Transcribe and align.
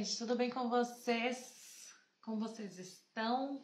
gente? 0.00 0.16
Tudo 0.16 0.34
bem 0.34 0.48
com 0.48 0.68
vocês? 0.68 1.88
Como 2.22 2.40
vocês 2.40 2.78
estão? 2.78 3.60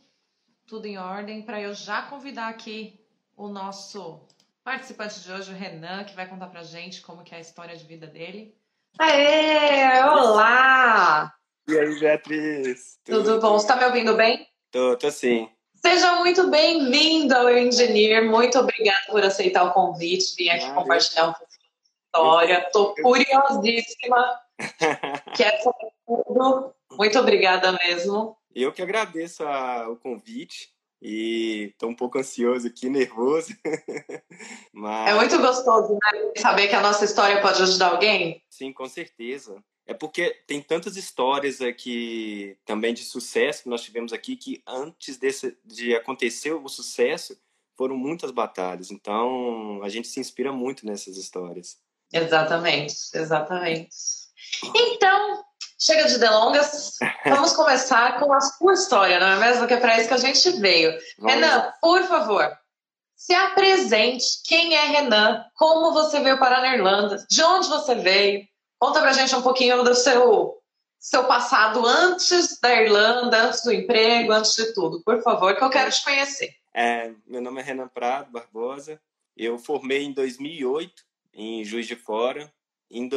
Tudo 0.67 0.87
em 0.87 0.99
ordem? 0.99 1.43
Para 1.43 1.61
eu 1.61 1.73
já 1.73 2.03
convidar 2.03 2.49
aqui 2.49 3.01
o 3.35 3.49
nosso 3.49 4.21
participante 4.63 5.21
de 5.21 5.33
hoje, 5.33 5.51
o 5.51 5.55
Renan, 5.55 6.05
que 6.05 6.15
vai 6.15 6.29
contar 6.29 6.49
pra 6.49 6.63
gente 6.63 7.01
como 7.01 7.25
que 7.25 7.35
é 7.35 7.39
a 7.39 7.41
história 7.41 7.75
de 7.75 7.85
vida 7.85 8.07
dele. 8.07 8.55
Aê! 8.99 10.03
Olá! 10.03 11.35
E 11.67 11.79
aí, 11.79 11.99
Beatriz? 11.99 12.99
Tudo, 13.05 13.25
Tudo 13.25 13.41
bom? 13.41 13.59
Você 13.59 13.67
tá 13.67 13.77
me 13.77 13.85
ouvindo 13.87 14.15
bem? 14.15 14.47
Tô, 14.71 14.97
tô 14.97 15.11
sim. 15.11 15.49
Seja 15.75 16.17
muito 16.17 16.51
bem-vindo 16.51 17.35
ao 17.35 17.49
Engineer. 17.49 18.29
Muito 18.29 18.59
obrigada 18.59 19.07
por 19.09 19.23
aceitar 19.23 19.65
o 19.65 19.73
convite, 19.73 20.35
vir 20.37 20.51
aqui 20.51 20.67
ah, 20.67 20.75
compartilhar 20.75 21.29
um 21.29 21.33
pouco 21.33 21.49
da 21.51 22.19
história. 22.19 22.71
Tô 22.73 22.95
curiosíssima. 22.97 24.41
Quero 25.35 25.63
saber 25.63 25.96
tudo. 26.07 26.75
Muito 26.93 27.19
obrigada 27.19 27.73
mesmo. 27.73 28.37
Eu 28.55 28.73
que 28.73 28.81
agradeço 28.81 29.45
a, 29.45 29.89
o 29.89 29.97
convite 29.97 30.71
e 31.01 31.71
estou 31.73 31.91
um 31.91 31.95
pouco 31.95 32.19
ansioso 32.19 32.67
aqui, 32.67 32.89
nervoso. 32.89 33.55
Mas... 34.73 35.11
É 35.11 35.15
muito 35.15 35.39
gostoso, 35.39 35.93
né? 35.93 36.33
Saber 36.37 36.69
que 36.69 36.75
a 36.75 36.81
nossa 36.81 37.05
história 37.05 37.41
pode 37.43 37.63
ajudar 37.63 37.91
alguém. 37.91 38.43
Sim, 38.49 38.73
com 38.73 38.89
certeza. 38.89 39.63
É 39.87 39.95
porque 39.95 40.31
tem 40.47 40.61
tantas 40.61 40.97
histórias 40.97 41.61
aqui 41.61 42.59
também 42.65 42.93
de 42.93 43.05
sucesso 43.05 43.63
que 43.63 43.69
nós 43.69 43.83
tivemos 43.83 44.13
aqui 44.13 44.37
que 44.37 44.63
antes 44.67 45.17
desse, 45.17 45.57
de 45.65 45.95
acontecer 45.95 46.53
o 46.53 46.69
sucesso 46.69 47.39
foram 47.77 47.97
muitas 47.97 48.31
batalhas. 48.31 48.91
Então 48.91 49.81
a 49.83 49.89
gente 49.89 50.09
se 50.09 50.19
inspira 50.19 50.51
muito 50.51 50.85
nessas 50.85 51.17
histórias. 51.17 51.79
Exatamente, 52.13 52.97
exatamente. 53.15 53.89
Então, 54.75 55.45
chega 55.79 56.05
de 56.05 56.19
delongas, 56.19 56.97
vamos 57.25 57.53
começar 57.53 58.19
com 58.19 58.33
a 58.33 58.41
sua 58.41 58.75
história, 58.75 59.21
não 59.21 59.27
é 59.27 59.37
mesmo? 59.37 59.67
Que 59.67 59.75
é 59.75 59.81
para 59.81 59.99
isso 59.99 60.09
que 60.09 60.15
a 60.15 60.19
gente 60.19 60.51
veio. 60.61 60.97
Vamos. 61.19 61.35
Renan, 61.35 61.73
por 61.81 62.03
favor, 62.05 62.51
se 63.15 63.35
apresente. 63.35 64.25
Quem 64.45 64.75
é 64.75 64.87
Renan? 64.87 65.45
Como 65.55 65.93
você 65.93 66.21
veio 66.21 66.39
para 66.39 66.59
a 66.59 66.75
Irlanda? 66.75 67.25
De 67.29 67.43
onde 67.43 67.69
você 67.69 67.95
veio? 67.95 68.47
Conta 68.79 69.01
pra 69.01 69.13
gente 69.13 69.35
um 69.35 69.43
pouquinho 69.43 69.83
do 69.83 69.95
seu, 69.95 70.59
seu 70.99 71.25
passado 71.25 71.85
antes 71.87 72.61
da 72.61 72.75
Irlanda, 72.75 73.45
antes 73.45 73.63
do 73.63 73.73
emprego, 73.73 74.33
antes 74.33 74.55
de 74.55 74.75
tudo, 74.75 75.03
por 75.03 75.23
favor, 75.23 75.57
que 75.57 75.65
eu 75.65 75.71
quero 75.71 75.91
te 75.91 76.05
conhecer. 76.05 76.55
É, 76.75 77.11
meu 77.27 77.41
nome 77.41 77.61
é 77.61 77.65
Renan 77.65 77.89
Prado 77.89 78.31
Barbosa. 78.31 79.01
Eu 79.35 79.59
formei 79.59 80.05
em 80.05 80.13
2008 80.13 81.03
em 81.33 81.65
Juiz 81.65 81.87
de 81.87 81.97
Fora. 81.97 82.53
Em 82.91 83.09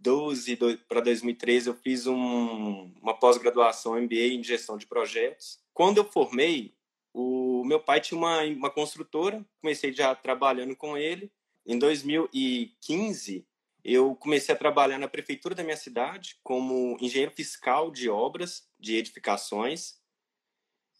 2012 0.00 0.78
para 0.88 1.00
2013 1.00 1.68
eu 1.68 1.74
fiz 1.74 2.06
um, 2.06 2.92
uma 3.00 3.14
pós-graduação 3.14 4.00
MBA 4.00 4.34
em 4.34 4.44
gestão 4.44 4.76
de 4.76 4.86
projetos. 4.86 5.58
Quando 5.72 5.98
eu 5.98 6.04
formei, 6.04 6.74
o 7.12 7.64
meu 7.64 7.80
pai 7.80 8.00
tinha 8.00 8.18
uma, 8.18 8.42
uma 8.42 8.70
construtora, 8.70 9.44
comecei 9.60 9.92
já 9.92 10.14
trabalhando 10.14 10.76
com 10.76 10.96
ele. 10.96 11.32
Em 11.66 11.78
2015 11.78 13.46
eu 13.84 14.16
comecei 14.16 14.54
a 14.54 14.58
trabalhar 14.58 14.98
na 14.98 15.08
prefeitura 15.08 15.54
da 15.54 15.62
minha 15.62 15.76
cidade 15.76 16.38
como 16.42 16.96
engenheiro 17.00 17.32
fiscal 17.32 17.90
de 17.90 18.08
obras 18.08 18.66
de 18.80 18.96
edificações. 18.96 19.98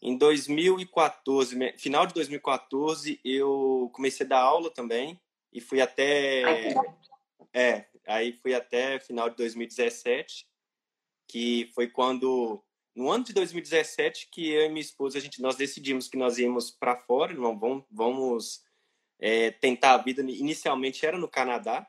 Em 0.01 0.15
2014, 0.15 1.73
final 1.79 2.05
de 2.05 2.13
2014, 2.13 3.19
eu 3.25 3.89
comecei 3.91 4.25
a 4.25 4.29
dar 4.29 4.41
aula 4.41 4.69
também 4.69 5.19
e 5.51 5.59
fui 5.59 5.81
até 5.81 6.75
é, 7.51 7.85
aí 8.07 8.33
fui 8.33 8.53
até 8.53 8.99
final 8.99 9.29
de 9.29 9.35
2017, 9.37 10.47
que 11.27 11.71
foi 11.73 11.87
quando 11.87 12.63
no 12.95 13.09
ano 13.11 13.23
de 13.23 13.33
2017 13.33 14.29
que 14.31 14.49
eu 14.49 14.65
e 14.65 14.69
minha 14.69 14.81
esposa 14.81 15.17
a 15.17 15.21
gente 15.21 15.41
nós 15.41 15.55
decidimos 15.55 16.07
que 16.07 16.17
nós 16.17 16.37
íamos 16.37 16.71
para 16.71 16.95
fora, 16.95 17.33
não 17.33 17.57
vamos 17.57 17.83
vamos 17.91 18.63
é, 19.19 19.51
tentar 19.51 19.93
a 19.93 19.97
vida 19.97 20.21
inicialmente 20.21 21.05
era 21.05 21.17
no 21.17 21.27
Canadá 21.27 21.87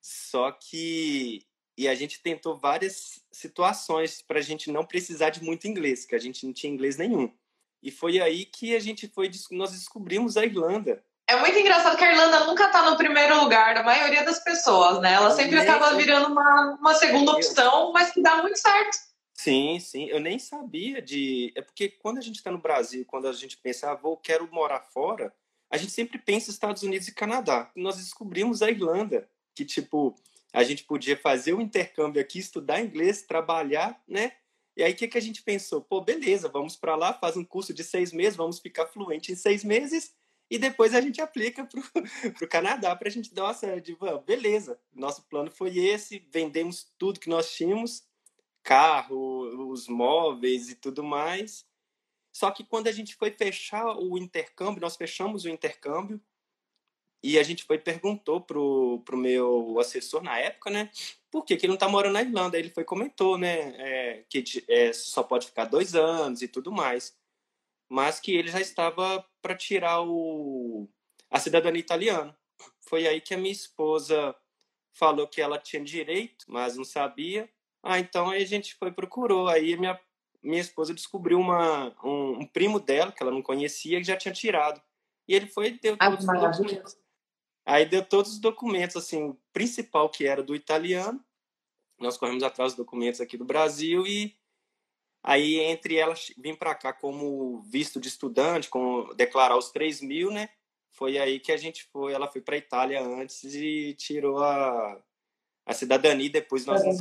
só 0.00 0.52
que 0.52 1.46
e 1.76 1.86
a 1.86 1.94
gente 1.94 2.20
tentou 2.20 2.56
várias 2.58 3.24
situações 3.30 4.20
para 4.20 4.40
a 4.40 4.42
gente 4.42 4.70
não 4.72 4.84
precisar 4.84 5.30
de 5.30 5.44
muito 5.44 5.68
inglês, 5.68 6.04
que 6.04 6.14
a 6.16 6.18
gente 6.18 6.44
não 6.44 6.52
tinha 6.52 6.72
inglês 6.72 6.96
nenhum. 6.96 7.32
E 7.80 7.92
foi 7.92 8.18
aí 8.18 8.44
que 8.44 8.74
a 8.74 8.80
gente 8.80 9.06
foi 9.06 9.30
nós 9.52 9.70
descobrimos 9.70 10.36
a 10.36 10.44
Irlanda. 10.44 11.04
É 11.28 11.36
muito 11.36 11.58
engraçado 11.58 11.98
que 11.98 12.02
a 12.02 12.10
Irlanda 12.10 12.46
nunca 12.46 12.64
está 12.64 12.90
no 12.90 12.96
primeiro 12.96 13.38
lugar 13.38 13.74
da 13.74 13.82
maioria 13.82 14.24
das 14.24 14.42
pessoas, 14.42 14.98
né? 15.02 15.12
Ela 15.12 15.30
sempre 15.30 15.58
acaba 15.58 15.94
virando 15.94 16.32
uma, 16.32 16.78
uma 16.80 16.94
segunda 16.94 17.32
opção, 17.32 17.92
mas 17.92 18.10
que 18.10 18.22
dá 18.22 18.40
muito 18.40 18.58
certo. 18.58 18.96
Sim, 19.34 19.78
sim. 19.78 20.06
Eu 20.06 20.20
nem 20.20 20.38
sabia 20.38 21.02
de. 21.02 21.52
É 21.54 21.60
porque 21.60 21.90
quando 21.90 22.16
a 22.16 22.22
gente 22.22 22.36
está 22.36 22.50
no 22.50 22.56
Brasil, 22.56 23.04
quando 23.06 23.28
a 23.28 23.32
gente 23.34 23.58
pensa, 23.58 23.90
ah, 23.90 23.94
vou, 23.94 24.16
quero 24.16 24.48
morar 24.50 24.80
fora, 24.80 25.30
a 25.70 25.76
gente 25.76 25.92
sempre 25.92 26.18
pensa 26.18 26.50
Estados 26.50 26.82
Unidos 26.82 27.08
e 27.08 27.14
Canadá. 27.14 27.70
Nós 27.76 27.98
descobrimos 27.98 28.62
a 28.62 28.70
Irlanda 28.70 29.28
que, 29.54 29.66
tipo, 29.66 30.16
a 30.50 30.64
gente 30.64 30.84
podia 30.84 31.16
fazer 31.16 31.52
o 31.52 31.60
intercâmbio 31.60 32.22
aqui, 32.22 32.38
estudar 32.38 32.80
inglês, 32.80 33.20
trabalhar, 33.20 34.00
né? 34.08 34.32
E 34.74 34.82
aí, 34.82 34.92
o 34.94 34.96
que, 34.96 35.06
que 35.06 35.18
a 35.18 35.22
gente 35.22 35.42
pensou? 35.42 35.82
Pô, 35.82 36.00
beleza, 36.00 36.48
vamos 36.48 36.74
para 36.74 36.96
lá, 36.96 37.12
faz 37.12 37.36
um 37.36 37.44
curso 37.44 37.74
de 37.74 37.84
seis 37.84 38.14
meses, 38.14 38.34
vamos 38.34 38.58
ficar 38.58 38.86
fluente 38.86 39.30
em 39.30 39.36
seis 39.36 39.62
meses 39.62 40.16
e 40.50 40.58
depois 40.58 40.94
a 40.94 41.00
gente 41.00 41.20
aplica 41.20 41.64
para 41.64 41.80
o 41.80 42.48
Canadá 42.48 42.94
para 42.96 43.08
a 43.08 43.10
gente, 43.10 43.34
nossa, 43.34 43.80
de, 43.80 43.96
beleza, 44.24 44.80
nosso 44.94 45.22
plano 45.28 45.50
foi 45.50 45.76
esse, 45.78 46.26
vendemos 46.30 46.90
tudo 46.98 47.20
que 47.20 47.28
nós 47.28 47.52
tínhamos, 47.52 48.04
carro, 48.62 49.70
os 49.70 49.88
móveis 49.88 50.70
e 50.70 50.74
tudo 50.74 51.02
mais. 51.02 51.66
Só 52.32 52.50
que 52.50 52.64
quando 52.64 52.88
a 52.88 52.92
gente 52.92 53.16
foi 53.16 53.30
fechar 53.30 53.96
o 53.98 54.16
intercâmbio, 54.16 54.80
nós 54.80 54.96
fechamos 54.96 55.44
o 55.44 55.48
intercâmbio, 55.48 56.20
e 57.22 57.38
a 57.38 57.42
gente 57.42 57.64
foi 57.64 57.78
perguntou 57.78 58.40
pro, 58.40 59.02
pro 59.04 59.16
meu 59.16 59.78
assessor 59.80 60.22
na 60.22 60.38
época, 60.38 60.70
né? 60.70 60.90
Por 61.30 61.44
que, 61.44 61.56
que 61.56 61.66
ele 61.66 61.72
não 61.72 61.78
tá 61.78 61.88
morando 61.88 62.12
na 62.12 62.22
Irlanda? 62.22 62.58
Ele 62.58 62.70
foi 62.70 62.84
comentou, 62.84 63.36
né? 63.36 63.74
É, 63.76 64.24
que 64.28 64.44
é, 64.68 64.92
só 64.92 65.22
pode 65.22 65.46
ficar 65.46 65.64
dois 65.64 65.94
anos 65.94 66.42
e 66.42 66.48
tudo 66.48 66.70
mais. 66.70 67.16
Mas 67.88 68.20
que 68.20 68.34
ele 68.34 68.48
já 68.48 68.60
estava 68.60 69.24
para 69.40 69.56
tirar 69.56 70.02
o, 70.02 70.88
a 71.30 71.38
cidadania 71.38 71.80
italiana. 71.80 72.36
Foi 72.80 73.06
aí 73.06 73.20
que 73.20 73.34
a 73.34 73.38
minha 73.38 73.52
esposa 73.52 74.34
falou 74.92 75.26
que 75.28 75.40
ela 75.40 75.58
tinha 75.58 75.82
direito, 75.82 76.44
mas 76.48 76.76
não 76.76 76.84
sabia. 76.84 77.48
Ah, 77.82 77.98
então 77.98 78.30
aí 78.30 78.42
a 78.42 78.46
gente 78.46 78.74
foi 78.74 78.90
procurou. 78.90 79.48
Aí 79.48 79.76
minha, 79.76 79.98
minha 80.42 80.60
esposa 80.60 80.92
descobriu 80.92 81.38
uma, 81.38 81.94
um, 82.04 82.40
um 82.40 82.46
primo 82.46 82.80
dela, 82.80 83.12
que 83.12 83.22
ela 83.22 83.32
não 83.32 83.42
conhecia, 83.42 83.98
que 83.98 84.04
já 84.04 84.16
tinha 84.16 84.34
tirado. 84.34 84.82
E 85.26 85.34
ele 85.34 85.46
foi 85.46 85.78
deu 85.78 85.96
ah, 85.98 86.10
todos 86.10 86.28
ah, 86.28 86.32
os 86.32 86.58
documentos. 86.58 86.96
Aí 87.64 87.84
deu 87.84 88.04
todos 88.04 88.32
os 88.32 88.38
documentos, 88.38 88.96
assim, 88.96 89.22
o 89.22 89.38
principal 89.52 90.08
que 90.08 90.26
era 90.26 90.42
do 90.42 90.54
italiano. 90.54 91.22
Nós 91.98 92.16
corremos 92.16 92.42
atrás 92.42 92.72
dos 92.72 92.78
documentos 92.78 93.20
aqui 93.20 93.36
do 93.36 93.44
Brasil 93.44 94.06
e 94.06 94.34
aí 95.22 95.58
entre 95.60 95.96
elas 95.96 96.32
vim 96.38 96.54
para 96.54 96.74
cá 96.74 96.92
como 96.92 97.60
visto 97.62 98.00
de 98.00 98.08
estudante, 98.08 98.68
com 98.68 99.08
declarar 99.16 99.56
os 99.56 99.70
3 99.70 100.00
mil, 100.00 100.30
né? 100.30 100.48
Foi 100.90 101.18
aí 101.18 101.38
que 101.38 101.52
a 101.52 101.56
gente 101.56 101.84
foi, 101.92 102.12
ela 102.12 102.28
foi 102.28 102.40
para 102.40 102.56
Itália 102.56 103.00
antes 103.00 103.44
e 103.44 103.94
tirou 103.94 104.42
a, 104.42 105.00
a 105.64 105.74
cidadania 105.74 106.30
depois 106.30 106.66
nós 106.66 106.84
nos 106.84 107.00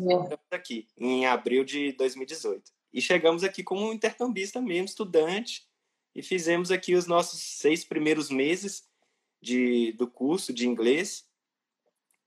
aqui, 0.52 0.88
em 0.98 1.26
abril 1.26 1.64
de 1.64 1.94
2018. 1.94 2.72
E 2.94 3.02
chegamos 3.02 3.44
aqui 3.44 3.64
como 3.64 3.92
intercambista 3.92 4.62
mesmo, 4.62 4.86
estudante, 4.86 5.68
e 6.14 6.22
fizemos 6.22 6.72
aqui 6.72 6.96
os 6.96 7.08
nossos 7.08 7.40
seis 7.40 7.84
primeiros 7.84 8.30
meses 8.30 8.88
de, 9.42 9.92
do 9.94 10.08
curso 10.08 10.52
de 10.52 10.68
inglês 10.68 11.28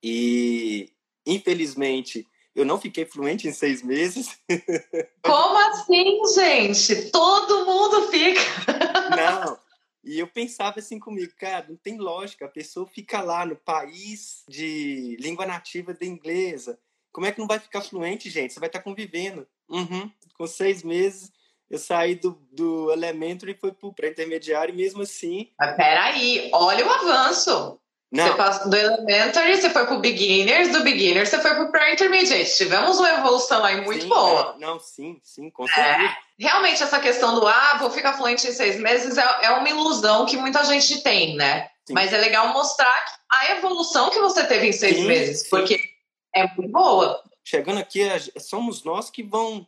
e, 0.02 0.92
infelizmente, 1.26 2.26
eu 2.60 2.66
não 2.66 2.80
fiquei 2.80 3.04
fluente 3.04 3.48
em 3.48 3.52
seis 3.52 3.82
meses. 3.82 4.38
Como 5.24 5.58
assim, 5.58 6.20
gente? 6.34 7.10
Todo 7.10 7.66
mundo 7.66 8.08
fica. 8.08 8.40
Não. 9.16 9.58
E 10.02 10.18
eu 10.18 10.26
pensava 10.26 10.78
assim 10.78 10.98
comigo, 10.98 11.32
cara, 11.38 11.66
não 11.68 11.76
tem 11.76 11.98
lógica. 11.98 12.46
A 12.46 12.48
pessoa 12.48 12.86
fica 12.86 13.20
lá 13.20 13.44
no 13.44 13.56
país 13.56 14.44
de 14.48 15.16
língua 15.20 15.44
nativa 15.44 15.92
da 15.92 16.06
inglesa. 16.06 16.78
Como 17.12 17.26
é 17.26 17.32
que 17.32 17.38
não 17.38 17.46
vai 17.46 17.58
ficar 17.58 17.82
fluente, 17.82 18.30
gente? 18.30 18.54
Você 18.54 18.60
vai 18.60 18.68
estar 18.68 18.82
convivendo. 18.82 19.46
Uhum. 19.68 20.10
Com 20.36 20.46
seis 20.46 20.82
meses, 20.82 21.30
eu 21.68 21.78
saí 21.78 22.14
do, 22.14 22.40
do 22.50 22.90
elementary 22.92 23.52
e 23.52 23.54
fui 23.54 23.92
para 23.92 24.08
intermediário, 24.08 24.72
e 24.72 24.76
mesmo 24.76 25.02
assim. 25.02 25.50
Mas 25.58 25.76
peraí, 25.76 26.50
olha 26.52 26.86
o 26.86 26.90
avanço. 26.90 27.80
Não. 28.12 28.26
Você 28.26 28.34
passou 28.34 28.70
do 28.70 28.76
elementary, 28.76 29.56
você 29.56 29.70
foi 29.70 29.86
pro 29.86 30.00
beginners, 30.00 30.72
do 30.72 30.82
beginners 30.82 31.28
você 31.28 31.40
foi 31.40 31.54
pro 31.54 31.70
pré-intermediate. 31.70 32.56
Tivemos 32.56 32.98
uma 32.98 33.08
evolução 33.08 33.64
aí 33.64 33.80
muito 33.82 34.02
sim, 34.02 34.08
boa. 34.08 34.56
Não, 34.58 34.74
não, 34.74 34.80
sim, 34.80 35.20
sim, 35.22 35.48
com 35.48 35.64
certeza. 35.66 36.08
É, 36.08 36.16
realmente, 36.36 36.82
essa 36.82 36.98
questão 36.98 37.38
do 37.38 37.46
ah, 37.46 37.76
vou 37.78 37.88
ficar 37.90 38.14
fluente 38.14 38.48
em 38.48 38.52
seis 38.52 38.80
meses 38.80 39.16
é, 39.16 39.24
é 39.42 39.50
uma 39.52 39.68
ilusão 39.68 40.26
que 40.26 40.36
muita 40.36 40.64
gente 40.64 41.02
tem, 41.02 41.36
né? 41.36 41.68
Sim. 41.86 41.94
Mas 41.94 42.12
é 42.12 42.18
legal 42.18 42.52
mostrar 42.52 43.04
a 43.30 43.52
evolução 43.52 44.10
que 44.10 44.18
você 44.18 44.44
teve 44.44 44.66
em 44.66 44.72
seis 44.72 44.96
sim, 44.96 45.06
meses, 45.06 45.48
porque 45.48 45.80
é 46.34 46.48
muito 46.56 46.72
boa. 46.72 47.22
chegando 47.44 47.78
aqui, 47.78 48.02
somos 48.40 48.82
nós 48.82 49.08
que 49.08 49.22
vão, 49.22 49.64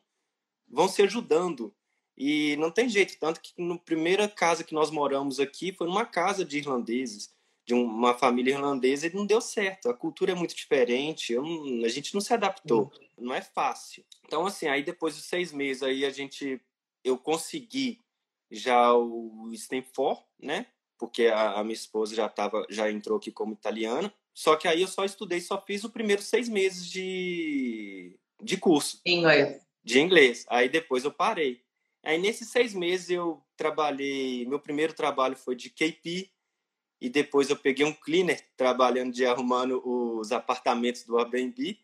vão 0.69 0.89
se 0.89 1.01
ajudando. 1.03 1.73
E 2.17 2.57
não 2.57 2.71
tem 2.71 2.89
jeito, 2.89 3.17
tanto 3.19 3.41
que 3.41 3.53
na 3.57 3.79
primeira 3.79 4.29
casa 4.29 4.65
que 4.65 4.75
nós 4.75 4.91
moramos 4.91 5.39
aqui 5.39 5.73
foi 5.73 5.87
numa 5.87 6.05
casa 6.05 6.45
de 6.45 6.59
irlandeses, 6.59 7.31
de 7.65 7.75
uma 7.75 8.15
família 8.15 8.55
irlandesa, 8.55 9.07
e 9.07 9.15
não 9.15 9.25
deu 9.25 9.41
certo. 9.41 9.89
A 9.89 9.95
cultura 9.95 10.33
é 10.33 10.35
muito 10.35 10.55
diferente, 10.55 11.35
não, 11.35 11.85
a 11.85 11.89
gente 11.89 12.13
não 12.15 12.21
se 12.21 12.35
adaptou, 12.35 12.93
uhum. 13.19 13.27
não 13.27 13.35
é 13.35 13.41
fácil. 13.41 14.05
Então, 14.25 14.47
assim, 14.47 14.67
aí 14.67 14.83
depois 14.83 15.15
dos 15.15 15.25
seis 15.25 15.53
meses, 15.53 15.83
aí 15.83 16.05
a 16.05 16.11
gente, 16.11 16.61
eu 17.05 17.17
consegui 17.17 18.01
já 18.51 18.93
o 18.95 19.51
Stanford, 19.53 20.21
né? 20.39 20.67
Porque 20.99 21.27
a, 21.27 21.55
a 21.55 21.65
minha 21.65 21.75
esposa 21.75 22.15
já 22.15 22.29
tava, 22.29 22.65
já 22.69 22.91
entrou 22.91 23.19
aqui 23.19 23.33
como 23.33 23.55
italiana. 23.55 24.13
Só 24.35 24.57
que 24.57 24.69
aí 24.69 24.83
eu 24.83 24.89
só 24.89 25.05
estudei, 25.05 25.41
só 25.41 25.61
fiz 25.61 25.85
o 25.85 25.91
primeiro 25.91 26.23
seis 26.23 26.49
meses 26.49 26.89
de, 26.89 28.19
de 28.41 28.57
curso. 28.57 29.01
Inglês. 29.05 29.61
De 29.83 30.01
inglês. 30.01 30.47
Aí 30.49 30.69
depois 30.69 31.05
eu 31.05 31.13
parei. 31.13 31.63
Aí 32.05 32.19
nesses 32.19 32.49
seis 32.49 32.75
meses 32.75 33.11
eu 33.11 33.43
trabalhei, 33.57 34.47
meu 34.47 34.59
primeiro 34.59 34.93
trabalho 34.93 35.37
foi 35.37 35.55
de 35.55 35.71
KP, 35.71 36.31
e 37.03 37.09
depois 37.09 37.51
eu 37.51 37.57
peguei 37.57 37.85
um 37.85 37.93
cleaner 37.93 38.41
trabalhando 38.57 39.13
de 39.13 39.27
arrumando 39.27 39.83
os 39.85 40.31
apartamentos 40.31 41.03
do 41.03 41.19
Airbnb. 41.19 41.77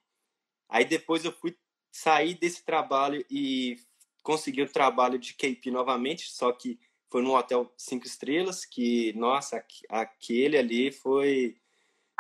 Aí 0.69 0.85
depois 0.85 1.25
eu 1.25 1.32
fui 1.32 1.59
sair 1.91 2.35
desse 2.35 2.65
trabalho 2.65 3.26
e 3.29 3.81
consegui 4.23 4.62
o 4.62 4.73
trabalho 4.73 5.19
de 5.19 5.35
KP 5.35 5.73
novamente, 5.73 6.31
só 6.31 6.53
que 6.53 6.79
foi 7.11 7.20
num 7.20 7.35
hotel 7.35 7.69
cinco 7.76 8.06
estrelas, 8.06 8.65
que, 8.65 9.12
nossa, 9.15 9.61
aquele 9.88 10.56
ali 10.56 10.93
foi, 10.93 11.56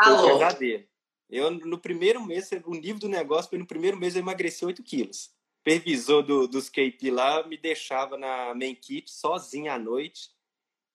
foi 0.02 0.26
verdadeiro. 0.26 0.88
Eu, 1.30 1.52
no 1.52 1.78
primeiro 1.78 2.20
mês, 2.20 2.50
o 2.64 2.74
nível 2.74 2.98
do 2.98 3.08
negócio 3.08 3.48
foi 3.48 3.60
no 3.60 3.66
primeiro 3.66 3.96
mês 3.96 4.16
eu 4.16 4.22
emagreci 4.22 4.64
8 4.64 4.82
quilos. 4.82 5.26
O 5.26 5.70
supervisor 5.70 6.22
do, 6.24 6.48
dos 6.48 6.68
KP 6.68 7.12
lá 7.12 7.46
me 7.46 7.56
deixava 7.56 8.18
na 8.18 8.52
main 8.56 8.74
kit 8.74 9.08
sozinho 9.08 9.70
à 9.70 9.78
noite 9.78 10.30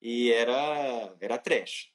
e 0.02 0.30
era, 0.30 1.16
era 1.18 1.38
trash. 1.38 1.93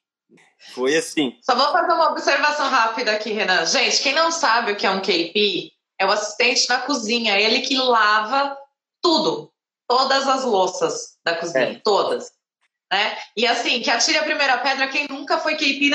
Foi 0.74 0.96
assim. 0.96 1.38
Só 1.42 1.56
vou 1.56 1.72
fazer 1.72 1.94
uma 1.94 2.12
observação 2.12 2.70
rápida 2.70 3.12
aqui, 3.12 3.32
Renan. 3.32 3.66
Gente, 3.66 4.02
quem 4.02 4.14
não 4.14 4.32
sabe 4.32 4.72
o 4.72 4.76
que 4.76 4.86
é 4.86 4.92
um 4.92 5.02
KP, 5.02 5.72
é 5.98 6.06
o 6.06 6.12
assistente 6.12 6.68
na 6.70 6.80
cozinha, 6.80 7.40
ele 7.40 7.62
que 7.62 7.78
lava 7.78 8.58
tudo, 9.02 9.52
todas 9.88 10.28
as 10.28 10.44
louças 10.44 11.18
da 11.24 11.36
cozinha, 11.36 11.72
é. 11.72 11.82
todas. 11.84 12.32
Né? 12.92 13.18
E 13.38 13.46
assim, 13.46 13.82
que 13.82 13.90
atire 13.92 14.18
a 14.18 14.24
primeira 14.24 14.58
pedra 14.58 14.88
quem 14.88 15.08
nunca 15.08 15.38
foi 15.38 15.56
KP 15.56 15.90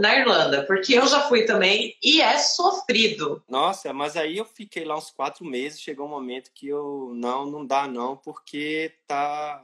na 0.00 0.14
Irlanda, 0.16 0.64
porque 0.64 0.94
eu 0.94 1.06
já 1.06 1.20
fui 1.28 1.44
também 1.44 1.94
e 2.02 2.22
é 2.22 2.38
sofrido. 2.38 3.42
Nossa, 3.46 3.92
mas 3.92 4.16
aí 4.16 4.38
eu 4.38 4.46
fiquei 4.46 4.84
lá 4.84 4.96
uns 4.96 5.10
quatro 5.10 5.44
meses, 5.44 5.80
chegou 5.80 6.06
um 6.06 6.10
momento 6.10 6.50
que 6.54 6.66
eu 6.66 7.12
não, 7.14 7.44
não 7.44 7.66
dá 7.66 7.86
não, 7.86 8.16
porque 8.16 8.94
tá 9.06 9.62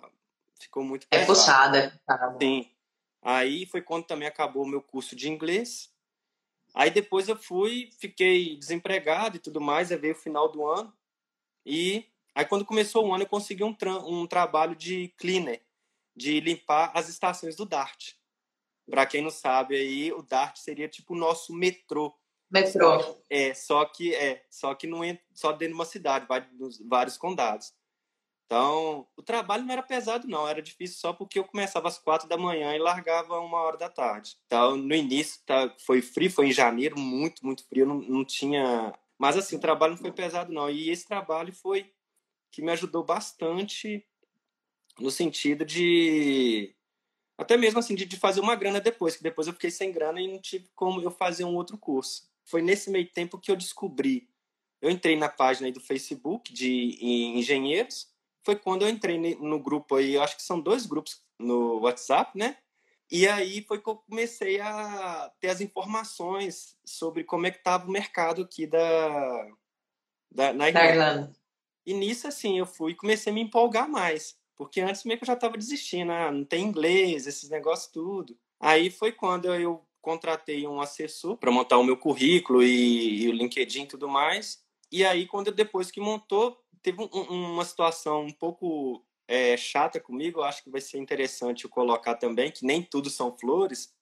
ficou 0.61 0.85
muito 0.85 1.07
é 1.11 1.25
pesado. 1.25 1.77
É 1.77 1.91
puxada. 1.91 2.39
Sim. 2.39 2.74
Aí 3.25 3.67
foi 3.67 3.83
quando 3.83 4.05
também 4.05 4.29
acabou 4.29 4.63
o 4.63 4.69
meu 4.69 4.81
curso 4.81 5.17
de 5.17 5.29
inglês. 5.29 5.93
Aí 6.73 6.91
depois 6.91 7.29
eu 7.29 7.37
fui, 7.37 7.91
fiquei 7.99 8.57
desempregado 8.57 9.37
e 9.37 9.41
tudo 9.41 9.61
mais, 9.61 9.91
aí 9.91 9.99
veio 9.99 10.15
o 10.15 10.19
final 10.19 10.49
do 10.49 10.65
ano 10.67 10.93
e 11.67 12.07
Aí 12.35 12.45
quando 12.45 12.65
começou 12.65 13.07
o 13.07 13.15
ano 13.15 13.23
eu 13.23 13.29
consegui 13.29 13.63
um, 13.63 13.73
tra 13.73 13.93
um 13.99 14.27
trabalho 14.27 14.75
de 14.75 15.09
cleaner, 15.17 15.63
de 16.17 16.41
limpar 16.41 16.91
as 16.93 17.09
estações 17.09 17.55
do 17.55 17.65
DART. 17.65 18.15
Para 18.91 19.07
quem 19.07 19.23
não 19.23 19.31
sabe 19.31 19.77
aí, 19.77 20.13
o 20.13 20.21
DART 20.21 20.57
seria 20.57 20.89
tipo 20.89 21.15
o 21.15 21.17
nosso 21.17 21.55
metrô. 21.55 22.13
Metrô. 22.51 23.17
É, 23.31 23.55
só 23.55 23.85
que 23.85 24.15
é, 24.15 24.45
só 24.51 24.75
que 24.75 24.87
não 24.87 25.05
é 25.05 25.21
só 25.33 25.53
dentro 25.53 25.69
de 25.69 25.75
uma 25.75 25.85
cidade, 25.85 26.27
vai 26.27 26.47
nos 26.53 26.79
vários 26.81 27.17
condados. 27.17 27.73
Então, 28.47 29.07
o 29.17 29.23
trabalho 29.23 29.65
não 29.65 29.73
era 29.73 29.83
pesado, 29.83 30.29
não. 30.29 30.47
Era 30.47 30.63
difícil 30.63 30.99
só 30.99 31.13
porque 31.13 31.39
eu 31.39 31.45
começava 31.45 31.89
às 31.89 31.99
quatro 31.99 32.29
da 32.29 32.37
manhã 32.37 32.75
e 32.75 32.79
largava 32.79 33.39
uma 33.41 33.59
hora 33.59 33.77
da 33.77 33.89
tarde. 33.89 34.37
Então, 34.47 34.77
no 34.77 34.95
início, 34.95 35.41
tá, 35.47 35.75
foi 35.79 36.03
frio, 36.03 36.31
foi 36.31 36.49
em 36.49 36.53
janeiro, 36.53 36.99
muito, 36.99 37.45
muito 37.45 37.67
frio. 37.67 37.87
Não, 37.87 37.97
não 37.97 38.25
tinha. 38.25 38.93
Mas, 39.19 39.37
assim, 39.37 39.57
o 39.57 39.61
trabalho 39.61 39.93
não 39.93 40.01
foi 40.01 40.13
pesado, 40.13 40.53
não. 40.53 40.71
E 40.71 40.91
esse 40.91 41.07
trabalho 41.07 41.53
foi 41.53 41.93
que 42.51 42.63
me 42.63 42.71
ajudou 42.73 43.03
bastante 43.03 44.07
no 44.99 45.11
sentido 45.11 45.65
de 45.65 46.75
até 47.37 47.57
mesmo 47.57 47.79
assim 47.81 47.95
de, 47.95 48.05
de, 48.05 48.17
fazer 48.17 48.41
uma 48.41 48.55
grana 48.55 48.81
depois, 48.81 49.17
que 49.17 49.23
depois 49.23 49.47
eu 49.47 49.53
fiquei 49.53 49.71
sem 49.71 49.91
grana 49.91 50.21
e 50.21 50.29
não 50.29 50.39
tive 50.39 50.69
como 50.75 51.01
eu 51.03 51.11
fazer 51.11 51.45
um 51.45 51.57
outro 51.57 51.77
curso. 51.77 52.31
Foi 52.45 52.63
nesse 52.63 52.91
meio 52.91 53.09
tempo 53.11 53.39
que 53.39 53.51
eu 53.51 53.57
descobri. 53.57 54.29
Eu 54.81 54.91
entrei 54.91 55.17
na 55.17 55.29
página 55.29 55.71
do 55.73 55.81
Facebook 55.81 56.53
de 56.53 56.99
engenheiros. 57.37 58.14
Foi 58.45 58.57
quando 58.57 58.83
eu 58.83 58.89
entrei 58.89 59.19
no 59.37 59.59
grupo 59.59 59.97
aí, 59.97 60.15
eu 60.15 60.23
acho 60.23 60.37
que 60.37 60.43
são 60.43 60.61
dois 60.61 60.87
grupos 60.87 61.23
no 61.39 61.81
WhatsApp, 61.81 62.37
né? 62.37 62.57
E 63.11 63.27
aí 63.29 63.63
foi 63.63 63.81
que 63.81 63.89
eu 63.89 63.97
comecei 63.97 64.61
a 64.61 65.31
ter 65.41 65.49
as 65.49 65.61
informações 65.61 66.77
sobre 66.85 67.25
como 67.25 67.47
é 67.47 67.51
que 67.51 67.59
estava 67.59 67.87
o 67.87 67.91
mercado 67.91 68.43
aqui 68.43 68.67
da, 68.67 69.49
da 70.31 70.53
na 70.53 70.69
Irlanda. 70.69 70.89
Irlanda. 70.89 71.33
E 71.87 71.93
nisso, 71.93 72.27
assim, 72.27 72.59
eu 72.59 72.67
fui 72.67 72.93
e 72.93 72.97
comecei 72.97 73.31
a 73.31 73.35
me 73.35 73.43
empolgar 73.43 73.89
mais. 73.89 74.37
Porque 74.57 74.81
antes 74.81 75.05
meio 75.05 75.19
que 75.19 75.25
eu 75.25 75.27
já 75.29 75.35
estava 75.35 75.59
desistindo, 75.59 76.13
ah, 76.13 76.31
não 76.31 76.45
tem 76.45 76.65
inglês, 76.65 77.27
esses 77.27 77.51
negócios 77.51 77.91
tudo. 77.93 78.37
Aí 78.61 78.91
foi 78.91 79.13
quando 79.13 79.53
eu 79.55 79.85
contratei 80.01 80.67
um 80.67 80.81
assessor 80.81 81.37
para 81.37 81.51
montar 81.51 81.79
o 81.79 81.85
meu 81.85 81.97
currículo 81.97 82.63
e, 82.63 83.25
e, 83.25 83.29
o 83.29 83.33
LinkedIn 83.33 83.83
e 83.83 83.87
tudo 83.87 84.09
mais. 84.09 84.63
E 84.93 85.05
aí, 85.05 85.27
quando 85.27 85.49
eu, 85.49 85.53
depois 85.53 85.91
que 85.91 86.01
montou, 86.01 86.64
teve 86.85 87.03
um, 87.03 87.07
uma 87.55 87.65
situação 87.65 88.27
um 88.27 88.33
pouco 88.33 89.03
é, 89.27 89.57
chata 89.57 89.99
comigo, 89.99 90.43
acho 90.43 90.63
que 90.63 90.71
vai 90.71 90.83
ser 90.83 90.99
interessante 90.99 91.65
eu 91.65 91.71
colocar 91.71 92.15
também, 92.15 92.53
que 92.53 92.65
nem 92.65 92.83
tudo 92.83 93.09
são 93.09 93.37
flores. 93.37 93.93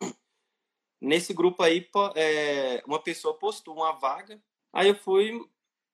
Nesse 1.01 1.33
grupo 1.33 1.63
aí, 1.63 1.89
é, 2.17 2.83
uma 2.85 2.99
pessoa 2.99 3.39
postou 3.39 3.75
uma 3.75 3.93
vaga, 3.93 4.43
aí 4.73 4.89
eu 4.89 4.97
fui 4.97 5.41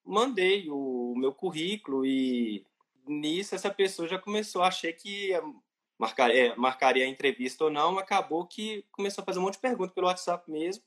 mandei 0.05 0.71
o 0.71 1.15
meu 1.19 1.35
currículo 1.35 2.07
e 2.07 2.67
nisso 3.07 3.55
essa 3.55 3.71
pessoa 3.71 4.09
já 4.09 4.19
começou 4.19 4.63
a 4.63 4.69
achar 4.69 4.91
que 4.95 5.33
marcar, 5.99 6.31
é, 6.31 6.57
marcaria 6.57 7.05
a 7.05 7.09
entrevista 7.09 7.65
ou 7.65 7.71
não, 7.71 7.99
acabou 7.99 8.47
que 8.47 8.87
começou 8.91 9.21
a 9.21 9.25
fazer 9.27 9.39
um 9.39 9.43
monte 9.43 9.55
de 9.55 9.61
perguntas 9.61 9.93
pelo 9.93 10.07
WhatsApp 10.07 10.51
mesmo. 10.51 10.83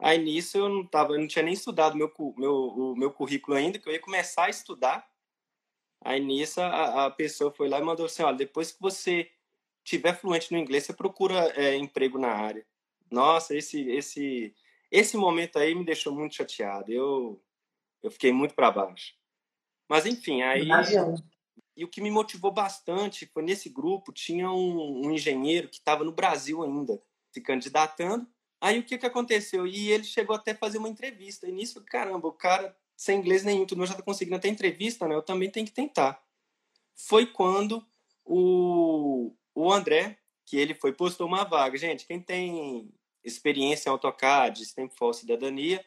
Aí 0.00 0.18
nisso 0.18 0.58
eu 0.58 0.68
não 0.68 0.84
tava, 0.84 1.12
eu 1.12 1.20
não 1.20 1.28
tinha 1.28 1.44
nem 1.44 1.54
estudado 1.54 1.96
meu, 1.96 2.12
meu, 2.36 2.54
o 2.54 2.96
meu 2.96 3.12
currículo 3.12 3.56
ainda, 3.56 3.78
que 3.78 3.88
eu 3.88 3.92
ia 3.92 4.00
começar 4.00 4.46
a 4.46 4.50
estudar. 4.50 5.08
Aí 6.04 6.20
nisso 6.20 6.60
a, 6.60 7.06
a 7.06 7.10
pessoa 7.10 7.52
foi 7.52 7.68
lá 7.68 7.78
e 7.78 7.82
mandou 7.82 8.06
assim, 8.06 8.22
olha, 8.22 8.36
depois 8.36 8.72
que 8.72 8.80
você 8.80 9.30
tiver 9.84 10.14
fluente 10.14 10.52
no 10.52 10.58
inglês, 10.58 10.84
você 10.84 10.92
procura 10.92 11.52
é, 11.56 11.76
emprego 11.76 12.18
na 12.18 12.28
área. 12.28 12.66
Nossa, 13.10 13.54
esse 13.54 13.88
esse 13.90 14.54
esse 14.90 15.16
momento 15.16 15.58
aí 15.58 15.74
me 15.74 15.84
deixou 15.84 16.12
muito 16.12 16.34
chateado. 16.34 16.92
Eu 16.92 17.42
eu 18.02 18.10
fiquei 18.10 18.32
muito 18.32 18.54
para 18.54 18.70
baixo. 18.70 19.14
Mas 19.88 20.06
enfim, 20.06 20.42
aí 20.42 20.68
e 21.76 21.84
o 21.84 21.88
que 21.88 22.00
me 22.00 22.10
motivou 22.10 22.50
bastante 22.50 23.26
foi 23.26 23.42
nesse 23.42 23.68
grupo 23.68 24.12
tinha 24.12 24.50
um, 24.50 25.06
um 25.06 25.10
engenheiro 25.10 25.68
que 25.68 25.76
estava 25.76 26.04
no 26.04 26.12
Brasil 26.12 26.62
ainda 26.62 27.00
se 27.30 27.40
candidatando. 27.40 28.26
Aí 28.60 28.78
o 28.78 28.84
que 28.84 28.98
que 28.98 29.06
aconteceu? 29.06 29.66
E 29.66 29.90
ele 29.90 30.04
chegou 30.04 30.36
até 30.36 30.54
fazer 30.54 30.78
uma 30.78 30.88
entrevista. 30.88 31.48
E 31.48 31.52
nisso, 31.52 31.82
caramba, 31.84 32.28
o 32.28 32.32
cara 32.32 32.76
sem 33.02 33.18
inglês 33.18 33.42
nenhum, 33.42 33.66
tu 33.66 33.74
não 33.74 33.84
já 33.84 33.94
tá 33.94 34.02
conseguindo 34.02 34.36
até 34.36 34.46
entrevista, 34.46 35.08
né? 35.08 35.16
Eu 35.16 35.22
também 35.22 35.50
tenho 35.50 35.66
que 35.66 35.72
tentar. 35.72 36.24
Foi 36.94 37.26
quando 37.26 37.84
o, 38.24 39.34
o 39.52 39.72
André, 39.72 40.20
que 40.46 40.56
ele 40.56 40.72
foi 40.72 40.92
postou 40.92 41.26
uma 41.26 41.42
vaga. 41.42 41.76
Gente, 41.76 42.06
quem 42.06 42.20
tem 42.20 42.94
experiência 43.24 43.88
em 43.88 43.90
AutoCAD, 43.90 44.64
Stemfall 44.64 45.12
Cidadania, 45.12 45.84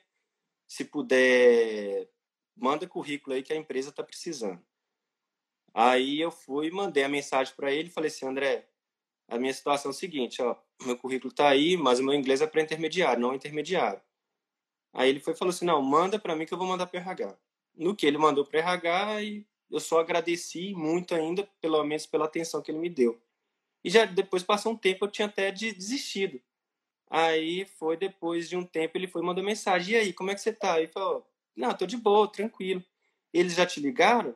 se 0.67 0.83
puder, 0.83 2.09
manda 2.53 2.85
currículo 2.85 3.33
aí 3.33 3.41
que 3.41 3.53
a 3.53 3.57
empresa 3.57 3.91
está 3.91 4.03
precisando. 4.03 4.61
Aí 5.73 6.19
eu 6.19 6.31
fui, 6.31 6.69
mandei 6.69 7.05
a 7.05 7.09
mensagem 7.09 7.55
para 7.55 7.71
ele, 7.71 7.89
falei 7.89 8.09
assim, 8.09 8.25
André, 8.25 8.67
a 9.29 9.39
minha 9.39 9.53
situação 9.53 9.91
é 9.91 9.93
o 9.93 9.97
seguinte, 9.97 10.41
ó, 10.41 10.57
meu 10.85 10.97
currículo 10.97 11.31
está 11.31 11.47
aí, 11.47 11.77
mas 11.77 11.97
o 11.99 12.03
meu 12.03 12.13
inglês 12.13 12.41
é 12.41 12.47
para 12.47 12.61
intermediário, 12.61 13.21
não 13.21 13.33
intermediário. 13.33 14.01
Aí 14.95 15.09
ele 15.09 15.19
foi 15.19 15.35
falou 15.35 15.49
assim, 15.49 15.65
não, 15.65 15.81
manda 15.81 16.17
para 16.17 16.35
mim 16.35 16.45
que 16.45 16.53
eu 16.53 16.57
vou 16.57 16.65
mandar 16.65 16.87
para 16.87 17.01
RH. 17.01 17.37
No 17.75 17.93
que 17.93 18.05
ele 18.05 18.17
mandou 18.17 18.45
para 18.45 18.59
RH 18.61 19.23
e 19.23 19.45
eu 19.69 19.79
só 19.81 19.99
agradeci 19.99 20.73
muito 20.73 21.13
ainda, 21.13 21.47
pelo 21.59 21.83
menos 21.83 22.05
pela 22.05 22.25
atenção 22.25 22.61
que 22.61 22.71
ele 22.71 22.79
me 22.79 22.89
deu. 22.89 23.21
E 23.83 23.89
já 23.89 24.05
depois 24.05 24.41
passou 24.41 24.71
um 24.71 24.77
tempo, 24.77 25.03
eu 25.03 25.11
tinha 25.11 25.27
até 25.27 25.51
desistido. 25.51 26.41
Aí 27.09 27.65
foi 27.65 27.97
depois 27.97 28.47
de 28.47 28.55
um 28.55 28.63
tempo, 28.63 28.97
ele 28.97 29.07
foi 29.07 29.21
mandou 29.21 29.43
mensagem: 29.43 29.95
E 29.95 29.97
aí, 29.97 30.13
como 30.13 30.31
é 30.31 30.35
que 30.35 30.41
você 30.41 30.53
tá? 30.53 30.79
Ele 30.79 30.87
falou: 30.87 31.27
Não, 31.55 31.73
tô 31.73 31.85
de 31.85 31.97
boa, 31.97 32.31
tranquilo. 32.31 32.83
Eles 33.33 33.53
já 33.53 33.65
te 33.65 33.81
ligaram? 33.81 34.33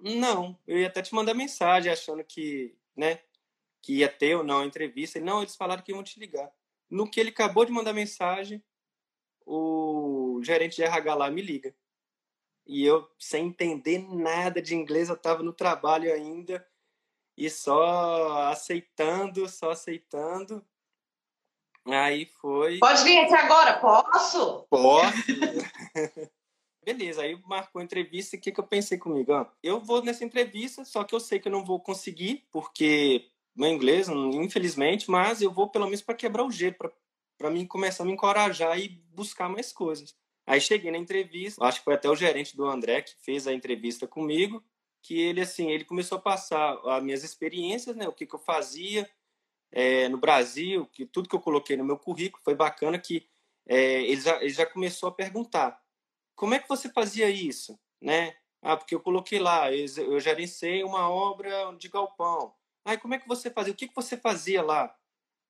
Não, 0.00 0.58
eu 0.66 0.78
ia 0.78 0.88
até 0.88 1.02
te 1.02 1.14
mandar 1.14 1.34
mensagem 1.34 1.90
achando 1.90 2.24
que, 2.24 2.74
né, 2.96 3.20
que 3.80 3.98
ia 3.98 4.08
ter 4.08 4.34
ou 4.34 4.42
não 4.42 4.60
a 4.60 4.66
entrevista. 4.66 5.20
Não, 5.20 5.40
eles 5.40 5.56
falaram 5.56 5.82
que 5.82 5.92
iam 5.92 6.02
te 6.02 6.18
ligar. 6.18 6.50
No 6.90 7.08
que 7.08 7.20
ele 7.20 7.30
acabou 7.30 7.64
de 7.64 7.72
mandar 7.72 7.92
mensagem, 7.92 8.62
o 9.46 10.40
gerente 10.42 10.76
de 10.76 10.82
RH 10.82 11.14
lá 11.14 11.30
me 11.30 11.42
liga. 11.42 11.74
e 12.66 12.84
eu 12.84 13.08
sem 13.18 13.46
entender 13.48 13.98
nada 13.98 14.62
de 14.62 14.74
inglês, 14.74 15.08
eu 15.08 15.14
estava 15.14 15.42
no 15.42 15.52
trabalho 15.52 16.12
ainda 16.12 16.66
e 17.36 17.48
só 17.50 18.48
aceitando, 18.48 19.48
só 19.48 19.70
aceitando. 19.70 20.64
Aí 21.86 22.26
foi. 22.26 22.78
Pode 22.78 23.02
vir 23.02 23.18
aqui 23.18 23.34
agora, 23.34 23.78
posso? 23.80 24.66
Posso. 24.68 25.12
Beleza, 26.84 27.22
aí 27.22 27.40
marcou 27.46 27.80
a 27.80 27.84
entrevista 27.84 28.36
e 28.36 28.38
o 28.38 28.42
que, 28.42 28.52
que 28.52 28.60
eu 28.60 28.66
pensei 28.66 28.98
comigo? 28.98 29.32
Ah, 29.32 29.50
eu 29.62 29.80
vou 29.80 30.02
nessa 30.02 30.24
entrevista, 30.24 30.84
só 30.84 31.04
que 31.04 31.14
eu 31.14 31.20
sei 31.20 31.38
que 31.38 31.48
eu 31.48 31.52
não 31.52 31.64
vou 31.64 31.80
conseguir, 31.80 32.46
porque 32.50 33.30
meu 33.54 33.68
inglês, 33.68 34.08
infelizmente, 34.08 35.10
mas 35.10 35.42
eu 35.42 35.52
vou 35.52 35.68
pelo 35.68 35.84
menos 35.84 36.00
para 36.00 36.14
quebrar 36.14 36.44
o 36.44 36.50
gelo, 36.50 36.74
para 36.74 36.90
mim 37.48 37.64
começar 37.64 38.02
a 38.02 38.06
me 38.06 38.12
encorajar 38.12 38.78
e 38.78 38.88
buscar 39.14 39.48
mais 39.48 39.72
coisas. 39.72 40.14
Aí 40.46 40.60
cheguei 40.60 40.90
na 40.90 40.98
entrevista, 40.98 41.64
acho 41.64 41.78
que 41.78 41.84
foi 41.84 41.94
até 41.94 42.10
o 42.10 42.16
gerente 42.16 42.56
do 42.56 42.66
André 42.66 43.02
que 43.02 43.14
fez 43.22 43.46
a 43.46 43.52
entrevista 43.52 44.06
comigo, 44.06 44.62
que 45.00 45.18
ele 45.18 45.40
assim, 45.40 45.70
ele 45.70 45.84
começou 45.84 46.18
a 46.18 46.20
passar 46.20 46.76
as 46.86 47.02
minhas 47.02 47.22
experiências, 47.22 47.96
né, 47.96 48.08
o 48.08 48.12
que, 48.12 48.26
que 48.26 48.34
eu 48.34 48.38
fazia 48.40 49.08
é, 49.72 50.08
no 50.08 50.18
Brasil, 50.18 50.86
que 50.86 51.06
tudo 51.06 51.28
que 51.28 51.34
eu 51.34 51.40
coloquei 51.40 51.76
no 51.76 51.84
meu 51.84 51.96
currículo 51.96 52.42
foi 52.42 52.54
bacana 52.54 52.98
que 52.98 53.28
é, 53.66 54.02
ele, 54.02 54.20
já, 54.20 54.36
ele 54.42 54.50
já 54.50 54.66
começou 54.66 55.08
a 55.08 55.12
perguntar 55.12 55.80
como 56.34 56.54
é 56.54 56.58
que 56.58 56.68
você 56.68 56.88
fazia 56.88 57.28
isso, 57.30 57.78
né? 58.00 58.34
Ah, 58.62 58.76
porque 58.76 58.94
eu 58.94 59.00
coloquei 59.00 59.38
lá, 59.38 59.72
eu 59.72 60.18
gerenciei 60.20 60.82
uma 60.82 61.08
obra 61.08 61.74
de 61.78 61.88
galpão. 61.88 62.54
Aí 62.84 62.98
como 62.98 63.14
é 63.14 63.18
que 63.18 63.28
você 63.28 63.50
fazia? 63.50 63.72
O 63.72 63.76
que, 63.76 63.88
que 63.88 63.94
você 63.94 64.16
fazia 64.16 64.62
lá? 64.62 64.94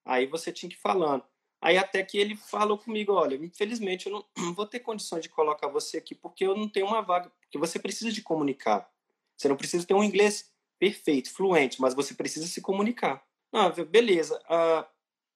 Aí 0.05 0.27
você 0.27 0.51
tinha 0.51 0.69
que 0.69 0.75
ir 0.75 0.79
falando. 0.79 1.23
Aí 1.61 1.77
até 1.77 2.03
que 2.03 2.17
ele 2.17 2.35
falou 2.35 2.77
comigo, 2.77 3.13
olha, 3.13 3.35
infelizmente 3.35 4.09
eu 4.09 4.25
não 4.35 4.53
vou 4.53 4.65
ter 4.65 4.79
condições 4.79 5.21
de 5.21 5.29
colocar 5.29 5.67
você 5.67 5.97
aqui 5.97 6.15
porque 6.15 6.45
eu 6.45 6.55
não 6.55 6.67
tenho 6.67 6.87
uma 6.87 7.01
vaga, 7.01 7.29
porque 7.41 7.57
você 7.57 7.77
precisa 7.77 8.11
de 8.11 8.21
comunicar. 8.21 8.89
Você 9.37 9.47
não 9.47 9.55
precisa 9.55 9.85
ter 9.85 9.93
um 9.93 10.03
inglês 10.03 10.51
perfeito, 10.79 11.31
fluente, 11.31 11.79
mas 11.79 11.93
você 11.93 12.13
precisa 12.15 12.47
se 12.47 12.61
comunicar. 12.61 13.23
Ah, 13.53 13.69
beleza. 13.69 14.41
Ah, 14.49 14.87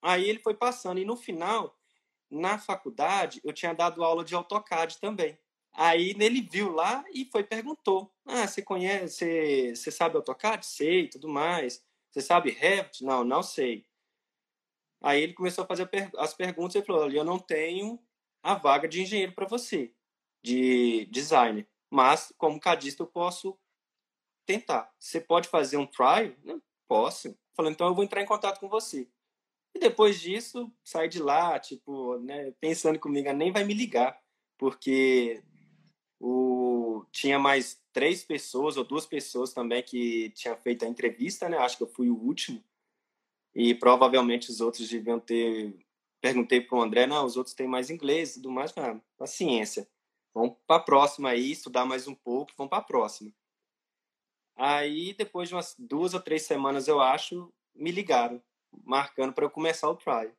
aí 0.02 0.28
ele 0.28 0.40
foi 0.40 0.54
passando 0.54 0.98
e 0.98 1.04
no 1.04 1.16
final, 1.16 1.76
na 2.30 2.58
faculdade, 2.58 3.40
eu 3.44 3.52
tinha 3.52 3.72
dado 3.72 4.02
aula 4.02 4.24
de 4.24 4.34
AutoCAD 4.34 4.98
também. 4.98 5.38
Aí 5.72 6.16
ele 6.18 6.40
viu 6.40 6.72
lá 6.72 7.04
e 7.12 7.24
foi 7.26 7.44
perguntou: 7.44 8.10
Ah, 8.24 8.46
você 8.46 8.62
conhece, 8.62 9.14
você, 9.16 9.76
você 9.76 9.90
sabe 9.90 10.16
AutoCAD? 10.16 10.66
Sei, 10.66 11.08
tudo 11.08 11.28
mais. 11.28 11.84
Você 12.10 12.20
sabe 12.22 12.50
Revit? 12.50 13.04
Não, 13.04 13.22
não 13.22 13.42
sei. 13.42 13.84
Aí 15.02 15.22
ele 15.22 15.34
começou 15.34 15.64
a 15.64 15.66
fazer 15.66 15.88
as 16.18 16.34
perguntas 16.34 16.74
e 16.74 16.84
falou: 16.84 17.02
Olha, 17.02 17.18
eu 17.18 17.24
não 17.24 17.38
tenho 17.38 17.98
a 18.42 18.54
vaga 18.54 18.88
de 18.88 19.02
engenheiro 19.02 19.32
para 19.32 19.46
você, 19.46 19.92
de 20.42 21.06
designer. 21.06 21.68
Mas, 21.90 22.32
como 22.38 22.60
cadista, 22.60 23.02
eu 23.02 23.06
posso 23.06 23.58
tentar. 24.46 24.92
Você 24.98 25.20
pode 25.20 25.48
fazer 25.48 25.76
um 25.76 25.86
trial? 25.86 26.32
Não, 26.44 26.62
posso. 26.88 27.36
Falou, 27.54 27.70
então 27.70 27.88
eu 27.88 27.94
vou 27.94 28.04
entrar 28.04 28.22
em 28.22 28.26
contato 28.26 28.60
com 28.60 28.68
você. 28.68 29.08
E 29.74 29.78
depois 29.78 30.20
disso, 30.20 30.72
saí 30.84 31.08
de 31.08 31.20
lá, 31.20 31.58
tipo, 31.58 32.18
né, 32.20 32.52
pensando 32.60 32.98
comigo, 32.98 33.30
nem 33.32 33.52
vai 33.52 33.64
me 33.64 33.74
ligar, 33.74 34.18
porque 34.56 35.42
o... 36.18 37.04
tinha 37.12 37.38
mais 37.38 37.82
três 37.92 38.24
pessoas 38.24 38.76
ou 38.76 38.84
duas 38.84 39.06
pessoas 39.06 39.52
também 39.52 39.82
que 39.82 40.30
tinham 40.30 40.56
feito 40.56 40.84
a 40.84 40.88
entrevista, 40.88 41.48
né? 41.48 41.58
Acho 41.58 41.76
que 41.76 41.82
eu 41.82 41.88
fui 41.88 42.08
o 42.08 42.16
último 42.16 42.64
e 43.56 43.74
provavelmente 43.74 44.50
os 44.50 44.60
outros 44.60 44.86
deviam 44.86 45.18
ter. 45.18 45.74
Perguntei 46.20 46.60
para 46.60 46.76
o 46.76 46.82
André, 46.82 47.06
não, 47.06 47.24
os 47.24 47.36
outros 47.36 47.54
têm 47.54 47.66
mais 47.66 47.88
inglês 47.88 48.32
e 48.32 48.34
tudo 48.34 48.50
mais, 48.50 48.72
mas 48.76 49.00
paciência. 49.16 49.88
Vamos 50.34 50.56
para 50.66 50.76
a 50.76 50.84
próxima 50.84 51.30
aí, 51.30 51.52
estudar 51.52 51.86
mais 51.86 52.06
um 52.06 52.14
pouco, 52.14 52.52
vamos 52.56 52.68
para 52.68 52.78
a 52.80 52.84
próxima. 52.84 53.32
Aí, 54.54 55.14
depois 55.14 55.48
de 55.48 55.54
umas 55.54 55.74
duas 55.78 56.12
ou 56.12 56.20
três 56.20 56.42
semanas, 56.42 56.86
eu 56.86 57.00
acho, 57.00 57.50
me 57.74 57.90
ligaram, 57.90 58.42
marcando 58.84 59.32
para 59.32 59.44
eu 59.44 59.50
começar 59.50 59.88
o 59.88 59.96
trial. 59.96 60.30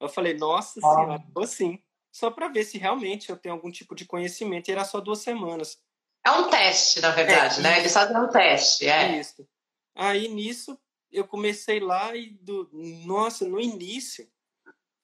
Eu 0.00 0.08
falei, 0.08 0.34
nossa 0.34 0.80
ah. 0.82 0.94
senhora, 0.94 1.24
vou 1.34 1.46
sim. 1.46 1.82
Só 2.10 2.30
para 2.30 2.48
ver 2.48 2.64
se 2.64 2.78
realmente 2.78 3.28
eu 3.28 3.36
tenho 3.36 3.54
algum 3.54 3.70
tipo 3.70 3.94
de 3.94 4.06
conhecimento. 4.06 4.68
E 4.68 4.72
era 4.72 4.84
só 4.84 5.00
duas 5.00 5.18
semanas. 5.20 5.78
É 6.24 6.30
um 6.30 6.48
teste, 6.48 7.00
na 7.00 7.10
verdade, 7.10 7.60
é, 7.60 7.62
né? 7.62 7.80
Eles 7.80 7.92
fazem 7.92 8.16
um 8.16 8.28
teste, 8.28 8.88
é. 8.88 9.18
Isso. 9.18 9.46
Aí, 9.94 10.28
nisso, 10.28 10.78
eu 11.14 11.26
comecei 11.26 11.78
lá 11.78 12.14
e, 12.16 12.30
do, 12.30 12.68
nossa, 13.06 13.46
no 13.46 13.60
início, 13.60 14.28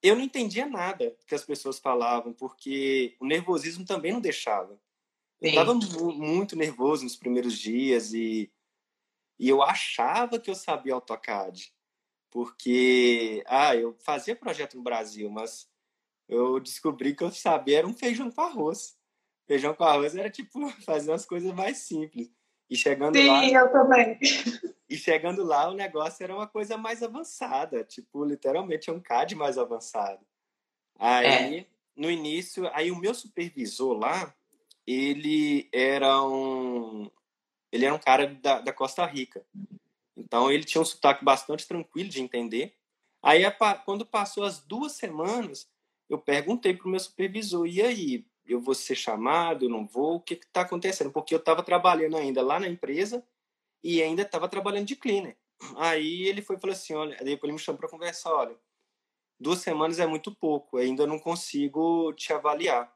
eu 0.02 0.16
não 0.16 0.22
entendia 0.22 0.66
nada 0.66 1.16
que 1.26 1.34
as 1.34 1.44
pessoas 1.44 1.78
falavam, 1.78 2.32
porque 2.32 3.16
o 3.20 3.26
nervosismo 3.26 3.84
também 3.84 4.12
não 4.12 4.20
deixava. 4.20 4.80
Eu 5.40 5.48
estava 5.48 5.72
mu 5.72 6.12
muito 6.12 6.56
nervoso 6.56 7.04
nos 7.04 7.16
primeiros 7.16 7.56
dias 7.58 8.12
e, 8.12 8.52
e 9.38 9.48
eu 9.48 9.62
achava 9.62 10.38
que 10.38 10.50
eu 10.50 10.54
sabia 10.54 10.94
AutoCAD, 10.94 11.72
porque 12.30 13.42
ah, 13.46 13.74
eu 13.74 13.96
fazia 14.00 14.36
projeto 14.36 14.76
no 14.76 14.82
Brasil, 14.82 15.30
mas 15.30 15.70
eu 16.28 16.60
descobri 16.60 17.14
que 17.14 17.22
eu 17.22 17.30
sabia 17.30 17.78
era 17.78 17.86
um 17.86 17.94
feijão 17.94 18.30
com 18.30 18.40
arroz. 18.40 18.98
Feijão 19.46 19.74
com 19.74 19.84
arroz 19.84 20.14
era 20.14 20.30
tipo 20.30 20.58
fazer 20.84 21.10
umas 21.10 21.24
coisas 21.24 21.52
mais 21.54 21.78
simples. 21.78 22.30
E 22.70 22.76
chegando 22.76 23.16
Sim, 23.16 23.26
lá. 23.26 23.40
Sim, 23.40 23.56
eu 23.56 23.72
também. 23.72 24.18
E 24.88 24.96
chegando 24.96 25.44
lá, 25.44 25.68
o 25.68 25.74
negócio 25.74 26.22
era 26.22 26.34
uma 26.34 26.46
coisa 26.46 26.76
mais 26.76 27.02
avançada, 27.02 27.84
tipo, 27.84 28.24
literalmente 28.24 28.90
é 28.90 28.92
um 28.92 29.00
CAD 29.00 29.34
mais 29.34 29.58
avançado. 29.58 30.24
Aí, 30.98 31.58
é. 31.60 31.66
no 31.96 32.10
início, 32.10 32.68
aí 32.72 32.90
o 32.90 32.96
meu 32.96 33.14
supervisor 33.14 33.96
lá, 33.96 34.34
ele 34.86 35.68
era 35.72 36.22
um 36.24 37.10
ele 37.72 37.84
era 37.84 37.94
um 37.94 37.98
cara 37.98 38.34
da, 38.42 38.60
da 38.60 38.72
Costa 38.72 39.06
Rica. 39.06 39.44
Então 40.16 40.50
ele 40.50 40.64
tinha 40.64 40.82
um 40.82 40.84
sotaque 40.84 41.24
bastante 41.24 41.66
tranquilo 41.66 42.08
de 42.08 42.20
entender. 42.20 42.74
Aí 43.22 43.42
quando 43.84 44.04
passou 44.04 44.44
as 44.44 44.58
duas 44.58 44.92
semanas, 44.92 45.70
eu 46.08 46.18
perguntei 46.18 46.74
para 46.74 46.86
o 46.86 46.90
meu 46.90 46.98
supervisor, 46.98 47.66
e 47.66 47.80
aí, 47.80 48.26
eu 48.46 48.60
vou 48.60 48.74
ser 48.74 48.94
chamado, 48.94 49.64
eu 49.64 49.68
não 49.68 49.86
vou, 49.86 50.16
o 50.16 50.20
que 50.20 50.34
está 50.34 50.62
acontecendo? 50.62 51.10
Porque 51.10 51.34
eu 51.34 51.38
estava 51.38 51.62
trabalhando 51.62 52.16
ainda 52.16 52.42
lá 52.42 52.58
na 52.58 52.68
empresa 52.68 53.24
e 53.82 54.02
ainda 54.02 54.22
estava 54.22 54.48
trabalhando 54.48 54.86
de 54.86 54.96
cleaner. 54.96 55.36
Aí 55.76 56.22
ele 56.22 56.42
foi 56.42 56.58
falou 56.58 56.72
assim, 56.74 56.94
olha, 56.94 57.16
depois 57.16 57.44
ele 57.44 57.52
me 57.52 57.58
chamou 57.58 57.78
para 57.78 57.88
conversar, 57.88 58.32
olha, 58.32 58.56
duas 59.38 59.60
semanas 59.60 59.98
é 59.98 60.06
muito 60.06 60.34
pouco, 60.34 60.76
ainda 60.76 61.06
não 61.06 61.18
consigo 61.18 62.12
te 62.14 62.32
avaliar. 62.32 62.94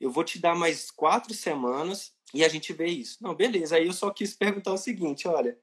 Eu 0.00 0.10
vou 0.10 0.24
te 0.24 0.38
dar 0.38 0.54
mais 0.54 0.90
quatro 0.90 1.32
semanas 1.32 2.12
e 2.34 2.44
a 2.44 2.48
gente 2.48 2.72
vê 2.72 2.86
isso. 2.86 3.18
Não, 3.20 3.34
beleza. 3.34 3.76
Aí 3.76 3.86
eu 3.86 3.92
só 3.92 4.10
quis 4.10 4.34
perguntar 4.34 4.72
o 4.72 4.78
seguinte, 4.78 5.28
olha, 5.28 5.58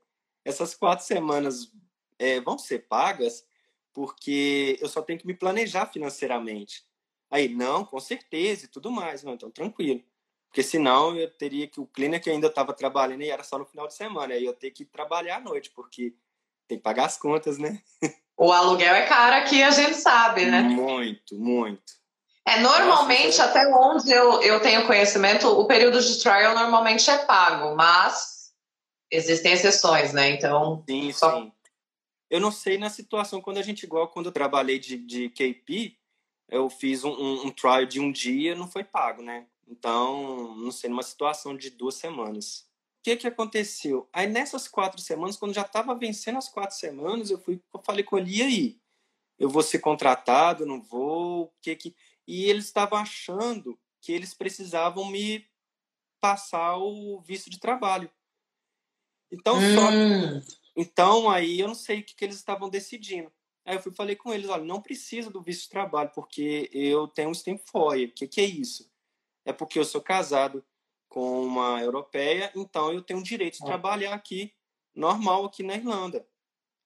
essas 0.45 0.73
quatro 0.73 1.05
semanas 1.05 1.71
é, 2.17 2.39
vão 2.39 2.57
ser 2.57 2.87
pagas 2.87 3.45
porque 3.93 4.77
eu 4.79 4.87
só 4.87 5.01
tenho 5.01 5.19
que 5.19 5.27
me 5.27 5.33
planejar 5.33 5.87
financeiramente. 5.87 6.87
Aí, 7.31 7.47
não, 7.47 7.85
com 7.85 7.99
certeza 7.99 8.65
e 8.65 8.67
tudo 8.67 8.91
mais. 8.91 9.23
Não, 9.23 9.33
então 9.33 9.51
tranquilo. 9.51 10.03
Porque 10.47 10.63
senão 10.63 11.15
eu 11.15 11.29
teria 11.29 11.67
que. 11.67 11.79
O 11.79 11.85
que 11.85 12.29
ainda 12.29 12.47
estava 12.47 12.73
trabalhando 12.73 13.21
e 13.21 13.29
era 13.29 13.43
só 13.43 13.57
no 13.57 13.65
final 13.65 13.87
de 13.87 13.93
semana. 13.93 14.33
Aí 14.33 14.45
eu 14.45 14.53
ter 14.53 14.71
que 14.71 14.83
trabalhar 14.83 15.37
à 15.37 15.39
noite, 15.39 15.69
porque 15.69 16.15
tem 16.67 16.77
que 16.77 16.83
pagar 16.83 17.05
as 17.05 17.17
contas, 17.17 17.57
né? 17.57 17.81
O 18.41 18.53
aluguel 18.53 18.95
é 18.95 19.05
caro 19.05 19.35
aqui, 19.35 19.61
a 19.61 19.69
gente 19.69 19.95
sabe, 19.95 20.45
né? 20.45 20.61
Muito, 20.61 21.35
muito. 21.35 21.99
É, 22.47 22.61
normalmente, 22.61 23.37
Nossa, 23.37 23.43
até 23.43 23.67
onde 23.67 24.09
eu, 24.09 24.41
eu 24.41 24.61
tenho 24.61 24.87
conhecimento, 24.87 25.45
o 25.47 25.67
período 25.67 26.01
de 26.01 26.19
trial 26.19 26.55
normalmente 26.55 27.09
é 27.11 27.17
pago, 27.17 27.75
mas 27.75 28.53
existem 29.11 29.51
exceções, 29.51 30.13
né? 30.13 30.29
Então. 30.29 30.83
Sim, 30.89 31.11
só... 31.11 31.35
sim. 31.35 31.51
Eu 32.29 32.39
não 32.39 32.51
sei 32.51 32.77
na 32.77 32.89
situação 32.89 33.41
quando 33.41 33.57
a 33.57 33.61
gente, 33.61 33.83
igual 33.83 34.07
quando 34.07 34.27
eu 34.27 34.31
trabalhei 34.31 34.79
de, 34.79 34.97
de 34.97 35.29
KP, 35.29 35.98
eu 36.49 36.69
fiz 36.69 37.03
um, 37.03 37.11
um, 37.11 37.47
um 37.47 37.51
trial 37.51 37.85
de 37.85 37.99
um 37.99 38.11
dia, 38.11 38.55
não 38.55 38.67
foi 38.69 38.83
pago, 38.83 39.21
né? 39.21 39.47
Então, 39.67 40.55
não 40.55 40.71
sei, 40.71 40.89
numa 40.89 41.03
situação 41.03 41.55
de 41.55 41.69
duas 41.69 41.95
semanas. 41.95 42.67
O 42.99 43.03
que 43.03 43.15
que 43.15 43.27
aconteceu? 43.27 44.09
Aí 44.11 44.27
nessas 44.27 44.67
quatro 44.67 44.99
semanas, 44.99 45.37
quando 45.37 45.53
já 45.53 45.61
estava 45.61 45.95
vencendo 45.95 46.37
as 46.37 46.49
quatro 46.49 46.75
semanas, 46.75 47.29
eu 47.29 47.39
fui, 47.39 47.61
eu 47.73 47.81
falei 47.83 48.03
com 48.03 48.17
ele, 48.17 48.37
e 48.37 48.41
aí? 48.41 48.81
Eu 49.37 49.49
vou 49.49 49.63
ser 49.63 49.79
contratado, 49.79 50.65
não 50.65 50.81
vou? 50.81 51.43
O 51.43 51.53
que 51.61 51.75
que... 51.75 51.95
E 52.27 52.45
eles 52.45 52.65
estavam 52.65 52.99
achando 52.99 53.79
que 54.01 54.11
eles 54.11 54.33
precisavam 54.33 55.09
me 55.09 55.47
passar 56.19 56.77
o 56.77 57.21
visto 57.21 57.49
de 57.49 57.59
trabalho. 57.59 58.11
Então, 59.31 59.57
hum. 59.57 59.75
só... 59.75 60.49
Então, 60.75 61.29
aí 61.29 61.59
eu 61.59 61.67
não 61.67 61.75
sei 61.75 61.99
o 61.99 62.03
que, 62.03 62.15
que 62.15 62.25
eles 62.25 62.37
estavam 62.37 62.69
decidindo. 62.69 63.31
Aí 63.69 63.75
eu 63.75 63.81
fui 63.83 63.93
falei 63.93 64.15
com 64.15 64.33
eles, 64.33 64.49
olha, 64.49 64.63
não 64.63 64.81
precisa 64.81 65.29
do 65.29 65.43
visto 65.43 65.65
de 65.65 65.69
trabalho, 65.69 66.09
porque 66.15 66.67
eu 66.73 67.07
tenho 67.07 67.29
um 67.29 67.33
stamp 67.33 67.61
FOIA. 67.69 68.07
O 68.07 68.11
que, 68.11 68.27
que 68.27 68.41
é 68.41 68.45
isso? 68.45 68.91
É 69.45 69.53
porque 69.53 69.77
eu 69.77 69.85
sou 69.85 70.01
casado 70.01 70.65
com 71.07 71.43
uma 71.43 71.79
europeia, 71.79 72.51
então 72.55 72.91
eu 72.91 73.03
tenho 73.03 73.19
o 73.19 73.23
direito 73.23 73.57
de 73.57 73.63
ah. 73.63 73.67
trabalhar 73.67 74.15
aqui, 74.15 74.51
normal, 74.95 75.45
aqui 75.45 75.61
na 75.61 75.75
Irlanda. 75.75 76.27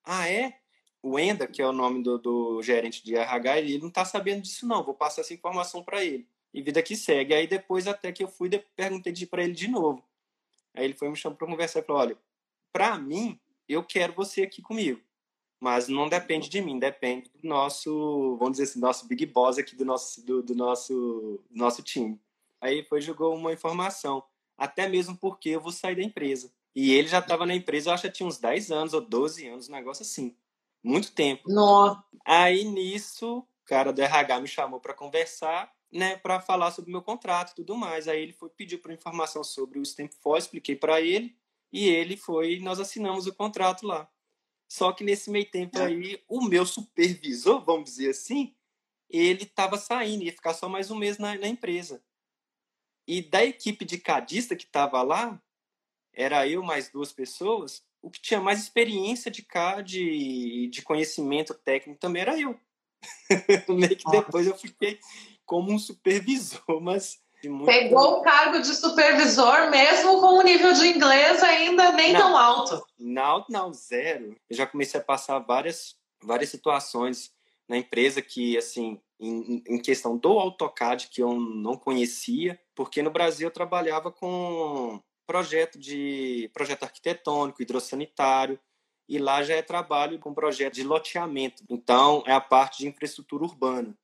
Ah, 0.03 0.29
é? 0.29 0.59
O 1.01 1.17
Enda, 1.17 1.47
que 1.47 1.61
é 1.61 1.65
o 1.65 1.71
nome 1.71 2.03
do, 2.03 2.17
do 2.17 2.61
gerente 2.61 3.01
de 3.01 3.15
RH, 3.15 3.59
ele 3.59 3.77
não 3.77 3.87
está 3.87 4.03
sabendo 4.03 4.41
disso 4.41 4.67
não, 4.67 4.83
vou 4.83 4.93
passar 4.93 5.21
essa 5.21 5.33
informação 5.33 5.81
para 5.81 6.03
ele. 6.03 6.27
e 6.53 6.61
vida 6.61 6.83
que 6.83 6.97
segue. 6.97 7.33
Aí 7.33 7.47
depois 7.47 7.87
até 7.87 8.11
que 8.11 8.25
eu 8.25 8.27
fui, 8.27 8.49
perguntei 8.75 9.13
para 9.25 9.41
ele 9.41 9.53
de 9.53 9.69
novo. 9.69 10.03
Aí 10.73 10.83
ele 10.83 10.95
foi 10.95 11.07
me 11.07 11.15
chamando 11.15 11.37
para 11.37 11.47
conversar 11.47 11.79
e 11.79 11.83
falou: 11.83 12.01
olha, 12.01 12.17
para 12.73 12.97
mim, 12.97 13.39
eu 13.69 13.85
quero 13.85 14.11
você 14.11 14.41
aqui 14.41 14.61
comigo. 14.61 15.01
Mas 15.63 15.87
não 15.87 16.09
depende 16.09 16.49
de 16.49 16.61
mim, 16.61 16.77
depende 16.77 17.31
do 17.41 17.47
nosso, 17.47 18.35
vamos 18.35 18.57
dizer 18.57 18.63
assim, 18.63 18.81
nosso 18.81 19.07
big 19.07 19.25
boss 19.25 19.57
aqui 19.57 19.77
do 19.77 19.85
nosso, 19.85 20.21
do, 20.25 20.43
do 20.43 20.53
nosso, 20.53 20.93
do 21.49 21.57
nosso 21.57 21.81
time. 21.81 22.19
Aí 22.59 22.83
foi 22.83 22.99
jogou 22.99 23.33
uma 23.33 23.53
informação, 23.53 24.21
até 24.57 24.89
mesmo 24.89 25.15
porque 25.15 25.51
eu 25.51 25.61
vou 25.61 25.71
sair 25.71 25.95
da 25.95 26.03
empresa. 26.03 26.51
E 26.75 26.91
ele 26.91 27.07
já 27.07 27.19
estava 27.19 27.45
na 27.45 27.55
empresa, 27.55 27.89
eu 27.89 27.93
acho 27.93 28.03
que 28.03 28.11
tinha 28.11 28.27
uns 28.27 28.37
10 28.39 28.71
anos 28.71 28.93
ou 28.93 28.99
12 28.99 29.47
anos, 29.47 29.69
um 29.69 29.71
negócio 29.71 30.01
assim. 30.01 30.35
Muito 30.83 31.13
tempo. 31.13 31.49
Nossa. 31.49 32.03
Aí 32.25 32.65
nisso, 32.65 33.37
o 33.37 33.65
cara 33.65 33.93
do 33.93 34.01
RH 34.01 34.41
me 34.41 34.47
chamou 34.49 34.81
para 34.81 34.93
conversar 34.93 35.71
né, 35.89 36.17
para 36.17 36.41
falar 36.41 36.71
sobre 36.71 36.89
o 36.89 36.91
meu 36.91 37.01
contrato 37.01 37.51
e 37.51 37.55
tudo 37.55 37.77
mais. 37.77 38.09
Aí 38.09 38.21
ele 38.21 38.33
foi 38.33 38.49
pediu 38.49 38.79
para 38.79 38.93
informação 38.93 39.45
sobre 39.45 39.79
o 39.79 39.83
Stamp4, 39.83 40.39
expliquei 40.39 40.75
para 40.75 40.99
ele 40.99 41.37
e 41.71 41.87
ele 41.87 42.17
foi, 42.17 42.59
nós 42.59 42.81
assinamos 42.81 43.27
o 43.27 43.33
contrato 43.33 43.87
lá. 43.87 44.09
Só 44.73 44.91
que 44.91 45.03
nesse 45.03 45.29
meio 45.29 45.45
tempo 45.45 45.77
é. 45.77 45.85
aí, 45.85 46.23
o 46.27 46.41
meu 46.41 46.65
supervisor, 46.65 47.63
vamos 47.63 47.91
dizer 47.91 48.09
assim, 48.09 48.55
ele 49.07 49.43
estava 49.43 49.77
saindo, 49.77 50.23
ia 50.23 50.31
ficar 50.31 50.55
só 50.55 50.67
mais 50.67 50.89
um 50.89 50.95
mês 50.95 51.19
na, 51.19 51.37
na 51.37 51.47
empresa. 51.47 52.03
E 53.07 53.21
da 53.21 53.45
equipe 53.45 53.85
de 53.85 53.99
cadista 53.99 54.55
que 54.55 54.63
estava 54.63 55.03
lá, 55.03 55.39
era 56.11 56.47
eu 56.47 56.63
mais 56.63 56.89
duas 56.89 57.13
pessoas, 57.13 57.85
o 58.01 58.09
que 58.09 58.19
tinha 58.19 58.41
mais 58.41 58.63
experiência 58.63 59.29
de 59.29 59.43
CAD, 59.43 60.67
de 60.69 60.81
conhecimento 60.81 61.53
técnico 61.53 61.99
também 61.99 62.23
era 62.23 62.39
eu. 62.39 62.59
Meio 63.69 63.95
que 63.95 64.09
depois 64.09 64.47
eu 64.47 64.57
fiquei 64.57 64.99
como 65.45 65.71
um 65.71 65.77
supervisor, 65.77 66.63
mas. 66.81 67.22
Pegou 67.65 68.19
o 68.19 68.21
cargo 68.21 68.59
de 68.59 68.73
supervisor 68.73 69.69
mesmo 69.69 70.19
com 70.21 70.39
o 70.39 70.41
nível 70.41 70.73
de 70.73 70.87
inglês 70.87 71.41
ainda 71.43 71.91
nem 71.91 72.13
não, 72.13 72.19
tão 72.19 72.37
alto. 72.37 72.85
Não, 72.97 73.45
não, 73.49 73.73
zero. 73.73 74.35
Eu 74.49 74.55
já 74.55 74.65
comecei 74.65 74.99
a 74.99 75.03
passar 75.03 75.39
várias, 75.39 75.95
várias 76.21 76.49
situações 76.49 77.31
na 77.67 77.77
empresa 77.77 78.21
que, 78.21 78.57
assim, 78.57 78.99
em, 79.19 79.63
em 79.67 79.77
questão 79.77 80.17
do 80.17 80.39
AutoCAD, 80.39 81.07
que 81.07 81.21
eu 81.21 81.33
não 81.33 81.75
conhecia, 81.75 82.59
porque 82.75 83.01
no 83.01 83.11
Brasil 83.11 83.47
eu 83.47 83.53
trabalhava 83.53 84.11
com 84.11 85.01
projeto 85.25 85.79
de 85.79 86.49
projeto 86.53 86.83
arquitetônico, 86.83 87.61
hidrossanitário, 87.61 88.59
e 89.07 89.17
lá 89.17 89.43
já 89.43 89.55
é 89.55 89.61
trabalho 89.61 90.19
com 90.19 90.33
projeto 90.33 90.73
de 90.73 90.83
loteamento. 90.83 91.63
Então, 91.69 92.23
é 92.25 92.31
a 92.31 92.41
parte 92.41 92.79
de 92.79 92.87
infraestrutura 92.87 93.43
urbana 93.43 93.97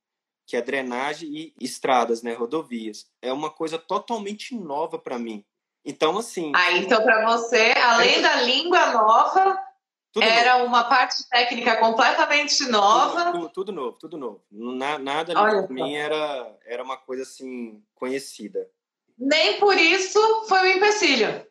que 0.50 0.58
é 0.58 0.62
drenagem 0.64 1.30
e 1.32 1.54
estradas, 1.62 2.24
né, 2.24 2.34
rodovias. 2.34 3.06
É 3.22 3.32
uma 3.32 3.52
coisa 3.52 3.78
totalmente 3.78 4.56
nova 4.56 4.98
para 4.98 5.20
mim. 5.20 5.46
Então, 5.86 6.18
assim. 6.18 6.52
Ah, 6.56 6.72
então 6.72 7.04
para 7.04 7.24
você, 7.24 7.72
além 7.78 8.16
é... 8.16 8.22
da 8.22 8.42
língua 8.42 8.92
nova, 8.92 9.64
tudo 10.12 10.24
era 10.24 10.58
novo. 10.58 10.66
uma 10.66 10.86
parte 10.86 11.24
técnica 11.30 11.78
completamente 11.78 12.66
nova. 12.66 13.26
Tudo, 13.26 13.34
tudo, 13.34 13.50
tudo 13.50 13.72
novo, 13.72 13.98
tudo 14.00 14.18
novo. 14.18 14.44
Nada 14.52 15.40
ali 15.40 15.68
para 15.68 15.68
mim 15.68 15.94
era, 15.94 16.58
era 16.66 16.84
uma 16.84 16.98
coisa 16.98 17.22
assim 17.22 17.84
conhecida. 17.94 18.68
Nem 19.16 19.60
por 19.60 19.78
isso 19.78 20.20
foi 20.48 20.62
um 20.62 20.78
empecilho. 20.78 21.46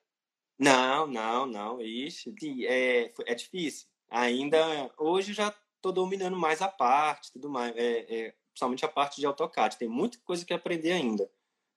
Não, 0.59 1.07
não, 1.07 1.47
não. 1.47 1.81
Ixi, 1.81 2.35
é, 2.67 3.13
é 3.27 3.35
difícil. 3.37 3.87
Ainda 4.11 4.91
hoje 4.99 5.33
já 5.33 5.55
estou 5.77 5.93
dominando 5.93 6.37
mais 6.37 6.61
a 6.61 6.67
parte, 6.69 7.33
tudo 7.33 7.49
mais. 7.49 7.73
É, 7.77 8.07
é, 8.09 8.35
principalmente 8.59 8.85
a 8.85 8.89
parte 8.89 9.21
de 9.21 9.27
AutoCAD. 9.27 9.79
Tem 9.79 9.89
muita 9.89 10.19
coisa 10.25 10.45
que 10.45 10.53
aprender 10.53 10.93
ainda, 10.93 11.31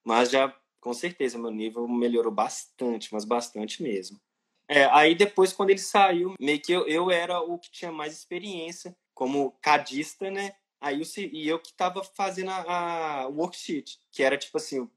mas 0.04 0.30
já 0.30 0.54
com 0.80 0.92
certeza 0.92 1.38
meu 1.38 1.52
nível 1.52 1.86
melhorou 1.86 2.32
bastante, 2.32 3.12
mas 3.12 3.24
bastante 3.24 3.82
mesmo. 3.82 4.20
É, 4.68 4.86
aí 4.86 5.14
depois, 5.14 5.52
quando 5.52 5.70
ele 5.70 5.78
saiu, 5.78 6.34
meio 6.40 6.60
que 6.60 6.72
eu, 6.72 6.86
eu 6.88 7.10
era 7.10 7.40
o 7.40 7.58
que 7.58 7.70
tinha 7.70 7.92
mais 7.92 8.12
experiência 8.12 8.96
como 9.14 9.52
cadista, 9.60 10.30
né? 10.30 10.56
Aí 10.80 11.00
eu, 11.00 11.06
e 11.32 11.48
eu 11.48 11.60
que 11.60 11.68
estava 11.68 12.02
fazendo 12.02 12.50
a, 12.50 13.20
a 13.20 13.28
worksheet, 13.28 14.00
que 14.10 14.22
era 14.22 14.36
tipo 14.36 14.56
assim, 14.56 14.90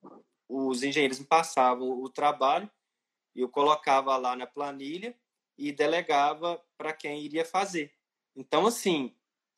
os 0.50 0.82
engenheiros 0.82 1.20
me 1.20 1.26
passavam 1.26 1.88
o 2.02 2.10
trabalho, 2.10 2.70
eu 3.36 3.48
colocava 3.48 4.18
lá 4.18 4.36
na 4.36 4.48
planilha 4.48 5.16
e 5.58 5.72
delegava 5.72 6.64
para 6.78 6.94
quem 6.94 7.22
iria 7.22 7.46
fazer. 7.46 7.94
Então, 8.36 8.66
assim, 8.66 9.14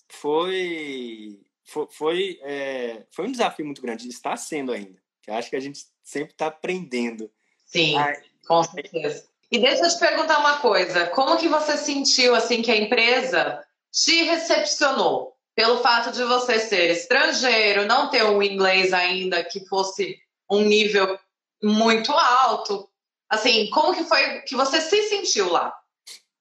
foi 0.09 1.46
foi, 1.67 1.87
foi, 1.91 2.39
é, 2.41 3.03
foi 3.11 3.27
um 3.27 3.31
desafio 3.31 3.65
muito 3.65 3.81
grande, 3.81 4.07
está 4.07 4.35
sendo 4.37 4.71
ainda. 4.71 4.99
Que 5.21 5.29
acho 5.29 5.49
que 5.49 5.55
a 5.55 5.59
gente 5.59 5.85
sempre 6.03 6.31
está 6.31 6.47
aprendendo. 6.47 7.29
Sim, 7.65 7.97
Ai, 7.97 8.15
com 8.47 8.63
certeza. 8.63 9.27
E 9.51 9.59
deixa 9.59 9.83
eu 9.85 9.89
te 9.89 9.99
perguntar 9.99 10.39
uma 10.39 10.59
coisa, 10.59 11.07
como 11.07 11.37
que 11.37 11.47
você 11.47 11.77
sentiu 11.77 12.33
assim 12.33 12.61
que 12.61 12.71
a 12.71 12.77
empresa 12.77 13.63
te 13.91 14.23
recepcionou 14.23 15.35
pelo 15.55 15.79
fato 15.79 16.11
de 16.11 16.23
você 16.23 16.59
ser 16.59 16.91
estrangeiro, 16.91 17.85
não 17.85 18.09
ter 18.09 18.23
um 18.23 18.41
inglês 18.41 18.93
ainda 18.93 19.43
que 19.43 19.65
fosse 19.65 20.17
um 20.49 20.61
nível 20.61 21.19
muito 21.61 22.11
alto? 22.11 22.89
Assim, 23.29 23.69
como 23.69 23.93
que 23.93 24.05
foi 24.05 24.41
que 24.41 24.55
você 24.55 24.79
se 24.79 25.03
sentiu 25.09 25.51
lá? 25.51 25.73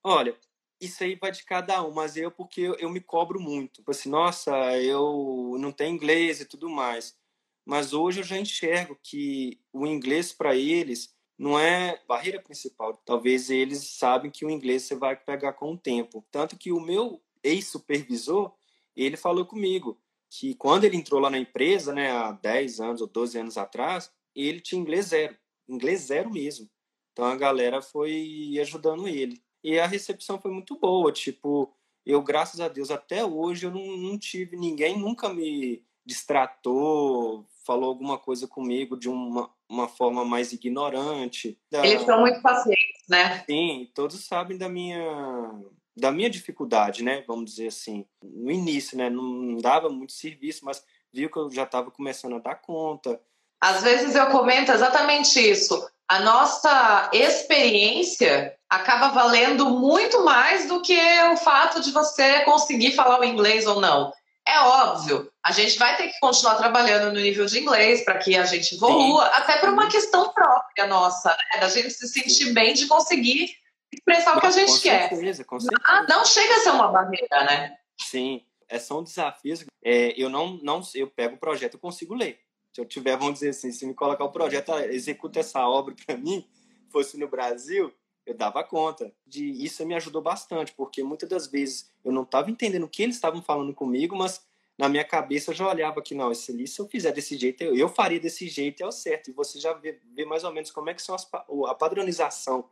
Olha, 0.05 0.37
isso 0.81 1.03
aí 1.03 1.15
vai 1.15 1.33
de 1.33 1.45
cada 1.45 1.83
um, 1.83 1.93
mas 1.93 2.17
eu, 2.17 2.31
porque 2.31 2.61
eu, 2.61 2.75
eu 2.75 2.91
me 2.91 3.01
cobro 3.01 3.41
muito. 3.41 3.75
Tipo 3.77 3.91
assim, 3.91 4.09
nossa, 4.09 4.53
eu 4.81 5.57
não 5.59 5.73
tenho 5.73 5.95
inglês 5.95 6.41
e 6.41 6.45
tudo 6.45 6.69
mais. 6.69 7.17
Mas 7.65 7.93
hoje 7.93 8.21
eu 8.21 8.25
já 8.25 8.39
enxergo 8.39 8.99
que 9.03 9.61
o 9.73 9.87
inglês 9.87 10.33
para 10.33 10.55
eles 10.55 11.15
não 11.39 11.59
é 11.59 12.01
barreira 12.07 12.41
principal. 12.41 12.97
Talvez 13.05 13.51
eles 13.51 13.97
sabem 13.97 14.31
que 14.31 14.45
o 14.45 14.51
inglês 14.51 14.83
você 14.83 14.95
vai 14.95 15.17
pegar 15.17 15.53
com 15.55 15.73
o 15.73 15.79
tempo. 15.79 16.27
Tanto 16.31 16.57
que 16.57 16.73
o 16.73 16.81
meu 16.81 17.23
ex-supervisor, 17.43 18.55
ele 18.95 19.17
falou 19.17 19.45
comigo 19.45 20.01
que 20.31 20.55
quando 20.55 20.85
ele 20.85 20.97
entrou 20.97 21.21
lá 21.21 21.31
na 21.31 21.39
empresa, 21.39 21.93
né, 21.93 22.11
há 22.11 22.33
10 22.33 22.81
anos 22.81 23.01
ou 23.01 23.07
12 23.07 23.39
anos 23.39 23.59
atrás, 23.59 24.11
ele 24.35 24.61
tinha 24.61 24.81
inglês 24.81 25.07
zero. 25.07 25.37
Inglês 25.69 26.03
zero 26.03 26.31
mesmo. 26.31 26.69
Então 27.13 27.25
a 27.25 27.37
galera 27.37 27.81
foi 27.81 28.57
ajudando 28.61 29.09
ele. 29.09 29.43
E 29.67 29.81
a 29.81 29.87
recepção 29.87 30.41
foi 30.41 30.53
muito 30.53 30.79
boa. 30.79 31.11
Tipo, 31.11 31.75
eu, 32.07 32.23
graças 32.23 32.61
a 32.61 32.69
Deus, 32.69 32.89
até 32.89 33.25
hoje 33.25 33.67
eu 33.67 33.73
não, 33.73 33.85
não 33.97 34.17
tive 34.17 34.57
ninguém, 34.57 34.97
nunca 34.97 35.29
me 35.29 35.83
distratou, 36.05 37.45
falou 37.65 37.89
alguma 37.89 38.17
coisa 38.17 38.47
comigo 38.47 38.97
de 38.97 39.09
uma, 39.09 39.51
uma 39.69 39.89
forma 39.89 40.25
mais 40.25 40.53
ignorante. 40.53 41.59
Da... 41.69 41.85
Eles 41.85 42.03
são 42.03 42.21
muito 42.21 42.41
pacientes, 42.41 43.03
né? 43.09 43.43
Sim, 43.45 43.91
todos 43.93 44.25
sabem 44.25 44.57
da 44.57 44.69
minha 44.69 45.53
da 45.97 46.13
minha 46.13 46.31
dificuldade, 46.31 47.03
né? 47.03 47.25
Vamos 47.27 47.51
dizer 47.51 47.67
assim. 47.67 48.07
No 48.23 48.53
início, 48.53 48.97
né? 48.97 49.11
Não 49.11 49.57
dava 49.57 49.89
muito 49.89 50.13
serviço, 50.13 50.65
mas 50.65 50.85
viu 51.13 51.29
que 51.29 51.39
eu 51.39 51.51
já 51.51 51.65
estava 51.65 51.91
começando 51.91 52.37
a 52.37 52.39
dar 52.39 52.55
conta. 52.55 53.21
Às 53.61 53.83
vezes 53.83 54.15
eu 54.15 54.31
comento 54.31 54.71
exatamente 54.71 55.41
isso 55.41 55.85
a 56.09 56.21
nossa 56.21 57.11
experiência 57.13 58.56
acaba 58.69 59.09
valendo 59.09 59.71
muito 59.71 60.25
mais 60.25 60.67
do 60.67 60.83
que 60.83 60.99
o 61.33 61.37
fato 61.37 61.81
de 61.81 61.91
você 61.93 62.41
conseguir 62.41 62.93
falar 62.93 63.21
o 63.21 63.25
inglês 63.25 63.67
ou 63.67 63.81
não. 63.81 64.13
É 64.49 64.61
óbvio, 64.61 65.31
a 65.45 65.51
gente 65.51 65.77
vai 65.77 65.97
ter 65.97 66.09
que 66.09 66.21
continuar 66.21 66.55
trabalhando 66.55 67.13
no 67.13 67.21
nível 67.21 67.47
de 67.47 67.59
inglês 67.59 68.05
para 68.05 68.19
que 68.19 68.37
a 68.37 68.45
gente 68.45 68.77
evolua, 68.77 69.25
Sim. 69.25 69.31
até 69.35 69.59
por 69.59 69.71
uma 69.71 69.89
questão 69.89 70.33
própria 70.33 70.87
nossa, 70.87 71.31
né? 71.31 71.61
da 71.61 71.69
gente 71.69 71.91
se 71.91 72.07
sentir 72.07 72.53
bem 72.53 72.73
de 72.73 72.87
conseguir 72.87 73.51
expressar 73.93 74.37
o 74.37 74.41
que 74.41 74.47
a 74.47 74.51
gente 74.51 74.73
com 74.73 74.81
quer. 74.81 75.09
Certeza, 75.09 75.45
com 75.45 75.59
certeza. 75.59 76.07
Não 76.09 76.25
chega 76.25 76.55
a 76.55 76.61
ser 76.61 76.71
uma 76.71 76.89
barreira, 76.89 77.45
né? 77.45 77.77
Sim, 78.01 78.45
é, 78.69 78.79
são 78.79 79.03
desafios. 79.03 79.65
É, 79.85 80.15
eu 80.17 80.29
não, 80.29 80.61
não, 80.63 80.81
eu 80.95 81.09
pego 81.09 81.35
o 81.35 81.41
projeto 81.41 81.75
e 81.75 81.81
consigo 81.81 82.15
ler 82.15 82.47
se 82.77 82.81
eu 82.83 82.85
tiver, 82.85 83.17
vamos 83.17 83.35
dizer 83.35 83.49
assim, 83.49 83.73
se 83.73 83.87
me 83.87 83.95
colocar 83.95 84.23
o 84.23 84.31
projeto, 84.31 84.71
ah, 84.71 84.87
executa 84.87 85.41
essa 85.41 85.67
obra 85.67 85.95
para 86.05 86.15
mim, 86.15 86.47
fosse 86.93 87.19
no 87.19 87.27
Brasil, 87.27 87.91
eu 88.27 88.35
dava 88.35 88.63
conta. 88.65 89.13
De 89.27 89.45
isso 89.65 89.87
me 89.87 89.95
ajudou 89.95 90.21
bastante, 90.21 90.73
porque 90.73 91.03
muitas 91.03 91.29
das 91.29 91.47
vezes 91.47 91.91
eu 92.05 92.13
não 92.13 92.23
estava 92.25 92.51
entendendo 92.51 92.85
o 92.85 92.89
que 92.89 93.03
eles 93.03 93.15
estavam 93.15 93.41
falando 93.41 93.73
comigo, 93.73 94.17
mas 94.17 94.45
na 94.77 94.89
minha 94.89 95.05
cabeça 95.05 95.53
eu 95.53 95.55
já 95.55 95.69
olhava 95.69 96.03
que 96.03 96.15
não, 96.15 96.31
esse 96.33 96.53
ali, 96.53 96.67
se 96.67 96.79
eu 96.81 96.89
fizer 96.89 97.13
desse 97.13 97.39
jeito, 97.39 97.63
eu, 97.63 97.75
eu 97.75 97.89
faria 97.89 98.21
desse 98.21 98.49
jeito, 98.49 98.83
é 98.83 98.87
o 98.87 98.93
certo. 98.93 99.31
E 99.31 99.33
você 99.33 99.59
já 99.59 99.73
vê, 99.73 100.01
vê 100.13 100.25
mais 100.25 100.45
ou 100.45 100.53
menos 100.53 100.71
como 100.71 100.91
é 100.91 100.95
que 100.95 101.01
são 101.01 101.15
as, 101.15 101.27
a 101.69 101.75
padronização 101.75 102.69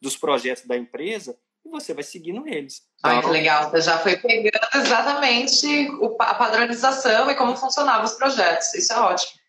dos 0.00 0.16
projetos 0.16 0.66
da 0.66 0.76
empresa 0.76 1.38
e 1.64 1.70
você 1.70 1.94
vai 1.94 2.02
seguindo 2.02 2.46
eles. 2.46 2.86
Ai, 3.02 3.14
que 3.14 3.18
então, 3.20 3.30
legal. 3.30 3.70
Você 3.70 3.80
já 3.82 3.98
foi 3.98 4.16
pegando 4.16 4.58
exatamente 4.74 5.88
a 6.18 6.34
padronização 6.34 7.30
e 7.30 7.34
como 7.34 7.56
funcionavam 7.56 8.04
os 8.04 8.14
projetos. 8.14 8.74
Isso 8.74 8.92
é 8.92 9.00
ótimo. 9.00 9.40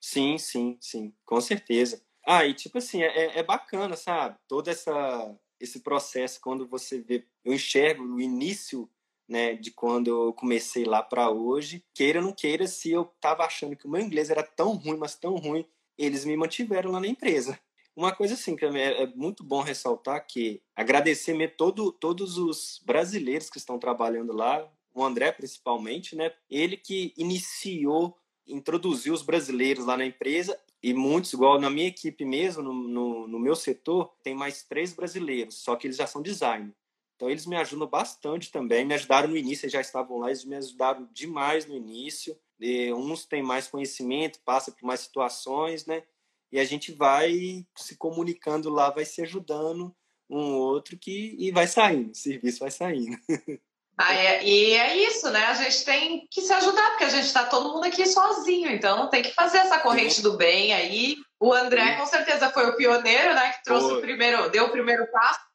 Sim, 0.00 0.38
sim, 0.38 0.78
sim, 0.80 1.12
com 1.24 1.40
certeza. 1.40 2.02
Ah, 2.26 2.44
e 2.44 2.54
tipo 2.54 2.78
assim, 2.78 3.02
é, 3.02 3.38
é 3.38 3.42
bacana, 3.42 3.96
sabe? 3.96 4.36
Todo 4.46 4.68
essa, 4.68 5.36
esse 5.58 5.80
processo, 5.80 6.40
quando 6.40 6.66
você 6.66 7.00
vê, 7.00 7.26
eu 7.44 7.52
enxergo 7.52 8.04
o 8.04 8.20
início 8.20 8.88
né, 9.30 9.54
de 9.54 9.70
quando 9.70 10.08
eu 10.08 10.32
comecei 10.32 10.84
lá 10.84 11.02
para 11.02 11.30
hoje. 11.30 11.84
Queira 11.94 12.18
ou 12.18 12.26
não 12.26 12.32
queira, 12.32 12.66
se 12.66 12.90
eu 12.90 13.02
estava 13.02 13.44
achando 13.44 13.76
que 13.76 13.86
o 13.86 13.90
meu 13.90 14.00
inglês 14.00 14.28
era 14.28 14.42
tão 14.42 14.74
ruim, 14.74 14.96
mas 14.96 15.14
tão 15.14 15.36
ruim, 15.36 15.64
eles 15.96 16.24
me 16.24 16.36
mantiveram 16.36 16.90
lá 16.90 16.98
na 16.98 17.06
empresa. 17.06 17.58
Uma 17.94 18.14
coisa 18.14 18.34
assim 18.34 18.56
que 18.56 18.64
é, 18.64 19.02
é 19.02 19.06
muito 19.14 19.44
bom 19.44 19.60
ressaltar 19.60 20.26
que 20.26 20.60
agradecer 20.74 21.54
todo, 21.56 21.92
todos 21.92 22.38
os 22.38 22.80
brasileiros 22.84 23.50
que 23.50 23.58
estão 23.58 23.78
trabalhando 23.78 24.32
lá, 24.32 24.68
o 24.94 25.04
André 25.04 25.30
principalmente, 25.30 26.16
né? 26.16 26.32
Ele 26.48 26.76
que 26.76 27.12
iniciou, 27.16 28.16
introduziu 28.46 29.12
os 29.12 29.22
brasileiros 29.22 29.84
lá 29.84 29.96
na 29.96 30.06
empresa 30.06 30.58
e 30.82 30.94
muitos, 30.94 31.32
igual 31.32 31.60
na 31.60 31.68
minha 31.68 31.88
equipe 31.88 32.24
mesmo, 32.24 32.62
no, 32.62 32.72
no, 32.72 33.28
no 33.28 33.38
meu 33.38 33.54
setor, 33.54 34.14
tem 34.22 34.34
mais 34.34 34.62
três 34.62 34.92
brasileiros, 34.92 35.56
só 35.56 35.76
que 35.76 35.86
eles 35.86 35.96
já 35.96 36.06
são 36.06 36.22
design. 36.22 36.74
Então 37.16 37.28
eles 37.28 37.44
me 37.44 37.56
ajudam 37.56 37.86
bastante 37.86 38.50
também, 38.50 38.84
me 38.84 38.94
ajudaram 38.94 39.28
no 39.28 39.36
início, 39.36 39.64
eles 39.64 39.74
já 39.74 39.80
estavam 39.80 40.18
lá, 40.18 40.28
eles 40.28 40.44
me 40.44 40.56
ajudaram 40.56 41.06
demais 41.12 41.66
no 41.66 41.76
início. 41.76 42.34
E 42.58 42.90
uns 42.94 43.26
têm 43.26 43.42
mais 43.42 43.68
conhecimento, 43.68 44.40
passa 44.42 44.72
por 44.72 44.86
mais 44.86 45.00
situações, 45.00 45.84
né? 45.84 46.02
E 46.50 46.58
a 46.58 46.64
gente 46.64 46.92
vai 46.92 47.66
se 47.76 47.96
comunicando 47.96 48.70
lá, 48.70 48.90
vai 48.90 49.04
se 49.04 49.20
ajudando 49.20 49.94
um 50.30 50.54
outro 50.54 50.96
que 50.96 51.36
e 51.38 51.50
vai 51.50 51.66
saindo, 51.66 52.12
o 52.12 52.14
serviço 52.14 52.60
vai 52.60 52.70
saindo. 52.70 53.16
Ah, 54.02 54.14
é, 54.14 54.44
e 54.44 54.72
é 54.72 54.96
isso, 54.96 55.30
né? 55.30 55.44
A 55.46 55.54
gente 55.54 55.84
tem 55.84 56.26
que 56.30 56.40
se 56.40 56.52
ajudar, 56.52 56.90
porque 56.90 57.04
a 57.04 57.08
gente 57.10 57.26
está 57.26 57.44
todo 57.44 57.72
mundo 57.72 57.84
aqui 57.84 58.06
sozinho, 58.06 58.70
então 58.70 59.08
tem 59.10 59.22
que 59.22 59.32
fazer 59.32 59.58
essa 59.58 59.78
corrente 59.78 60.22
do 60.22 60.36
bem 60.36 60.72
aí. 60.72 61.16
O 61.38 61.52
André, 61.52 61.96
com 61.96 62.06
certeza, 62.06 62.50
foi 62.50 62.68
o 62.70 62.76
pioneiro, 62.76 63.34
né? 63.34 63.52
Que 63.52 63.64
trouxe 63.64 63.88
foi. 63.88 63.98
o 63.98 64.00
primeiro, 64.00 64.48
deu 64.50 64.66
o 64.66 64.70
primeiro 64.70 65.06
passo 65.10 65.50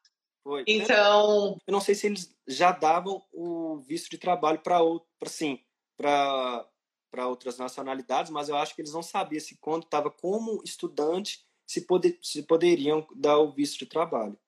foi. 0.46 0.62
Então. 0.68 1.58
Eu 1.66 1.72
não 1.72 1.80
sei 1.80 1.96
se 1.96 2.06
eles 2.06 2.32
já 2.46 2.70
davam 2.70 3.20
o 3.32 3.78
visto 3.78 4.08
de 4.08 4.16
trabalho 4.16 4.60
para 4.60 4.78
assim, 5.20 5.58
para 5.98 7.26
outras 7.26 7.58
nacionalidades, 7.58 8.30
mas 8.30 8.48
eu 8.48 8.56
acho 8.56 8.72
que 8.72 8.80
eles 8.80 8.92
não 8.92 9.02
sabiam 9.02 9.40
se 9.40 9.58
quando 9.58 9.82
estava 9.82 10.08
como 10.08 10.62
estudante 10.64 11.44
se, 11.66 11.80
poder, 11.80 12.16
se 12.22 12.44
poderiam 12.44 13.04
dar 13.16 13.38
o 13.38 13.50
visto 13.50 13.80
de 13.80 13.86
trabalho. 13.86 14.38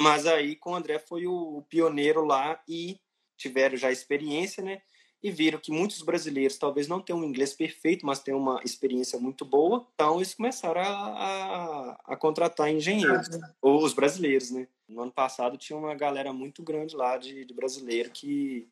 Mas 0.00 0.26
aí 0.26 0.56
com 0.56 0.72
o 0.72 0.74
André 0.74 0.98
foi 0.98 1.28
o 1.28 1.64
pioneiro 1.68 2.24
lá 2.24 2.60
e 2.66 2.98
tiveram 3.40 3.76
já 3.76 3.90
experiência, 3.90 4.62
né? 4.62 4.82
e 5.22 5.30
viram 5.30 5.58
que 5.58 5.70
muitos 5.70 6.00
brasileiros 6.02 6.56
talvez 6.56 6.88
não 6.88 7.00
tenham 7.00 7.20
um 7.20 7.24
inglês 7.24 7.52
perfeito, 7.52 8.06
mas 8.06 8.20
têm 8.20 8.34
uma 8.34 8.60
experiência 8.64 9.18
muito 9.18 9.44
boa, 9.44 9.86
então 9.94 10.16
eles 10.16 10.34
começaram 10.34 10.80
a, 10.80 10.86
a, 10.86 11.90
a 12.06 12.16
contratar 12.16 12.70
engenheiros, 12.70 13.28
ou 13.60 13.84
os 13.84 13.92
brasileiros, 13.92 14.50
né? 14.50 14.66
No 14.88 15.02
ano 15.02 15.12
passado 15.12 15.58
tinha 15.58 15.78
uma 15.78 15.94
galera 15.94 16.32
muito 16.32 16.62
grande 16.62 16.96
lá 16.96 17.18
de, 17.18 17.44
de 17.44 17.52
brasileiro 17.52 18.10
que, 18.10 18.66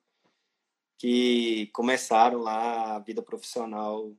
que 0.96 1.68
começaram 1.72 2.38
lá 2.40 2.96
a 2.96 2.98
vida 2.98 3.22
profissional 3.22 4.10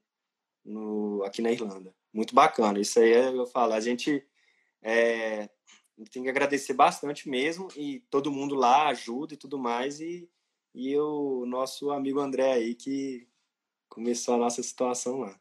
no, 0.64 1.24
aqui 1.24 1.42
na 1.42 1.52
Irlanda. 1.52 1.94
Muito 2.14 2.36
bacana, 2.36 2.80
isso 2.80 3.00
aí 3.00 3.12
é, 3.12 3.30
eu 3.30 3.48
falo, 3.48 3.74
a 3.74 3.80
gente 3.80 4.24
é, 4.84 5.50
tem 6.12 6.24
que 6.24 6.30
agradecer 6.30 6.74
bastante 6.74 7.28
mesmo, 7.28 7.70
e 7.76 8.02
todo 8.12 8.32
mundo 8.32 8.54
lá 8.54 8.88
ajuda 8.90 9.34
e 9.34 9.38
tudo 9.38 9.58
mais, 9.58 10.00
e 10.00 10.30
e 10.74 10.98
o 10.98 11.46
nosso 11.46 11.92
amigo 11.92 12.20
André 12.20 12.54
aí 12.54 12.76
que 12.76 13.28
começou 13.88 14.36
a 14.36 14.38
nossa 14.38 14.62
situação 14.62 15.20
lá. 15.20 15.36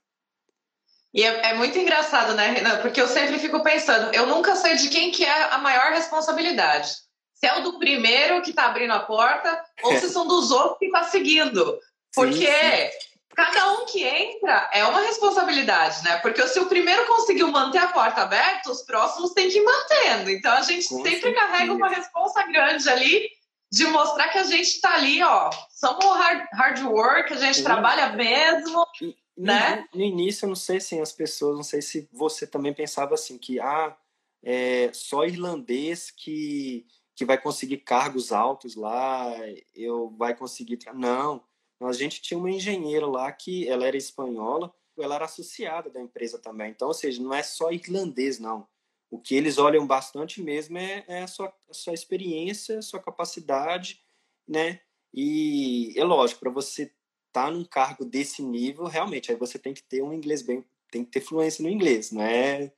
E 1.12 1.22
é, 1.22 1.50
é, 1.50 1.54
muito 1.54 1.78
engraçado, 1.78 2.34
né, 2.34 2.50
Renan? 2.50 2.78
Porque 2.82 3.00
eu 3.00 3.08
sempre 3.08 3.38
fico 3.38 3.62
pensando, 3.62 4.14
eu 4.14 4.26
nunca 4.26 4.54
sei 4.56 4.76
de 4.76 4.88
quem 4.88 5.10
que 5.10 5.24
é 5.24 5.42
a 5.44 5.58
maior 5.58 5.92
responsabilidade. 5.92 6.90
Se 7.32 7.46
é 7.46 7.58
o 7.58 7.62
do 7.62 7.78
primeiro 7.78 8.42
que 8.42 8.50
está 8.50 8.66
abrindo 8.66 8.92
a 8.92 9.00
porta 9.00 9.64
ou 9.82 9.96
se 9.96 10.08
são 10.10 10.26
dos 10.26 10.50
outros 10.50 10.78
que 10.78 10.86
está 10.86 11.04
seguindo. 11.04 11.78
Porque 12.14 12.46
sim, 12.46 12.90
sim. 12.90 13.28
cada 13.34 13.72
um 13.72 13.86
que 13.86 14.02
entra 14.02 14.68
é 14.72 14.84
uma 14.84 15.00
responsabilidade, 15.02 16.02
né? 16.04 16.16
Porque 16.18 16.46
se 16.48 16.58
o 16.58 16.66
primeiro 16.66 17.06
conseguiu 17.06 17.48
manter 17.48 17.78
a 17.78 17.88
porta 17.88 18.22
aberta, 18.22 18.70
os 18.70 18.82
próximos 18.82 19.32
têm 19.32 19.48
que 19.48 19.58
ir 19.58 19.64
mantendo. 19.64 20.30
Então 20.30 20.52
a 20.52 20.62
gente 20.62 20.88
Com 20.88 20.96
sempre 20.96 21.20
certeza. 21.20 21.34
carrega 21.34 21.72
uma 21.72 21.88
responsa 21.88 22.42
grande 22.44 22.88
ali 22.88 23.37
de 23.70 23.86
mostrar 23.86 24.28
que 24.28 24.38
a 24.38 24.44
gente 24.44 24.66
está 24.66 24.94
ali, 24.94 25.22
ó, 25.22 25.50
somos 25.70 26.04
hard, 26.04 26.46
hard 26.52 26.82
work, 26.84 27.32
a 27.32 27.36
gente 27.36 27.58
Sim. 27.58 27.64
trabalha 27.64 28.12
mesmo, 28.12 28.86
e, 29.02 29.16
né? 29.36 29.86
No, 29.92 29.98
no, 29.98 30.04
início, 30.04 30.46
eu 30.46 30.48
não 30.48 30.56
sei 30.56 30.80
se 30.80 30.98
as 31.00 31.12
pessoas, 31.12 31.56
não 31.56 31.62
sei 31.62 31.82
se 31.82 32.08
você 32.12 32.46
também 32.46 32.72
pensava 32.72 33.14
assim, 33.14 33.36
que 33.36 33.60
ah, 33.60 33.96
é 34.42 34.90
só 34.92 35.24
irlandês 35.24 36.10
que, 36.10 36.86
que 37.14 37.24
vai 37.24 37.36
conseguir 37.36 37.78
cargos 37.78 38.32
altos 38.32 38.74
lá, 38.74 39.34
eu 39.74 40.10
vai 40.16 40.34
conseguir... 40.34 40.78
Não, 40.94 41.44
a 41.82 41.92
gente 41.92 42.22
tinha 42.22 42.38
uma 42.38 42.50
engenheira 42.50 43.06
lá 43.06 43.30
que 43.30 43.68
ela 43.68 43.86
era 43.86 43.96
espanhola, 43.96 44.72
ela 44.98 45.14
era 45.14 45.26
associada 45.26 45.90
da 45.90 46.00
empresa 46.00 46.38
também, 46.38 46.70
então, 46.70 46.88
ou 46.88 46.94
seja, 46.94 47.22
não 47.22 47.34
é 47.34 47.42
só 47.42 47.70
irlandês, 47.70 48.38
não 48.38 48.66
o 49.10 49.18
que 49.18 49.34
eles 49.34 49.58
olham 49.58 49.86
bastante 49.86 50.42
mesmo 50.42 50.78
é, 50.78 51.04
é 51.08 51.22
a, 51.22 51.26
sua, 51.26 51.52
a 51.68 51.74
sua 51.74 51.94
experiência, 51.94 52.78
a 52.78 52.82
sua 52.82 53.00
capacidade, 53.00 54.00
né? 54.46 54.80
E 55.12 55.94
é 55.96 56.04
lógico, 56.04 56.40
para 56.40 56.50
você 56.50 56.82
estar 56.82 57.46
tá 57.46 57.50
num 57.50 57.64
cargo 57.64 58.04
desse 58.04 58.42
nível, 58.42 58.84
realmente, 58.84 59.30
aí 59.30 59.36
você 59.36 59.58
tem 59.58 59.72
que 59.72 59.82
ter 59.82 60.02
um 60.02 60.12
inglês 60.12 60.42
bem, 60.42 60.64
tem 60.90 61.04
que 61.04 61.10
ter 61.10 61.20
fluência 61.20 61.62
no 61.62 61.70
inglês, 61.70 62.12
não 62.12 62.22
é? 62.22 62.72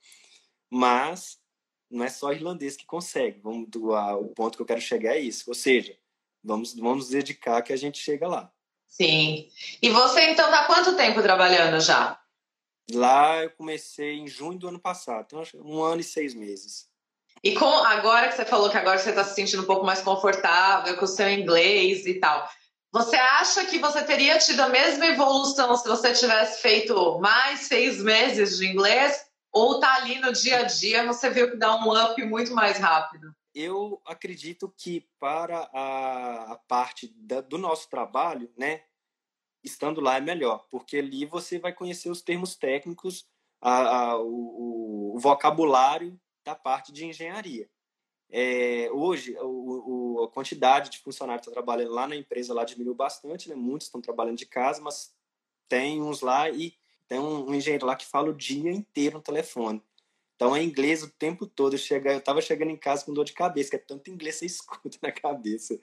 Mas 0.71 1.40
não 1.90 2.05
é 2.05 2.09
só 2.09 2.33
irlandês 2.33 2.77
que 2.77 2.87
consegue. 2.87 3.40
Vamos 3.40 3.69
do, 3.69 3.95
a, 3.95 4.16
o 4.16 4.29
ponto 4.29 4.57
que 4.57 4.62
eu 4.62 4.66
quero 4.66 4.81
chegar 4.81 5.16
é 5.16 5.21
isso. 5.21 5.45
Ou 5.49 5.55
seja, 5.55 5.97
vamos 6.43 6.75
vamos 6.75 7.09
dedicar 7.09 7.62
que 7.62 7.73
a 7.73 7.77
gente 7.77 7.99
chega 7.99 8.29
lá. 8.29 8.53
Sim. 8.87 9.49
E 9.83 9.90
você 9.90 10.31
então 10.31 10.51
tá 10.51 10.66
quanto 10.66 10.97
tempo 10.97 11.23
trabalhando 11.23 11.81
já? 11.81 12.20
Lá 12.92 13.42
eu 13.42 13.50
comecei 13.50 14.18
em 14.18 14.26
junho 14.26 14.59
do 14.59 14.68
ano 14.68 14.79
passado, 14.79 15.26
então 15.26 15.42
um 15.64 15.83
ano 15.83 16.00
e 16.00 16.05
seis 16.05 16.35
meses. 16.35 16.88
E 17.42 17.55
com 17.55 17.64
agora 17.64 18.29
que 18.29 18.35
você 18.35 18.44
falou 18.44 18.68
que 18.68 18.76
agora 18.76 18.98
você 18.98 19.11
está 19.11 19.24
se 19.24 19.35
sentindo 19.35 19.62
um 19.62 19.66
pouco 19.66 19.87
mais 19.87 20.03
confortável 20.03 20.96
com 20.96 21.05
o 21.05 21.09
seu 21.09 21.31
inglês 21.31 22.05
e 22.07 22.14
tal, 22.14 22.46
você 22.92 23.16
acha 23.16 23.64
que 23.66 23.79
você 23.79 24.03
teria 24.03 24.38
tido 24.38 24.61
a 24.61 24.68
mesma 24.68 25.07
evolução 25.07 25.76
se 25.76 25.88
você 25.88 26.12
tivesse 26.12 26.61
feito 26.61 27.18
mais 27.20 27.61
seis 27.61 28.03
meses 28.03 28.59
de 28.59 28.66
inglês? 28.66 29.24
Ou 29.53 29.81
tá 29.81 29.94
ali 29.94 30.18
no 30.20 30.33
dia 30.33 30.59
a 30.59 30.62
dia, 30.62 31.07
você 31.07 31.31
viu 31.31 31.50
que 31.50 31.57
dá 31.57 31.74
um 31.76 31.92
up 31.92 32.22
muito 32.24 32.55
mais 32.55 32.79
rápido? 32.79 33.35
Eu 33.55 34.00
acredito 34.07 34.72
que 34.76 35.09
para 35.18 35.68
a, 35.72 36.53
a 36.53 36.57
parte 36.68 37.09
da, 37.16 37.40
do 37.40 37.59
nosso 37.59 37.88
trabalho, 37.88 38.50
né, 38.57 38.83
estando 39.62 40.01
lá 40.01 40.16
é 40.16 40.20
melhor, 40.20 40.66
porque 40.70 40.99
ali 40.99 41.25
você 41.25 41.59
vai 41.59 41.73
conhecer 41.73 42.11
os 42.11 42.23
termos 42.23 42.55
técnicos, 42.55 43.27
a, 43.61 43.81
a, 43.81 44.18
o, 44.18 45.14
o, 45.14 45.18
vocabulário 45.18 46.18
da 46.44 46.55
parte 46.55 46.92
de 46.92 47.05
engenharia. 47.05 47.68
É, 48.31 48.88
hoje, 48.92 49.37
o, 49.38 50.18
o, 50.18 50.25
a 50.25 50.29
quantidade 50.29 50.88
de 50.88 50.99
funcionários 50.99 51.44
que 51.44 51.51
estão 51.51 51.62
trabalhando 51.62 51.92
lá 51.92 52.07
na 52.07 52.16
empresa 52.16 52.55
lá 52.55 52.64
diminuiu 52.64 52.94
bastante, 52.94 53.49
né? 53.49 53.55
muitos 53.55 53.88
estão 53.88 54.01
trabalhando 54.01 54.38
de 54.38 54.46
casa, 54.46 54.81
mas 54.81 55.12
tem 55.68 56.01
uns 56.01 56.20
lá 56.20 56.49
e 56.49 56.75
tem 57.07 57.18
um, 57.18 57.51
um 57.51 57.55
engenheiro 57.55 57.87
lá 57.87 57.96
que 57.96 58.07
fala 58.07 58.31
o 58.31 58.37
dia 58.37 58.70
inteiro 58.70 59.16
no 59.16 59.23
telefone. 59.23 59.83
Então 60.37 60.57
é 60.57 60.62
inglês 60.62 61.03
o 61.03 61.11
tempo 61.11 61.46
todo. 61.46 61.75
Eu, 61.75 61.79
chega, 61.79 62.12
eu 62.12 62.20
tava 62.20 62.40
chegando 62.40 62.70
em 62.70 62.77
casa 62.77 63.05
com 63.05 63.12
dor 63.12 63.25
de 63.25 63.35
cabeça, 63.35 63.70
que 63.70 63.77
é 63.77 63.79
tanto 63.79 64.11
inglês 64.11 64.37
que 64.37 64.40
você 64.40 64.46
escuta 64.55 64.96
na 65.03 65.12
cabeça 65.12 65.79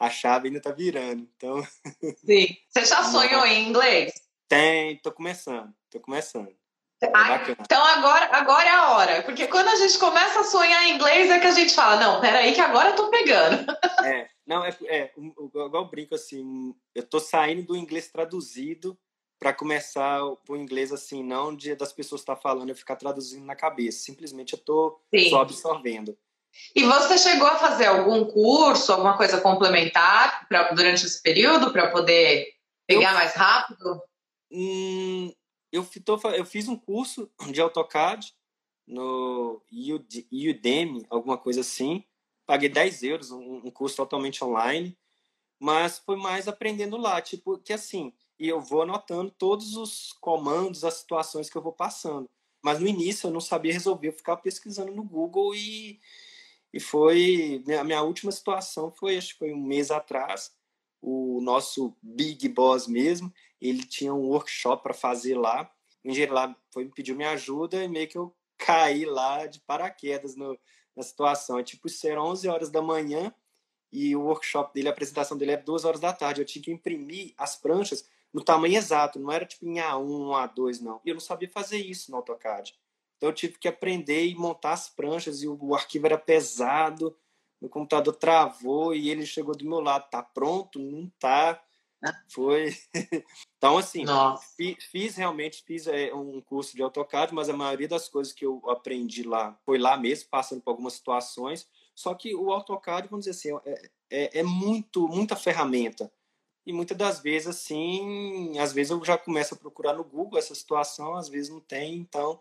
a 0.00 0.08
chave 0.08 0.48
ainda 0.48 0.60
tá 0.60 0.72
virando. 0.72 1.28
Então. 1.36 1.62
Sim. 2.24 2.56
Você 2.68 2.84
já 2.86 3.04
sonhou 3.04 3.46
em 3.46 3.68
inglês? 3.68 4.12
Tem, 4.48 4.96
tô 4.96 5.12
começando, 5.12 5.72
tô 5.90 6.00
começando. 6.00 6.48
É 7.02 7.08
então 7.58 7.82
agora, 7.82 8.28
agora 8.32 8.68
é 8.68 8.72
a 8.72 8.90
hora. 8.92 9.22
Porque 9.22 9.46
quando 9.46 9.68
a 9.68 9.76
gente 9.76 9.98
começa 9.98 10.40
a 10.40 10.44
sonhar 10.44 10.84
em 10.84 10.94
inglês, 10.94 11.30
é 11.30 11.38
que 11.38 11.46
a 11.46 11.52
gente 11.52 11.74
fala, 11.74 11.98
não, 11.98 12.20
peraí, 12.20 12.52
que 12.52 12.60
agora 12.60 12.90
eu 12.90 12.96
tô 12.96 13.08
pegando. 13.10 13.66
É, 14.02 14.30
não, 14.46 14.64
é, 14.64 14.74
é 14.84 15.12
igual 15.18 15.84
eu 15.84 15.90
brinco 15.90 16.14
assim, 16.14 16.74
eu 16.94 17.02
tô 17.02 17.20
saindo 17.20 17.64
do 17.64 17.76
inglês 17.76 18.08
traduzido 18.08 18.98
para 19.38 19.52
começar 19.52 20.24
o 20.24 20.56
inglês 20.56 20.90
assim, 20.90 21.22
não 21.22 21.54
de 21.54 21.74
das 21.74 21.92
pessoas 21.92 22.22
estar 22.22 22.34
tá 22.34 22.40
falando, 22.40 22.70
eu 22.70 22.74
ficar 22.74 22.96
traduzindo 22.96 23.44
na 23.44 23.54
cabeça. 23.54 23.98
Simplesmente 23.98 24.54
eu 24.54 24.58
tô 24.58 24.98
Sim. 25.14 25.28
só 25.28 25.42
absorvendo. 25.42 26.16
E 26.74 26.84
você 26.84 27.18
chegou 27.18 27.46
a 27.46 27.56
fazer 27.56 27.86
algum 27.86 28.24
curso, 28.24 28.92
alguma 28.92 29.16
coisa 29.16 29.40
complementar 29.40 30.46
pra, 30.48 30.72
durante 30.72 31.04
esse 31.04 31.20
período 31.22 31.72
para 31.72 31.90
poder 31.90 32.46
pegar 32.86 33.10
eu, 33.10 33.14
mais 33.14 33.34
rápido? 33.34 34.02
Hum, 34.50 35.32
eu, 35.72 35.86
tô, 36.04 36.20
eu 36.30 36.44
fiz 36.44 36.68
um 36.68 36.76
curso 36.76 37.30
de 37.50 37.60
AutoCAD 37.60 38.34
no 38.86 39.62
Udemy, 40.32 41.06
alguma 41.08 41.38
coisa 41.38 41.60
assim. 41.60 42.04
Paguei 42.46 42.68
10 42.68 43.02
euros, 43.04 43.30
um, 43.30 43.62
um 43.64 43.70
curso 43.70 43.96
totalmente 43.96 44.44
online. 44.44 44.96
Mas 45.60 45.98
foi 45.98 46.16
mais 46.16 46.48
aprendendo 46.48 46.96
lá, 46.96 47.20
tipo, 47.20 47.58
que 47.58 47.72
assim, 47.72 48.12
e 48.38 48.48
eu 48.48 48.60
vou 48.60 48.82
anotando 48.82 49.30
todos 49.30 49.76
os 49.76 50.12
comandos, 50.14 50.84
as 50.84 50.94
situações 50.94 51.50
que 51.50 51.56
eu 51.56 51.62
vou 51.62 51.72
passando. 51.72 52.28
Mas 52.62 52.80
no 52.80 52.86
início 52.86 53.26
eu 53.26 53.30
não 53.30 53.40
sabia 53.40 53.72
resolver, 53.72 54.08
eu 54.08 54.12
ficava 54.12 54.40
pesquisando 54.40 54.92
no 54.92 55.04
Google 55.04 55.54
e, 55.54 56.00
e 56.72 56.80
foi. 56.80 57.62
A 57.78 57.84
minha 57.84 58.02
última 58.02 58.32
situação 58.32 58.90
foi, 58.90 59.16
acho 59.16 59.32
que 59.32 59.38
foi 59.38 59.52
um 59.52 59.62
mês 59.62 59.90
atrás. 59.90 60.52
o 61.02 61.40
nosso 61.42 61.96
big 62.02 62.48
boss 62.50 62.86
mesmo, 62.86 63.32
ele 63.60 63.84
tinha 63.84 64.12
um 64.14 64.28
workshop 64.28 64.82
para 64.82 64.94
fazer 64.94 65.36
lá. 65.36 65.70
O 66.04 66.08
engenheiro 66.08 66.34
lá 66.34 66.54
foi 66.70 66.84
me 66.84 66.90
pediu 66.90 67.16
minha 67.16 67.30
ajuda 67.30 67.82
e 67.82 67.88
meio 67.88 68.08
que 68.08 68.18
eu 68.18 68.34
caí 68.58 69.04
lá 69.04 69.46
de 69.46 69.60
paraquedas 69.60 70.36
no, 70.36 70.58
na 70.94 71.02
situação. 71.02 71.58
É 71.58 71.62
tipo, 71.62 71.86
isso 71.86 72.06
era 72.06 72.22
11 72.22 72.48
horas 72.48 72.70
da 72.70 72.82
manhã 72.82 73.34
e 73.92 74.14
o 74.14 74.22
workshop 74.22 74.72
dele, 74.72 74.88
a 74.88 74.92
apresentação 74.92 75.36
dele 75.36 75.52
era 75.52 75.62
duas 75.62 75.84
horas 75.84 76.00
da 76.00 76.12
tarde. 76.12 76.40
Eu 76.40 76.44
tinha 76.44 76.62
que 76.62 76.70
imprimir 76.70 77.34
as 77.36 77.56
pranchas 77.56 78.04
no 78.32 78.42
tamanho 78.42 78.76
exato, 78.76 79.18
não 79.18 79.32
era 79.32 79.44
tipo 79.44 79.66
em 79.66 79.76
A1, 79.76 80.54
A2, 80.54 80.80
não. 80.80 81.00
E 81.04 81.08
eu 81.08 81.14
não 81.14 81.20
sabia 81.20 81.48
fazer 81.48 81.78
isso 81.78 82.10
no 82.10 82.18
AutoCAD. 82.18 82.78
Então 83.20 83.28
eu 83.28 83.34
tive 83.34 83.58
que 83.58 83.68
aprender 83.68 84.24
e 84.24 84.34
montar 84.34 84.72
as 84.72 84.88
pranchas 84.88 85.42
e 85.42 85.46
o, 85.46 85.74
arquivo 85.74 86.06
era 86.06 86.16
pesado, 86.16 87.14
meu 87.60 87.68
computador 87.68 88.16
travou 88.16 88.94
e 88.94 89.10
ele 89.10 89.26
chegou 89.26 89.54
do 89.54 89.68
meu 89.68 89.78
lado, 89.78 90.08
tá 90.08 90.22
pronto? 90.22 90.78
Não 90.78 91.06
tá. 91.18 91.62
Foi. 92.30 92.74
então, 93.58 93.76
assim, 93.76 94.04
fiz, 94.56 94.84
fiz, 94.84 95.16
realmente 95.16 95.62
fiz 95.66 95.86
é, 95.86 96.14
um 96.14 96.40
curso 96.40 96.74
de 96.74 96.82
AutoCAD, 96.82 97.34
mas 97.34 97.50
a 97.50 97.52
maioria 97.52 97.86
das 97.86 98.08
coisas 98.08 98.32
que 98.32 98.46
eu 98.46 98.62
aprendi 98.70 99.22
lá 99.22 99.54
foi 99.66 99.76
lá 99.78 99.98
mesmo, 99.98 100.30
passando 100.30 100.62
por 100.62 100.70
algumas 100.70 100.94
situações. 100.94 101.68
Só 101.94 102.14
que 102.14 102.34
o 102.34 102.50
AutoCAD, 102.50 103.08
vamos 103.08 103.26
dizer 103.26 103.36
assim, 103.38 103.70
é, 103.70 103.90
é, 104.08 104.38
é 104.38 104.42
muito, 104.42 105.06
muita 105.06 105.36
ferramenta. 105.36 106.10
E 106.64 106.72
muitas 106.72 106.96
das 106.96 107.20
vezes, 107.20 107.48
assim, 107.48 108.58
às 108.58 108.72
vezes 108.72 108.90
eu 108.90 109.04
já 109.04 109.18
começo 109.18 109.52
a 109.52 109.58
procurar 109.58 109.92
no 109.92 110.04
Google 110.04 110.38
essa 110.38 110.54
situação, 110.54 111.16
às 111.16 111.28
vezes 111.28 111.50
não 111.50 111.60
tem, 111.60 111.96
então 111.96 112.40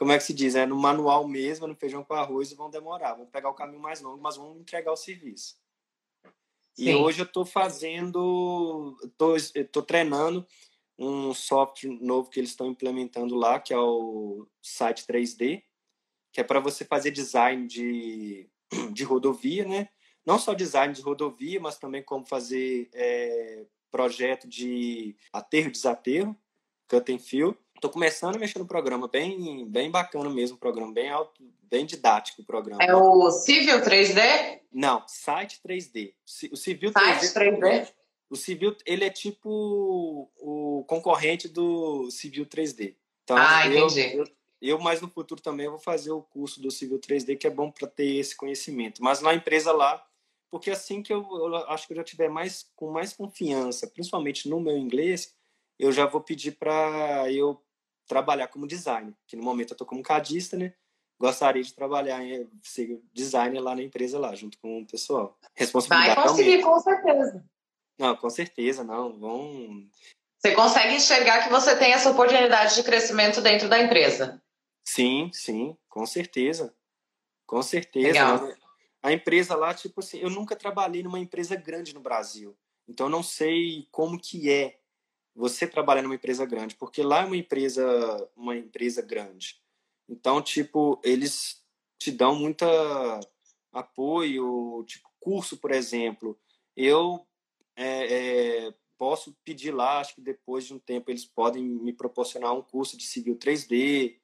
como 0.00 0.12
é 0.12 0.16
que 0.16 0.24
se 0.24 0.32
diz? 0.32 0.54
É 0.54 0.64
no 0.64 0.76
manual 0.76 1.28
mesmo, 1.28 1.66
no 1.66 1.74
feijão 1.74 2.02
com 2.02 2.14
arroz, 2.14 2.50
vão 2.54 2.70
demorar. 2.70 3.12
Vão 3.12 3.26
pegar 3.26 3.50
o 3.50 3.54
caminho 3.54 3.82
mais 3.82 4.00
longo, 4.00 4.18
mas 4.18 4.34
vão 4.34 4.56
entregar 4.56 4.90
o 4.90 4.96
serviço. 4.96 5.60
Sim. 6.74 6.88
E 6.88 6.94
hoje 6.94 7.20
eu 7.20 7.26
estou 7.26 7.44
fazendo, 7.44 8.96
estou 9.54 9.82
treinando 9.82 10.46
um 10.98 11.34
software 11.34 11.98
novo 12.00 12.30
que 12.30 12.40
eles 12.40 12.48
estão 12.48 12.68
implementando 12.68 13.34
lá, 13.34 13.60
que 13.60 13.74
é 13.74 13.78
o 13.78 14.48
site 14.62 15.04
3D, 15.06 15.64
que 16.32 16.40
é 16.40 16.44
para 16.44 16.60
você 16.60 16.82
fazer 16.82 17.10
design 17.10 17.66
de, 17.66 18.48
de 18.94 19.04
rodovia, 19.04 19.66
né? 19.66 19.90
Não 20.24 20.38
só 20.38 20.54
design 20.54 20.94
de 20.94 21.02
rodovia, 21.02 21.60
mas 21.60 21.76
também 21.76 22.02
como 22.02 22.24
fazer 22.24 22.88
é, 22.94 23.66
projeto 23.90 24.48
de 24.48 25.14
aterro 25.30 25.68
e 25.68 25.72
desaterro, 25.72 26.34
cut 26.88 27.12
and 27.12 27.18
fill. 27.18 27.54
Estou 27.80 27.90
começando 27.90 28.36
a 28.36 28.38
mexer 28.38 28.58
no 28.58 28.66
programa, 28.66 29.08
bem, 29.08 29.64
bem 29.66 29.90
bacana 29.90 30.28
mesmo 30.28 30.54
o 30.54 30.60
programa, 30.60 30.92
bem 30.92 31.08
alto, 31.08 31.42
bem 31.62 31.86
didático 31.86 32.42
o 32.42 32.44
programa. 32.44 32.84
É 32.84 32.94
o 32.94 33.30
Civil 33.30 33.80
3D? 33.80 34.60
Não, 34.70 35.02
Site 35.08 35.58
3D. 35.66 36.12
O 36.52 36.58
Civil 36.58 36.92
Site 36.92 37.32
3D. 37.32 37.58
3D. 37.58 37.88
O 38.28 38.36
Civil, 38.36 38.76
ele 38.84 39.02
é 39.02 39.08
tipo 39.08 40.30
o 40.36 40.84
concorrente 40.86 41.48
do 41.48 42.10
Civil 42.10 42.44
3D. 42.44 42.96
Então, 43.24 43.38
ah, 43.38 43.66
eu, 43.66 43.86
entendi. 43.86 44.14
Eu, 44.14 44.24
eu, 44.60 44.78
mais 44.78 45.00
no 45.00 45.08
futuro 45.08 45.40
também 45.40 45.66
vou 45.66 45.78
fazer 45.78 46.10
o 46.10 46.20
curso 46.20 46.60
do 46.60 46.70
Civil 46.70 46.98
3D, 46.98 47.38
que 47.38 47.46
é 47.46 47.50
bom 47.50 47.70
para 47.70 47.88
ter 47.88 48.16
esse 48.16 48.36
conhecimento. 48.36 49.02
Mas 49.02 49.22
na 49.22 49.32
empresa 49.32 49.72
lá, 49.72 50.06
porque 50.50 50.70
assim 50.70 51.02
que 51.02 51.14
eu, 51.14 51.22
eu 51.22 51.56
acho 51.70 51.86
que 51.86 51.94
eu 51.94 51.96
já 51.96 52.04
tiver 52.04 52.28
mais 52.28 52.70
com 52.76 52.90
mais 52.90 53.14
confiança, 53.14 53.86
principalmente 53.86 54.50
no 54.50 54.60
meu 54.60 54.76
inglês, 54.76 55.34
eu 55.78 55.90
já 55.90 56.04
vou 56.04 56.20
pedir 56.20 56.52
para 56.52 57.32
eu 57.32 57.58
trabalhar 58.10 58.48
como 58.48 58.66
designer, 58.66 59.14
que 59.24 59.36
no 59.36 59.44
momento 59.44 59.70
eu 59.70 59.74
estou 59.74 59.86
como 59.86 60.02
cadista, 60.02 60.56
né? 60.56 60.74
Gostaria 61.16 61.62
de 61.62 61.72
trabalhar 61.72 62.20
em 62.24 62.50
ser 62.60 63.00
designer 63.12 63.60
lá 63.60 63.76
na 63.76 63.82
empresa 63.82 64.18
lá, 64.18 64.34
junto 64.34 64.58
com 64.58 64.80
o 64.80 64.86
pessoal. 64.86 65.38
Responsabilidade 65.54 66.16
Vai 66.16 66.28
conseguir, 66.28 66.62
com 66.62 66.80
certeza. 66.80 67.44
Não, 67.96 68.16
com 68.16 68.30
certeza, 68.30 68.82
não. 68.82 69.16
Vão... 69.16 69.88
Você 70.38 70.52
consegue 70.54 70.94
enxergar 70.94 71.44
que 71.44 71.50
você 71.50 71.76
tem 71.76 71.92
essa 71.92 72.10
oportunidade 72.10 72.74
de 72.74 72.82
crescimento 72.82 73.40
dentro 73.40 73.68
da 73.68 73.78
empresa? 73.78 74.42
Sim, 74.84 75.30
sim, 75.32 75.76
com 75.88 76.04
certeza. 76.04 76.74
Com 77.46 77.62
certeza. 77.62 78.08
Legal. 78.08 78.52
A 79.02 79.12
empresa 79.12 79.54
lá, 79.54 79.72
tipo 79.72 80.00
assim, 80.00 80.18
eu 80.18 80.30
nunca 80.30 80.56
trabalhei 80.56 81.02
numa 81.02 81.20
empresa 81.20 81.54
grande 81.54 81.94
no 81.94 82.00
Brasil. 82.00 82.56
Então 82.88 83.06
eu 83.06 83.10
não 83.10 83.22
sei 83.22 83.86
como 83.92 84.18
que 84.18 84.50
é 84.50 84.79
você 85.40 85.66
trabalhar 85.66 86.02
numa 86.02 86.14
empresa 86.14 86.44
grande, 86.44 86.76
porque 86.76 87.02
lá 87.02 87.22
é 87.22 87.24
uma 87.24 87.36
empresa, 87.36 88.30
uma 88.36 88.54
empresa 88.54 89.00
grande. 89.00 89.58
Então, 90.06 90.42
tipo, 90.42 91.00
eles 91.02 91.64
te 91.98 92.10
dão 92.10 92.34
muita 92.34 92.66
apoio, 93.72 94.84
tipo 94.86 95.08
curso, 95.18 95.56
por 95.56 95.70
exemplo. 95.70 96.38
Eu 96.76 97.26
é, 97.74 98.66
é, 98.66 98.74
posso 98.98 99.34
pedir 99.42 99.70
lá, 99.70 100.00
acho 100.00 100.14
que 100.14 100.20
depois 100.20 100.66
de 100.66 100.74
um 100.74 100.78
tempo 100.78 101.10
eles 101.10 101.24
podem 101.24 101.64
me 101.64 101.92
proporcionar 101.92 102.52
um 102.52 102.62
curso 102.62 102.96
de 102.96 103.04
civil 103.04 103.36
3D, 103.36 104.18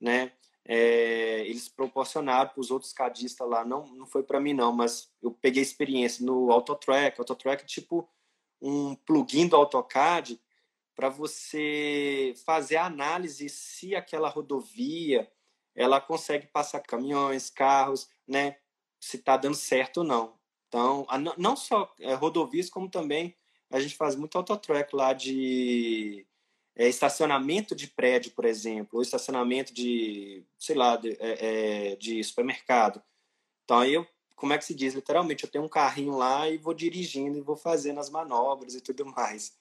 né? 0.00 0.32
É, 0.64 1.46
eles 1.46 1.68
proporcionaram 1.68 2.50
para 2.50 2.60
os 2.60 2.70
outros 2.70 2.92
cadistas 2.92 3.48
lá, 3.48 3.64
não, 3.64 3.86
não 3.94 4.06
foi 4.06 4.22
para 4.22 4.40
mim 4.40 4.52
não, 4.52 4.70
mas 4.70 5.10
eu 5.22 5.30
peguei 5.30 5.62
experiência 5.62 6.24
no 6.24 6.50
AutoTrack. 6.50 7.18
AutoTrack 7.18 7.66
tipo 7.66 8.08
um 8.60 8.94
plugin 8.94 9.46
do 9.46 9.56
AutoCAD 9.56 10.40
para 10.94 11.08
você 11.08 12.34
fazer 12.44 12.76
a 12.76 12.86
análise 12.86 13.48
se 13.48 13.94
aquela 13.94 14.28
rodovia 14.28 15.30
ela 15.74 16.00
consegue 16.00 16.48
passar 16.48 16.80
caminhões, 16.80 17.48
carros, 17.48 18.10
né? 18.26 18.56
Se 18.98 19.16
está 19.16 19.36
dando 19.36 19.54
certo 19.54 19.98
ou 19.98 20.04
não. 20.04 20.36
Então, 20.66 21.06
não 21.36 21.54
só 21.54 21.94
é, 22.00 22.14
rodovias, 22.14 22.68
como 22.68 22.90
também 22.90 23.36
a 23.70 23.78
gente 23.78 23.94
faz 23.94 24.16
muito 24.16 24.36
autotrack 24.36 24.94
lá 24.94 25.12
de 25.12 26.26
é, 26.74 26.88
estacionamento 26.88 27.76
de 27.76 27.86
prédio, 27.86 28.32
por 28.32 28.44
exemplo, 28.44 28.96
ou 28.98 29.02
estacionamento 29.02 29.72
de, 29.72 30.44
sei 30.58 30.74
lá, 30.74 30.96
de, 30.96 31.16
é 31.20 31.96
de 31.96 32.22
supermercado. 32.24 33.00
Então, 33.64 33.84
eu 33.84 34.06
como 34.38 34.52
é 34.52 34.58
que 34.58 34.64
se 34.64 34.74
diz? 34.74 34.94
Literalmente, 34.94 35.44
eu 35.44 35.50
tenho 35.50 35.64
um 35.64 35.68
carrinho 35.68 36.16
lá 36.16 36.48
e 36.48 36.56
vou 36.56 36.72
dirigindo 36.72 37.36
e 37.36 37.42
vou 37.42 37.56
fazendo 37.56 37.98
as 37.98 38.08
manobras 38.08 38.74
e 38.74 38.80
tudo 38.80 39.04
mais. 39.04 39.52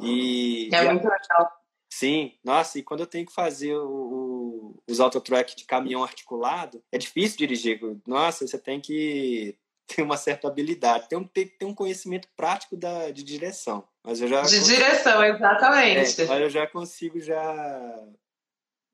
E, 0.00 0.70
é 0.72 0.84
muito 0.90 1.04
legal. 1.04 1.52
Sim, 1.92 2.38
nossa, 2.42 2.78
e 2.78 2.82
quando 2.82 3.00
eu 3.00 3.06
tenho 3.06 3.26
que 3.26 3.32
fazer 3.32 3.74
o, 3.74 3.90
o, 3.90 4.82
os 4.88 5.00
autotrack 5.00 5.54
de 5.54 5.64
caminhão 5.64 6.02
articulado, 6.02 6.82
é 6.90 6.96
difícil 6.96 7.36
dirigir. 7.36 7.80
Nossa, 8.06 8.46
você 8.46 8.58
tem 8.58 8.80
que 8.80 9.58
ter 9.86 10.02
uma 10.02 10.16
certa 10.16 10.48
habilidade, 10.48 11.08
tem, 11.08 11.22
tem, 11.24 11.48
tem 11.48 11.68
um 11.68 11.74
conhecimento 11.74 12.28
prático 12.34 12.76
da, 12.76 13.10
de 13.10 13.22
direção. 13.22 13.86
Mas 14.02 14.20
eu 14.22 14.28
já 14.28 14.42
de 14.42 14.58
consigo, 14.58 14.66
direção, 14.66 15.22
exatamente. 15.24 16.22
É, 16.22 16.26
mas 16.26 16.40
eu 16.40 16.48
já 16.48 16.66
consigo 16.66 17.20
já, 17.20 18.08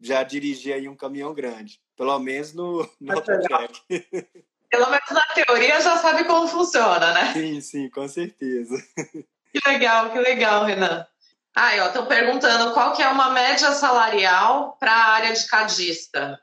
já 0.01 0.25
dirigir 0.25 0.75
aí 0.75 0.89
um 0.89 0.97
caminhão 0.97 1.33
grande. 1.33 1.81
Pelo 1.97 2.19
menos 2.19 2.53
no, 2.55 2.91
no 3.01 3.13
autotrack. 3.13 3.81
Pelo 4.71 4.91
menos 4.91 5.11
na 5.11 5.27
teoria 5.27 5.81
já 5.81 5.97
sabe 5.97 6.25
como 6.25 6.49
funciona, 6.49 7.13
né? 7.13 7.33
Sim, 7.33 7.61
sim, 7.61 7.91
com 7.91 8.07
certeza. 8.09 8.75
Que 9.53 9.71
legal, 9.71 10.11
que 10.11 10.19
legal, 10.19 10.67
Renan. 10.67 11.07
Aí, 11.55 11.81
ó, 11.81 11.87
estão 11.87 12.05
perguntando 12.05 12.75
qual 12.75 12.93
que 12.95 13.03
é 13.03 13.09
uma 13.09 13.31
média 13.31 13.73
salarial 13.73 14.77
para 14.79 14.93
a 14.93 15.13
área 15.15 15.33
de 15.33 15.47
cadista. 15.47 16.39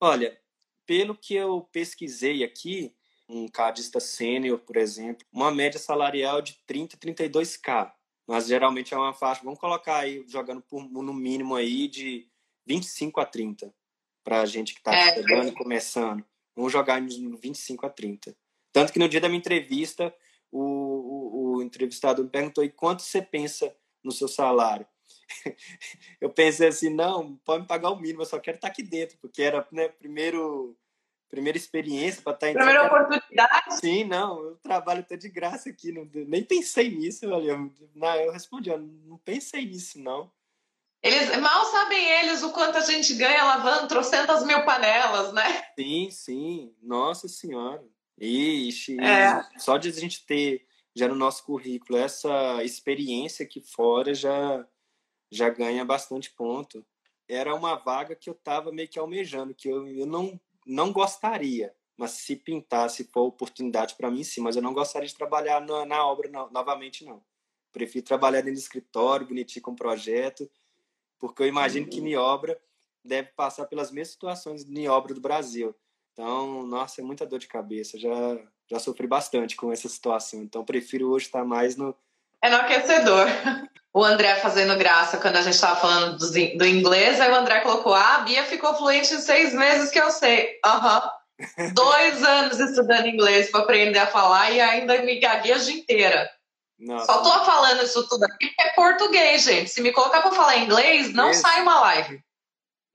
Olha, 0.00 0.38
pelo 0.86 1.16
que 1.16 1.34
eu 1.34 1.68
pesquisei 1.72 2.44
aqui, 2.44 2.94
um 3.28 3.48
cadista 3.48 3.98
sênior, 3.98 4.58
por 4.60 4.76
exemplo, 4.76 5.26
uma 5.32 5.50
média 5.50 5.80
salarial 5.80 6.40
de 6.40 6.56
30, 6.64 6.96
32k. 6.96 7.92
Mas 8.26 8.46
geralmente 8.46 8.94
é 8.94 8.96
uma 8.96 9.12
faixa, 9.12 9.42
vamos 9.42 9.58
colocar 9.58 9.96
aí, 9.96 10.24
jogando 10.28 10.62
por, 10.62 10.88
no 10.88 11.12
mínimo 11.12 11.56
aí, 11.56 11.88
de 11.88 12.28
25 12.64 13.20
a 13.20 13.26
30, 13.26 13.74
para 14.22 14.42
a 14.42 14.46
gente 14.46 14.74
que 14.74 14.80
está 14.80 14.94
é, 14.94 15.14
chegando 15.14 15.48
e 15.48 15.52
começando. 15.52 16.24
Vamos 16.54 16.72
jogar 16.72 17.00
no 17.00 17.36
25 17.36 17.86
a 17.86 17.90
30. 17.90 18.36
Tanto 18.72 18.92
que 18.92 18.98
no 18.98 19.08
dia 19.08 19.20
da 19.20 19.28
minha 19.28 19.38
entrevista, 19.38 20.14
o, 20.50 20.60
o, 20.60 21.56
o 21.56 21.62
entrevistado 21.62 22.22
me 22.22 22.30
perguntou: 22.30 22.64
e 22.64 22.70
quanto 22.70 23.02
você 23.02 23.22
pensa 23.22 23.74
no 24.02 24.12
seu 24.12 24.28
salário? 24.28 24.86
eu 26.20 26.30
pensei 26.30 26.68
assim: 26.68 26.90
não, 26.90 27.36
pode 27.44 27.62
me 27.62 27.68
pagar 27.68 27.90
o 27.90 27.96
mínimo, 27.96 28.22
eu 28.22 28.26
só 28.26 28.38
quero 28.38 28.56
estar 28.56 28.68
aqui 28.68 28.82
dentro, 28.82 29.16
porque 29.18 29.42
era 29.42 29.66
né, 29.72 29.88
primeiro 29.88 30.76
primeira 31.32 31.56
experiência 31.56 32.20
para 32.20 32.34
estar 32.34 32.50
em 32.50 32.52
Primeira 32.52 32.84
oportunidade? 32.84 33.80
Sim, 33.80 34.04
não, 34.04 34.38
eu 34.44 34.56
trabalho 34.56 35.00
até 35.00 35.16
de 35.16 35.30
graça 35.30 35.70
aqui, 35.70 35.90
não, 35.90 36.06
nem 36.28 36.44
pensei 36.44 36.90
nisso, 36.90 37.24
eu, 37.24 37.72
não, 37.94 38.14
eu 38.16 38.30
respondi, 38.30 38.68
eu 38.68 38.76
não 38.76 39.16
pensei 39.16 39.64
nisso, 39.64 39.98
não. 39.98 40.30
Eles 41.02 41.36
mal 41.40 41.64
sabem 41.66 42.08
eles 42.20 42.42
o 42.44 42.52
quanto 42.52 42.78
a 42.78 42.80
gente 42.80 43.14
ganha 43.14 43.44
lavando 43.44 43.88
trocentas 43.88 44.46
mil 44.46 44.64
panelas, 44.64 45.32
né? 45.32 45.64
Sim, 45.76 46.10
sim. 46.10 46.74
Nossa 46.80 47.26
Senhora. 47.26 47.84
Ixi, 48.20 49.00
é. 49.00 49.42
só 49.58 49.78
de 49.78 49.88
a 49.88 49.92
gente 49.92 50.24
ter 50.24 50.64
já 50.94 51.08
no 51.08 51.14
nosso 51.14 51.44
currículo 51.44 51.98
essa 51.98 52.62
experiência 52.62 53.44
aqui 53.44 53.60
fora 53.60 54.14
já, 54.14 54.64
já 55.30 55.48
ganha 55.48 55.84
bastante 55.84 56.30
ponto. 56.30 56.86
Era 57.28 57.54
uma 57.54 57.74
vaga 57.74 58.14
que 58.14 58.28
eu 58.28 58.34
estava 58.34 58.70
meio 58.70 58.88
que 58.88 58.98
almejando, 58.98 59.54
que 59.54 59.68
eu, 59.68 59.88
eu 59.88 60.06
não, 60.06 60.38
não 60.66 60.92
gostaria, 60.92 61.74
Mas 61.96 62.12
se 62.12 62.36
pintar, 62.36 62.90
se 62.90 63.04
for 63.04 63.22
oportunidade 63.22 63.96
para 63.96 64.10
mim, 64.10 64.22
sim. 64.22 64.40
Mas 64.40 64.54
eu 64.54 64.62
não 64.62 64.74
gostaria 64.74 65.08
de 65.08 65.16
trabalhar 65.16 65.60
na, 65.60 65.84
na 65.84 66.06
obra 66.06 66.28
no, 66.28 66.50
novamente, 66.50 67.04
não. 67.04 67.24
Prefiro 67.72 68.04
trabalhar 68.04 68.42
dentro 68.42 68.60
do 68.60 68.62
escritório, 68.62 69.26
bonitinho 69.26 69.62
com 69.62 69.74
projeto, 69.74 70.48
porque 71.22 71.44
eu 71.44 71.46
imagino 71.46 71.86
que 71.86 72.00
em 72.00 72.16
obra 72.16 72.58
deve 73.04 73.28
passar 73.36 73.66
pelas 73.66 73.92
mesmas 73.92 74.14
situações 74.14 74.68
em 74.68 74.88
obra 74.88 75.14
do 75.14 75.20
Brasil. 75.20 75.72
Então, 76.12 76.66
nossa, 76.66 77.00
é 77.00 77.04
muita 77.04 77.24
dor 77.24 77.38
de 77.38 77.46
cabeça. 77.46 77.96
Já, 77.96 78.10
já 78.68 78.80
sofri 78.80 79.06
bastante 79.06 79.54
com 79.54 79.72
essa 79.72 79.88
situação. 79.88 80.42
Então, 80.42 80.64
prefiro 80.64 81.08
hoje 81.08 81.26
estar 81.26 81.44
mais 81.44 81.76
no. 81.76 81.94
É 82.42 82.50
no 82.50 82.56
aquecedor. 82.56 83.28
O 83.94 84.02
André 84.02 84.34
fazendo 84.36 84.76
graça 84.76 85.18
quando 85.18 85.36
a 85.36 85.42
gente 85.42 85.54
estava 85.54 85.78
falando 85.78 86.18
do, 86.18 86.26
do, 86.28 86.66
inglês, 86.66 87.20
aí 87.20 87.30
o 87.30 87.36
André 87.36 87.60
colocou: 87.60 87.94
Ah, 87.94 88.16
a 88.16 88.20
Bia 88.22 88.42
ficou 88.44 88.74
fluente 88.74 89.14
em 89.14 89.20
seis 89.20 89.54
meses 89.54 89.90
que 89.90 90.00
eu 90.00 90.10
sei. 90.10 90.58
Aham. 90.64 91.08
Uhum. 91.58 91.74
Dois 91.74 92.22
anos 92.22 92.58
estudando 92.58 93.06
inglês 93.06 93.50
para 93.50 93.60
aprender 93.60 93.98
a 93.98 94.06
falar 94.06 94.50
e 94.50 94.60
ainda 94.60 95.02
me 95.02 95.20
gaguejo 95.20 95.70
inteira. 95.70 96.28
Só 97.06 97.22
tô 97.22 97.44
falando 97.44 97.82
isso 97.82 98.06
tudo 98.08 98.24
aqui 98.24 98.48
porque 98.48 98.62
é 98.62 98.74
português, 98.74 99.42
gente. 99.44 99.70
Se 99.70 99.80
me 99.80 99.92
colocar 99.92 100.20
para 100.20 100.32
falar 100.32 100.58
inglês, 100.58 101.12
não 101.12 101.30
Esse... 101.30 101.40
sai 101.40 101.62
uma 101.62 101.80
live. 101.80 102.22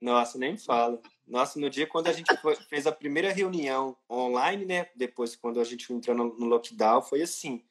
Nossa, 0.00 0.38
nem 0.38 0.56
fala. 0.56 1.00
Nossa, 1.26 1.58
no 1.58 1.68
dia 1.68 1.86
quando 1.86 2.08
a 2.08 2.12
gente 2.12 2.34
foi, 2.38 2.54
fez 2.68 2.86
a 2.86 2.92
primeira 2.92 3.32
reunião 3.32 3.96
online, 4.10 4.64
né? 4.64 4.88
Depois, 4.94 5.34
quando 5.36 5.60
a 5.60 5.64
gente 5.64 5.92
entrou 5.92 6.16
no, 6.16 6.38
no 6.38 6.46
lockdown, 6.46 7.02
foi 7.02 7.22
assim. 7.22 7.64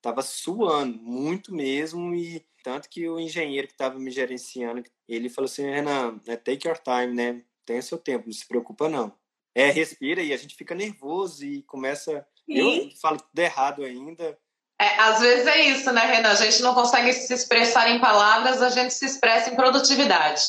Tava 0.00 0.22
suando, 0.22 0.98
muito 0.98 1.54
mesmo, 1.54 2.14
e 2.14 2.44
tanto 2.62 2.88
que 2.90 3.08
o 3.08 3.18
engenheiro 3.18 3.66
que 3.66 3.72
estava 3.72 3.98
me 3.98 4.10
gerenciando, 4.10 4.84
ele 5.08 5.30
falou 5.30 5.46
assim, 5.46 5.62
Renan, 5.62 6.20
é 6.26 6.36
take 6.36 6.68
your 6.68 6.78
time, 6.78 7.14
né? 7.14 7.42
Tenha 7.64 7.80
seu 7.80 7.96
tempo, 7.96 8.26
não 8.26 8.32
se 8.32 8.46
preocupa 8.46 8.88
não. 8.88 9.16
É, 9.54 9.70
respira 9.70 10.22
e 10.22 10.32
a 10.32 10.36
gente 10.36 10.54
fica 10.54 10.74
nervoso 10.74 11.44
e 11.44 11.62
começa... 11.62 12.26
Eu 12.46 12.90
falo 13.00 13.18
tudo 13.18 13.38
errado 13.38 13.82
ainda. 13.82 14.38
É, 14.84 15.00
às 15.00 15.20
vezes 15.20 15.46
é 15.46 15.60
isso, 15.62 15.90
né, 15.92 16.02
Renan? 16.02 16.28
A 16.28 16.34
gente 16.34 16.62
não 16.62 16.74
consegue 16.74 17.10
se 17.14 17.32
expressar 17.32 17.90
em 17.90 17.98
palavras, 17.98 18.60
a 18.60 18.68
gente 18.68 18.92
se 18.92 19.06
expressa 19.06 19.48
em 19.50 19.56
produtividade. 19.56 20.42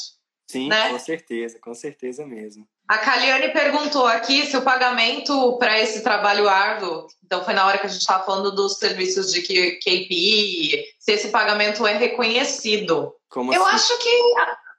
Sim, 0.45 0.67
né? 0.67 0.89
com 0.89 0.99
certeza, 0.99 1.57
com 1.59 1.73
certeza 1.73 2.25
mesmo. 2.25 2.67
A 2.87 2.97
Caliane 2.97 3.49
perguntou 3.49 4.05
aqui 4.05 4.45
se 4.45 4.55
o 4.55 4.61
pagamento 4.61 5.57
para 5.57 5.79
esse 5.79 6.03
trabalho 6.03 6.47
árduo, 6.47 7.07
então 7.23 7.43
foi 7.43 7.53
na 7.53 7.65
hora 7.65 7.77
que 7.77 7.87
a 7.87 7.89
gente 7.89 8.01
estava 8.01 8.25
falando 8.25 8.51
dos 8.51 8.77
serviços 8.77 9.31
de 9.31 9.41
KPI, 9.41 10.83
se 10.99 11.11
esse 11.13 11.29
pagamento 11.29 11.87
é 11.87 11.97
reconhecido. 11.97 13.13
Como 13.29 13.53
Eu 13.53 13.65
assim? 13.65 13.75
acho 13.75 13.97
que 13.97 14.33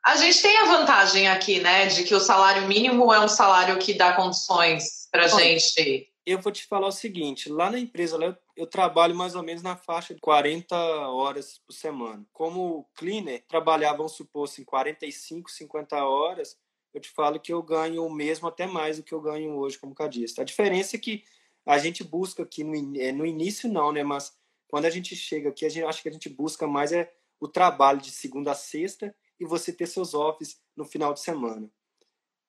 a, 0.04 0.16
gente 0.16 0.40
tem 0.40 0.56
a 0.58 0.64
vantagem 0.66 1.28
aqui, 1.28 1.58
né, 1.58 1.86
de 1.86 2.04
que 2.04 2.14
o 2.14 2.20
salário 2.20 2.68
mínimo 2.68 3.12
é 3.12 3.18
um 3.18 3.28
salário 3.28 3.78
que 3.78 3.94
dá 3.94 4.12
condições 4.12 5.08
para 5.10 5.26
gente 5.26 6.06
eu 6.26 6.40
vou 6.40 6.52
te 6.52 6.66
falar 6.66 6.88
o 6.88 6.92
seguinte: 6.92 7.48
lá 7.48 7.70
na 7.70 7.78
empresa 7.78 8.16
eu, 8.16 8.36
eu, 8.56 8.66
trabalho 8.66 9.14
mais 9.14 9.36
ou 9.36 9.42
menos 9.42 9.62
na 9.62 9.76
faixa 9.76 10.12
de 10.12 10.20
40 10.20 10.76
horas 10.76 11.58
por 11.64 11.72
semana. 11.72 12.26
Como 12.32 12.88
cleaner, 12.94 13.44
trabalhava, 13.46 13.98
vamos 13.98 14.12
supor, 14.12 14.44
assim, 14.44 14.64
45, 14.64 15.50
50 15.50 16.04
horas. 16.04 16.58
Eu 16.92 17.00
te 17.00 17.10
falo 17.10 17.38
que 17.38 17.52
eu 17.52 17.62
ganho 17.62 18.04
o 18.04 18.12
mesmo, 18.12 18.48
até 18.48 18.66
mais 18.66 18.96
do 18.96 19.02
que 19.04 19.12
eu 19.14 19.20
ganho 19.20 19.56
hoje 19.56 19.78
como 19.78 19.94
cadista. 19.94 20.42
A 20.42 20.44
diferença 20.44 20.96
é 20.96 20.98
que 20.98 21.22
a 21.64 21.78
gente 21.78 22.02
busca 22.02 22.42
aqui, 22.42 22.64
no, 22.64 22.74
é, 22.98 23.12
no 23.12 23.24
início 23.24 23.70
não, 23.70 23.92
né? 23.92 24.02
Mas 24.02 24.34
quando 24.68 24.86
a 24.86 24.90
gente 24.90 25.14
chega 25.14 25.50
aqui, 25.50 25.64
a 25.64 25.68
gente 25.68 25.84
acho 25.84 26.02
que 26.02 26.08
a 26.08 26.12
gente 26.12 26.28
busca 26.28 26.66
mais 26.66 26.92
é 26.92 27.12
o 27.38 27.46
trabalho 27.46 28.00
de 28.00 28.10
segunda 28.10 28.52
a 28.52 28.54
sexta 28.54 29.14
e 29.38 29.44
você 29.44 29.72
ter 29.72 29.86
seus 29.86 30.14
offs 30.14 30.60
no 30.76 30.84
final 30.84 31.12
de 31.12 31.20
semana. 31.20 31.70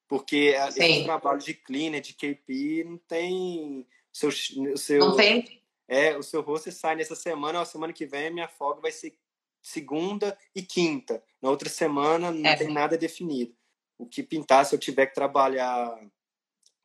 Porque 0.07 0.55
Sim. 0.71 0.83
esse 0.83 1.03
trabalho 1.03 1.39
de 1.39 1.53
cleaner, 1.53 2.01
de 2.01 2.13
KP, 2.13 2.83
não 2.85 2.97
tem. 2.97 3.85
Seu, 4.13 4.31
seu, 4.31 4.99
não 4.99 5.15
tem. 5.15 5.61
É, 5.87 6.17
o 6.17 6.23
seu 6.23 6.41
rosto 6.41 6.71
sai 6.71 6.95
nessa 6.95 7.15
semana, 7.15 7.61
a 7.61 7.65
semana 7.65 7.93
que 7.93 8.05
vem 8.05 8.27
a 8.27 8.31
minha 8.31 8.47
folga 8.47 8.81
vai 8.81 8.91
ser 8.91 9.17
segunda 9.61 10.37
e 10.55 10.61
quinta. 10.61 11.23
Na 11.41 11.49
outra 11.49 11.69
semana 11.69 12.31
não 12.31 12.49
é. 12.49 12.55
tem 12.55 12.71
nada 12.71 12.97
definido. 12.97 13.55
O 13.97 14.05
que 14.05 14.23
pintar, 14.23 14.65
se 14.65 14.75
eu 14.75 14.79
tiver 14.79 15.07
que 15.07 15.15
trabalhar 15.15 15.99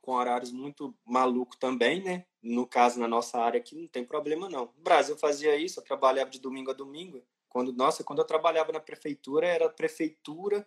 com 0.01 0.13
horários 0.13 0.51
muito 0.51 0.95
maluco 1.05 1.57
também, 1.57 2.03
né? 2.03 2.25
No 2.43 2.67
caso, 2.67 2.99
na 2.99 3.07
nossa 3.07 3.39
área 3.41 3.61
aqui, 3.61 3.77
não 3.77 3.87
tem 3.87 4.05
problema 4.05 4.49
não. 4.49 4.67
No 4.77 4.83
Brasil 4.83 5.15
eu 5.15 5.19
fazia 5.19 5.57
isso, 5.57 5.79
eu 5.79 5.85
trabalhava 5.85 6.29
de 6.29 6.41
domingo 6.41 6.71
a 6.71 6.75
domingo. 6.75 7.23
Quando, 7.49 7.73
nossa, 7.73 8.03
quando 8.03 8.19
eu 8.19 8.25
trabalhava 8.25 8.73
na 8.73 8.81
prefeitura, 8.81 9.47
era 9.47 9.69
prefeitura, 9.69 10.67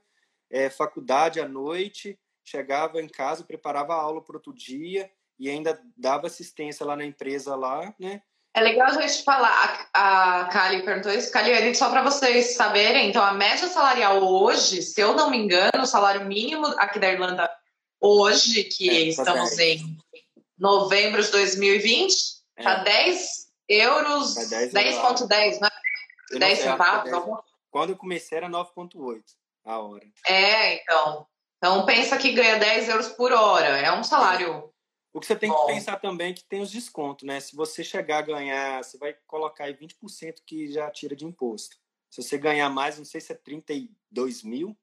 é, 0.50 0.70
faculdade 0.70 1.41
à 1.41 1.48
noite, 1.48 2.18
chegava 2.45 3.01
em 3.01 3.10
casa, 3.10 3.43
preparava 3.43 3.93
a 3.93 3.99
aula 4.01 4.23
para 4.23 4.38
outro 4.38 4.53
dia 4.53 5.12
e 5.39 5.49
ainda 5.49 5.81
dava 5.97 6.27
assistência 6.27 6.86
lá 6.86 6.95
na 6.95 7.03
empresa 7.03 7.55
lá, 7.55 7.93
né? 7.99 8.21
É 8.53 8.62
legal 8.62 8.88
a 8.88 9.01
gente 9.01 9.21
falar, 9.23 9.89
a 9.93 10.45
Kali 10.45 10.84
perguntou 10.84 11.12
isso, 11.12 11.29
Kali, 11.29 11.75
só 11.75 11.89
para 11.89 12.01
vocês 12.03 12.55
saberem, 12.55 13.10
então 13.10 13.21
a 13.21 13.34
média 13.34 13.67
salarial 13.67 14.23
hoje, 14.23 14.81
se 14.81 15.01
eu 15.01 15.13
não 15.13 15.29
me 15.29 15.38
engano, 15.38 15.81
o 15.81 15.86
salário 15.86 16.25
mínimo 16.25 16.65
aqui 16.77 16.97
da 16.97 17.12
Irlanda 17.12 17.51
hoje, 17.99 18.63
que 18.63 18.89
é, 18.89 19.01
estamos 19.10 19.58
10. 19.58 19.81
em 19.81 19.97
novembro 20.58 21.21
de 21.21 21.31
2020, 21.31 22.15
é. 22.55 22.63
tá 22.63 22.75
10 22.75 23.27
euros, 23.67 24.36
10,10, 24.36 25.27
10, 25.27 25.60
né? 25.60 25.69
10 26.39 26.60
centavos. 26.60 27.12
Quando 27.69 27.89
eu 27.89 27.97
comecei 27.97 28.38
era 28.38 28.47
9,8 28.47 29.21
a 29.65 29.79
hora. 29.79 30.05
É, 30.27 30.81
então. 30.81 31.27
Então, 31.65 31.84
pensa 31.84 32.15
que 32.15 32.32
ganha 32.32 32.60
10 32.60 32.89
euros 32.89 33.08
por 33.08 33.32
hora. 33.32 33.65
É 33.80 33.91
um 33.91 34.04
salário. 34.04 34.71
O 35.12 35.19
que 35.19 35.25
você 35.25 35.36
tem 35.36 35.49
bom. 35.49 35.65
que 35.65 35.73
pensar 35.73 35.99
também 35.99 36.30
é 36.30 36.34
que 36.36 36.43
tem 36.43 36.62
os 36.62 36.69
descontos, 36.69 37.25
né? 37.25 37.39
Se 37.39 37.56
você 37.56 37.84
chegar 37.84 38.19
a 38.19 38.21
ganhar, 38.21 38.84
você 38.84 38.99
vai 38.99 39.15
colocar 39.25 39.63
aí 39.63 39.73
20% 39.73 40.43
que 40.45 40.71
já 40.71 40.91
tira 40.91 41.15
de 41.15 41.25
imposto. 41.25 41.75
Se 42.12 42.21
você 42.21 42.38
ganhar 42.38 42.69
mais, 42.69 42.99
não 42.99 43.06
sei 43.06 43.19
se 43.19 43.32
é 43.32 43.36
32 43.36 44.43
mil 44.43 44.78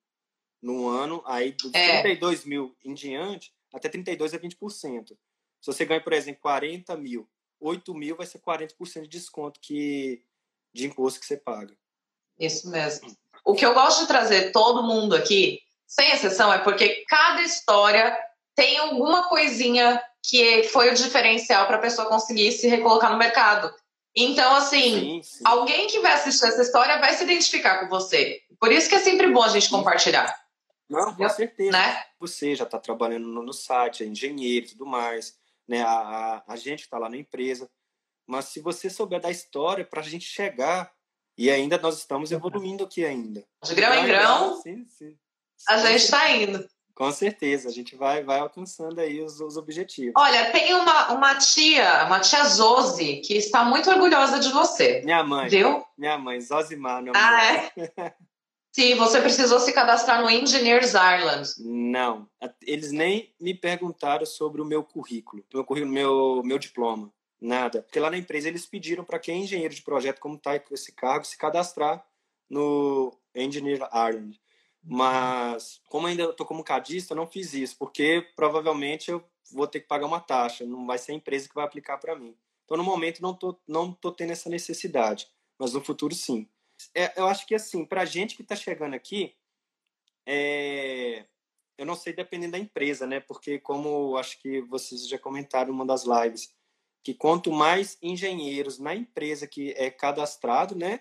no 0.60 0.88
ano, 0.88 1.22
aí 1.24 1.52
dos 1.52 1.72
é. 1.72 2.02
32 2.02 2.44
mil 2.44 2.76
em 2.84 2.94
diante, 2.94 3.54
até 3.72 3.88
32 3.88 4.34
é 4.34 4.38
20%. 4.38 5.06
Se 5.06 5.16
você 5.64 5.84
ganha, 5.84 6.02
por 6.02 6.12
exemplo, 6.12 6.40
40 6.40 6.96
mil, 6.96 7.30
8 7.60 7.94
mil 7.94 8.16
vai 8.16 8.26
ser 8.26 8.40
40% 8.40 9.02
de 9.02 9.08
desconto 9.08 9.60
que, 9.60 10.24
de 10.74 10.86
imposto 10.86 11.20
que 11.20 11.26
você 11.26 11.36
paga. 11.36 11.78
Isso 12.40 12.68
mesmo. 12.68 13.16
O 13.44 13.54
que 13.54 13.64
eu 13.64 13.72
gosto 13.72 14.00
de 14.00 14.08
trazer 14.08 14.50
todo 14.50 14.82
mundo 14.82 15.14
aqui 15.14 15.62
sem 15.92 16.10
exceção, 16.10 16.50
é 16.50 16.58
porque 16.58 17.04
cada 17.06 17.42
história 17.42 18.18
tem 18.54 18.78
alguma 18.78 19.28
coisinha 19.28 20.02
que 20.22 20.62
foi 20.64 20.90
o 20.90 20.94
diferencial 20.94 21.66
para 21.66 21.76
a 21.76 21.80
pessoa 21.80 22.08
conseguir 22.08 22.50
se 22.52 22.66
recolocar 22.66 23.12
no 23.12 23.18
mercado. 23.18 23.70
Então, 24.16 24.54
assim, 24.54 25.00
sim, 25.00 25.22
sim. 25.22 25.44
alguém 25.44 25.86
que 25.88 26.00
vai 26.00 26.12
assistir 26.12 26.46
essa 26.46 26.62
história 26.62 26.98
vai 26.98 27.12
se 27.12 27.24
identificar 27.24 27.80
com 27.80 27.88
você. 27.88 28.40
Por 28.58 28.72
isso 28.72 28.88
que 28.88 28.94
é 28.94 29.00
sempre 29.00 29.30
bom 29.30 29.42
a 29.42 29.48
gente 29.48 29.68
compartilhar. 29.68 30.34
Não, 30.88 31.14
com 31.14 31.28
certeza. 31.28 31.72
Né? 31.72 32.02
Você 32.18 32.54
já 32.54 32.64
está 32.64 32.78
trabalhando 32.78 33.26
no, 33.26 33.52
site, 33.52 34.02
é 34.02 34.06
engenheiro 34.06 34.66
e 34.66 34.68
tudo 34.70 34.86
mais, 34.86 35.36
né? 35.68 35.82
A, 35.82 35.90
a, 35.90 36.42
a 36.48 36.56
gente 36.56 36.80
está 36.80 36.98
lá 36.98 37.08
na 37.08 37.18
empresa. 37.18 37.68
Mas 38.26 38.46
se 38.46 38.60
você 38.60 38.88
souber 38.88 39.20
da 39.20 39.30
história 39.30 39.84
para 39.84 40.00
a 40.00 40.04
gente 40.04 40.24
chegar, 40.24 40.90
e 41.36 41.50
ainda 41.50 41.76
nós 41.78 41.98
estamos 41.98 42.32
evoluindo 42.32 42.84
aqui 42.84 43.04
ainda. 43.04 43.44
De 43.62 43.74
grão 43.74 43.94
em 43.94 44.06
grão. 44.06 44.60
Sim, 44.62 44.86
sim. 44.88 45.18
A 45.68 45.78
gente 45.78 46.04
está 46.04 46.30
indo. 46.30 46.68
Com 46.94 47.10
certeza, 47.10 47.68
a 47.68 47.72
gente 47.72 47.96
vai, 47.96 48.22
vai 48.22 48.38
alcançando 48.38 49.00
aí 49.00 49.20
os, 49.22 49.40
os 49.40 49.56
objetivos. 49.56 50.12
Olha, 50.16 50.50
tem 50.50 50.74
uma, 50.74 51.12
uma 51.12 51.34
tia, 51.36 52.04
uma 52.04 52.20
tia 52.20 52.44
Zosi, 52.44 53.16
que 53.24 53.34
está 53.34 53.64
muito 53.64 53.90
orgulhosa 53.90 54.38
de 54.38 54.50
você. 54.50 55.00
Minha 55.02 55.24
mãe. 55.24 55.48
Viu? 55.48 55.82
Minha 55.96 56.18
mãe, 56.18 56.40
Zosimar. 56.40 57.02
Meu 57.02 57.14
ah, 57.16 57.44
é? 57.44 58.14
Sim, 58.74 58.94
você 58.94 59.20
precisou 59.20 59.58
se 59.58 59.72
cadastrar 59.72 60.22
no 60.22 60.30
Engineers 60.30 60.94
Ireland. 60.94 61.50
Não, 61.58 62.26
eles 62.62 62.90
nem 62.90 63.34
me 63.38 63.52
perguntaram 63.52 64.24
sobre 64.24 64.62
o 64.62 64.64
meu 64.64 64.82
currículo, 64.82 65.44
meu 65.52 65.62
currículo, 65.62 65.92
meu, 65.92 66.42
meu 66.42 66.58
diploma, 66.58 67.12
nada. 67.38 67.82
Porque 67.82 68.00
lá 68.00 68.10
na 68.10 68.16
empresa 68.16 68.48
eles 68.48 68.64
pediram 68.64 69.04
para 69.04 69.18
quem 69.18 69.34
é 69.34 69.38
engenheiro 69.44 69.74
de 69.74 69.82
projeto, 69.82 70.20
como 70.20 70.36
está 70.36 70.58
esse 70.70 70.90
cargo, 70.92 71.26
se 71.26 71.36
cadastrar 71.36 72.02
no 72.48 73.14
Engineers 73.34 73.80
Ireland. 73.92 74.40
Mas, 74.84 75.80
como 75.88 76.06
ainda 76.06 76.24
estou 76.24 76.44
como 76.44 76.64
cadista, 76.64 77.12
eu 77.12 77.16
não 77.16 77.26
fiz 77.26 77.54
isso, 77.54 77.76
porque 77.78 78.26
provavelmente 78.34 79.10
eu 79.10 79.24
vou 79.52 79.66
ter 79.66 79.80
que 79.80 79.86
pagar 79.86 80.06
uma 80.06 80.20
taxa, 80.20 80.66
não 80.66 80.86
vai 80.86 80.98
ser 80.98 81.12
a 81.12 81.14
empresa 81.14 81.48
que 81.48 81.54
vai 81.54 81.64
aplicar 81.64 81.98
para 81.98 82.16
mim. 82.16 82.36
Então, 82.64 82.76
no 82.76 82.82
momento, 82.82 83.22
não 83.22 83.34
tô, 83.34 83.60
não 83.66 83.92
tô 83.92 84.10
tendo 84.10 84.32
essa 84.32 84.50
necessidade, 84.50 85.28
mas 85.58 85.72
no 85.72 85.84
futuro, 85.84 86.14
sim. 86.14 86.48
É, 86.94 87.12
eu 87.20 87.26
acho 87.26 87.46
que, 87.46 87.54
assim, 87.54 87.84
para 87.84 88.02
a 88.02 88.04
gente 88.04 88.34
que 88.34 88.42
está 88.42 88.56
chegando 88.56 88.94
aqui, 88.94 89.36
é, 90.26 91.26
eu 91.78 91.86
não 91.86 91.94
sei 91.94 92.12
dependendo 92.12 92.52
da 92.52 92.58
empresa, 92.58 93.06
né? 93.06 93.20
Porque, 93.20 93.58
como 93.58 94.16
acho 94.16 94.40
que 94.40 94.62
vocês 94.62 95.08
já 95.08 95.18
comentaram 95.18 95.70
em 95.70 95.74
uma 95.74 95.86
das 95.86 96.04
lives, 96.04 96.54
que 97.04 97.14
quanto 97.14 97.52
mais 97.52 97.98
engenheiros 98.00 98.78
na 98.78 98.94
empresa 98.94 99.46
que 99.46 99.72
é 99.72 99.90
cadastrado, 99.90 100.74
né, 100.74 101.00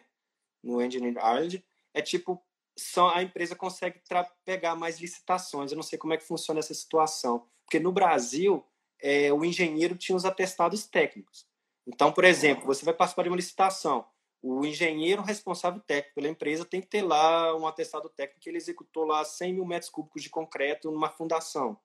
no 0.63 0.81
Engineering 0.81 1.17
Ireland, 1.17 1.63
é 1.93 2.01
tipo 2.01 2.43
só 2.77 3.13
a 3.13 3.23
empresa 3.23 3.55
consegue 3.55 4.01
pegar 4.45 4.75
mais 4.75 4.99
licitações. 4.99 5.71
Eu 5.71 5.75
não 5.75 5.83
sei 5.83 5.97
como 5.99 6.13
é 6.13 6.17
que 6.17 6.25
funciona 6.25 6.59
essa 6.59 6.73
situação, 6.73 7.47
porque 7.65 7.79
no 7.79 7.91
Brasil 7.91 8.65
é, 9.01 9.31
o 9.33 9.43
engenheiro 9.43 9.95
tinha 9.95 10.15
os 10.15 10.25
atestados 10.25 10.85
técnicos. 10.85 11.45
Então, 11.87 12.11
por 12.11 12.23
exemplo, 12.23 12.65
você 12.65 12.85
vai 12.85 12.93
participar 12.93 13.23
de 13.23 13.29
uma 13.29 13.35
licitação. 13.35 14.05
O 14.41 14.65
engenheiro 14.65 15.21
responsável 15.21 15.79
técnico 15.81 16.15
pela 16.15 16.27
empresa 16.27 16.65
tem 16.65 16.81
que 16.81 16.87
ter 16.87 17.03
lá 17.03 17.55
um 17.55 17.67
atestado 17.67 18.09
técnico 18.09 18.39
que 18.39 18.49
ele 18.49 18.57
executou 18.57 19.05
lá 19.05 19.23
100 19.23 19.53
mil 19.53 19.65
metros 19.65 19.89
cúbicos 19.89 20.23
de 20.23 20.29
concreto 20.29 20.91
numa 20.91 21.09
fundação. 21.09 21.79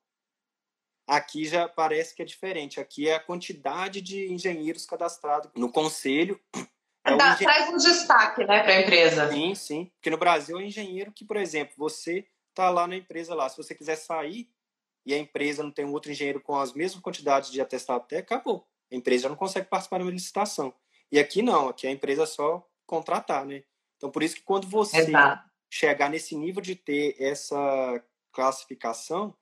Aqui 1.07 1.45
já 1.45 1.69
parece 1.69 2.15
que 2.15 2.21
é 2.21 2.25
diferente. 2.25 2.79
Aqui 2.79 3.07
é 3.07 3.15
a 3.15 3.19
quantidade 3.19 4.01
de 4.01 4.31
engenheiros 4.31 4.85
cadastrados 4.85 5.51
no 5.55 5.71
conselho. 5.71 6.39
É 7.07 7.15
Dá. 7.15 7.35
Traz 7.35 7.69
um 7.69 7.77
destaque 7.77 8.45
né, 8.45 8.63
para 8.63 8.73
a 8.73 8.81
empresa. 8.81 9.31
Sim, 9.31 9.55
sim. 9.55 9.91
Porque 9.95 10.09
no 10.09 10.17
Brasil 10.17 10.59
é 10.59 10.65
engenheiro 10.65 11.11
que, 11.11 11.23
por 11.23 11.37
exemplo, 11.37 11.73
você 11.77 12.27
está 12.49 12.69
lá 12.69 12.87
na 12.87 12.95
empresa 12.95 13.33
lá. 13.33 13.47
Se 13.47 13.57
você 13.57 13.73
quiser 13.73 13.95
sair 13.95 14.49
e 15.05 15.13
a 15.13 15.17
empresa 15.17 15.63
não 15.63 15.71
tem 15.71 15.85
um 15.85 15.93
outro 15.93 16.11
engenheiro 16.11 16.41
com 16.41 16.55
as 16.55 16.73
mesmas 16.73 17.01
quantidades 17.01 17.49
de 17.49 17.61
atestado 17.61 18.05
técnico, 18.07 18.33
acabou. 18.33 18.67
A 18.91 18.95
empresa 18.95 19.23
já 19.23 19.29
não 19.29 19.35
consegue 19.35 19.67
participar 19.67 19.97
de 19.97 20.03
uma 20.03 20.11
licitação. 20.11 20.73
E 21.11 21.19
aqui 21.19 21.41
não, 21.41 21.69
aqui 21.69 21.87
a 21.87 21.91
empresa 21.91 22.23
é 22.23 22.25
só 22.25 22.67
contratar, 22.85 23.45
né? 23.45 23.63
Então, 23.95 24.11
por 24.11 24.21
isso 24.21 24.35
que 24.35 24.41
quando 24.41 24.67
você 24.67 24.97
Exato. 24.97 25.49
chegar 25.69 26.09
nesse 26.09 26.35
nível 26.35 26.61
de 26.61 26.75
ter 26.75 27.15
essa 27.19 28.03
classificação, 28.31 29.33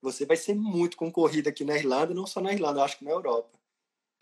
você 0.00 0.26
vai 0.26 0.36
ser 0.36 0.54
muito 0.54 0.96
concorrido 0.96 1.48
aqui 1.48 1.64
na 1.64 1.76
Irlanda, 1.76 2.14
não 2.14 2.26
só 2.26 2.40
na 2.40 2.52
Irlanda, 2.52 2.84
acho 2.84 2.98
que 2.98 3.04
na 3.04 3.10
Europa. 3.10 3.58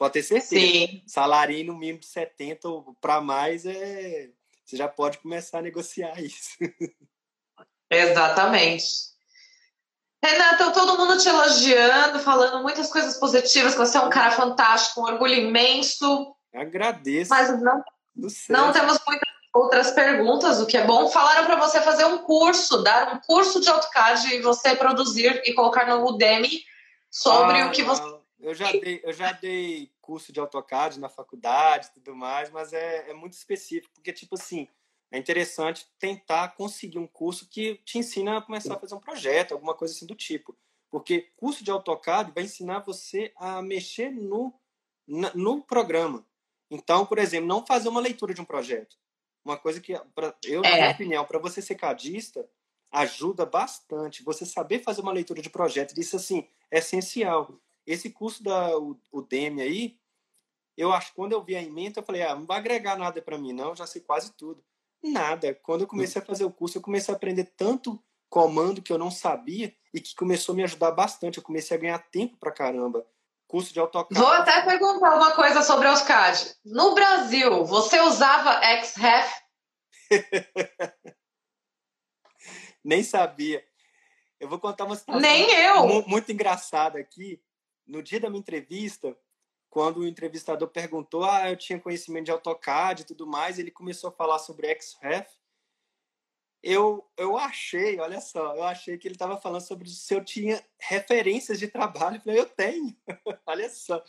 Pode 0.02 0.14
ter 0.14 0.24
certeza. 0.24 0.48
Sim. 0.48 1.00
Salário 1.06 1.64
no 1.64 1.78
mínimo 1.78 2.00
de 2.00 2.06
70 2.06 2.68
para 3.00 3.20
mais, 3.20 3.64
é... 3.64 4.30
você 4.64 4.76
já 4.76 4.88
pode 4.88 5.18
começar 5.18 5.58
a 5.60 5.62
negociar 5.62 6.20
isso. 6.20 6.56
Exatamente. 7.88 8.84
Renata, 10.20 10.72
todo 10.72 10.98
mundo 10.98 11.18
te 11.18 11.28
elogiando, 11.28 12.18
falando 12.18 12.64
muitas 12.64 12.90
coisas 12.90 13.16
positivas, 13.16 13.74
que 13.74 13.78
você 13.78 13.96
é 13.96 14.00
um 14.00 14.10
cara 14.10 14.32
fantástico, 14.32 15.02
um 15.02 15.04
orgulho 15.04 15.34
imenso. 15.34 16.34
Agradeço. 16.52 17.30
Mas 17.30 17.62
não, 17.62 17.84
não 18.48 18.72
temos 18.72 18.98
muitas 19.06 19.28
outras 19.54 19.92
perguntas, 19.92 20.60
o 20.60 20.66
que 20.66 20.76
é 20.76 20.84
bom. 20.84 21.08
Falaram 21.10 21.46
para 21.46 21.60
você 21.60 21.80
fazer 21.80 22.06
um 22.06 22.18
curso, 22.24 22.82
dar 22.82 23.14
um 23.14 23.20
curso 23.20 23.60
de 23.60 23.70
AutoCAD 23.70 24.34
e 24.34 24.42
você 24.42 24.74
produzir 24.74 25.42
e 25.44 25.54
colocar 25.54 25.86
no 25.86 26.04
Udemy 26.08 26.64
sobre 27.08 27.60
ah, 27.60 27.68
o 27.68 27.70
que 27.70 27.84
você. 27.84 28.02
Eu 28.40 28.52
já, 28.52 28.72
dei, 28.72 29.00
eu 29.04 29.12
já 29.12 29.30
dei 29.30 29.91
curso 30.02 30.32
de 30.32 30.40
AutoCAD 30.40 31.00
na 31.00 31.08
faculdade 31.08 31.86
e 31.86 31.92
tudo 31.94 32.14
mais, 32.14 32.50
mas 32.50 32.72
é, 32.72 33.08
é 33.10 33.14
muito 33.14 33.32
específico, 33.32 33.94
porque, 33.94 34.12
tipo 34.12 34.34
assim, 34.34 34.68
é 35.12 35.18
interessante 35.18 35.86
tentar 35.98 36.56
conseguir 36.56 36.98
um 36.98 37.06
curso 37.06 37.48
que 37.48 37.76
te 37.84 37.98
ensina 37.98 38.38
a 38.38 38.42
começar 38.42 38.74
a 38.74 38.78
fazer 38.78 38.94
um 38.94 39.00
projeto, 39.00 39.52
alguma 39.52 39.74
coisa 39.74 39.94
assim 39.94 40.06
do 40.06 40.14
tipo. 40.14 40.56
Porque 40.90 41.30
curso 41.36 41.62
de 41.62 41.70
AutoCAD 41.70 42.32
vai 42.32 42.44
ensinar 42.44 42.80
você 42.80 43.32
a 43.36 43.62
mexer 43.62 44.10
no, 44.10 44.52
no 45.06 45.62
programa. 45.62 46.26
Então, 46.70 47.06
por 47.06 47.18
exemplo, 47.18 47.46
não 47.46 47.64
fazer 47.64 47.88
uma 47.88 48.00
leitura 48.00 48.34
de 48.34 48.40
um 48.40 48.44
projeto. 48.44 48.96
Uma 49.44 49.56
coisa 49.56 49.80
que, 49.80 49.98
pra, 50.14 50.34
eu, 50.44 50.64
é. 50.64 50.70
na 50.70 50.76
minha 50.76 50.90
opinião, 50.90 51.24
para 51.24 51.38
você 51.38 51.60
ser 51.60 51.74
cadista, 51.74 52.48
ajuda 52.90 53.44
bastante. 53.44 54.22
Você 54.22 54.46
saber 54.46 54.82
fazer 54.82 55.02
uma 55.02 55.12
leitura 55.12 55.42
de 55.42 55.50
projeto, 55.50 55.98
isso 55.98 56.16
assim, 56.16 56.48
é 56.70 56.78
essencial. 56.78 57.58
Esse 57.86 58.10
curso 58.10 58.42
da 58.42 58.70
Udemy 59.10 59.62
aí, 59.62 59.98
eu 60.76 60.92
acho 60.92 61.08
que 61.10 61.16
quando 61.16 61.32
eu 61.32 61.42
vi 61.42 61.56
a 61.56 61.62
emenda, 61.62 62.00
eu 62.00 62.04
falei, 62.04 62.22
ah, 62.22 62.34
não 62.34 62.46
vai 62.46 62.58
agregar 62.58 62.96
nada 62.96 63.20
para 63.20 63.38
mim, 63.38 63.52
não, 63.52 63.70
eu 63.70 63.76
já 63.76 63.86
sei 63.86 64.00
quase 64.00 64.32
tudo. 64.32 64.64
Nada. 65.02 65.54
Quando 65.54 65.82
eu 65.82 65.86
comecei 65.86 66.22
a 66.22 66.24
fazer 66.24 66.44
o 66.44 66.52
curso, 66.52 66.78
eu 66.78 66.82
comecei 66.82 67.12
a 67.12 67.16
aprender 67.16 67.52
tanto 67.56 68.02
comando 68.30 68.80
que 68.80 68.92
eu 68.92 68.98
não 68.98 69.10
sabia 69.10 69.74
e 69.92 70.00
que 70.00 70.14
começou 70.14 70.52
a 70.52 70.56
me 70.56 70.62
ajudar 70.62 70.92
bastante. 70.92 71.38
Eu 71.38 71.44
comecei 71.44 71.76
a 71.76 71.80
ganhar 71.80 71.98
tempo 71.98 72.36
pra 72.36 72.52
caramba 72.52 73.04
curso 73.52 73.70
de 73.70 73.78
AutoCAD. 73.78 74.18
Vou 74.18 74.32
até 74.32 74.62
perguntar 74.62 75.14
uma 75.14 75.32
coisa 75.32 75.60
sobre 75.60 75.86
AutoCAD. 75.86 76.54
No 76.64 76.94
Brasil, 76.94 77.66
você 77.66 78.00
usava 78.00 78.62
XREF? 78.82 79.30
Nem 82.82 83.04
sabia. 83.04 83.62
Eu 84.40 84.48
vou 84.48 84.58
contar 84.58 84.86
uma 84.86 84.96
situação 84.96 85.20
Nem 85.20 85.50
eu. 85.50 86.02
muito 86.08 86.32
engraçada 86.32 86.98
aqui. 86.98 87.42
No 87.86 88.02
dia 88.02 88.20
da 88.20 88.30
minha 88.30 88.40
entrevista, 88.40 89.16
quando 89.68 89.98
o 89.98 90.06
entrevistador 90.06 90.68
perguntou, 90.68 91.24
ah, 91.24 91.50
eu 91.50 91.56
tinha 91.56 91.80
conhecimento 91.80 92.26
de 92.26 92.30
AutoCAD 92.30 93.02
e 93.02 93.06
tudo 93.06 93.26
mais, 93.26 93.58
ele 93.58 93.70
começou 93.70 94.10
a 94.10 94.12
falar 94.12 94.38
sobre 94.38 94.74
XREF 94.80 95.26
eu, 96.62 97.04
eu 97.16 97.36
achei, 97.36 97.98
olha 97.98 98.20
só, 98.20 98.54
eu 98.54 98.62
achei 98.62 98.96
que 98.96 99.08
ele 99.08 99.16
estava 99.16 99.36
falando 99.36 99.62
sobre 99.62 99.90
se 99.90 100.14
eu 100.14 100.24
tinha 100.24 100.64
referências 100.78 101.58
de 101.58 101.66
trabalho. 101.66 102.16
Eu 102.16 102.20
falei, 102.20 102.38
eu 102.38 102.46
tenho. 102.46 102.96
olha 103.44 103.68
só, 103.68 104.02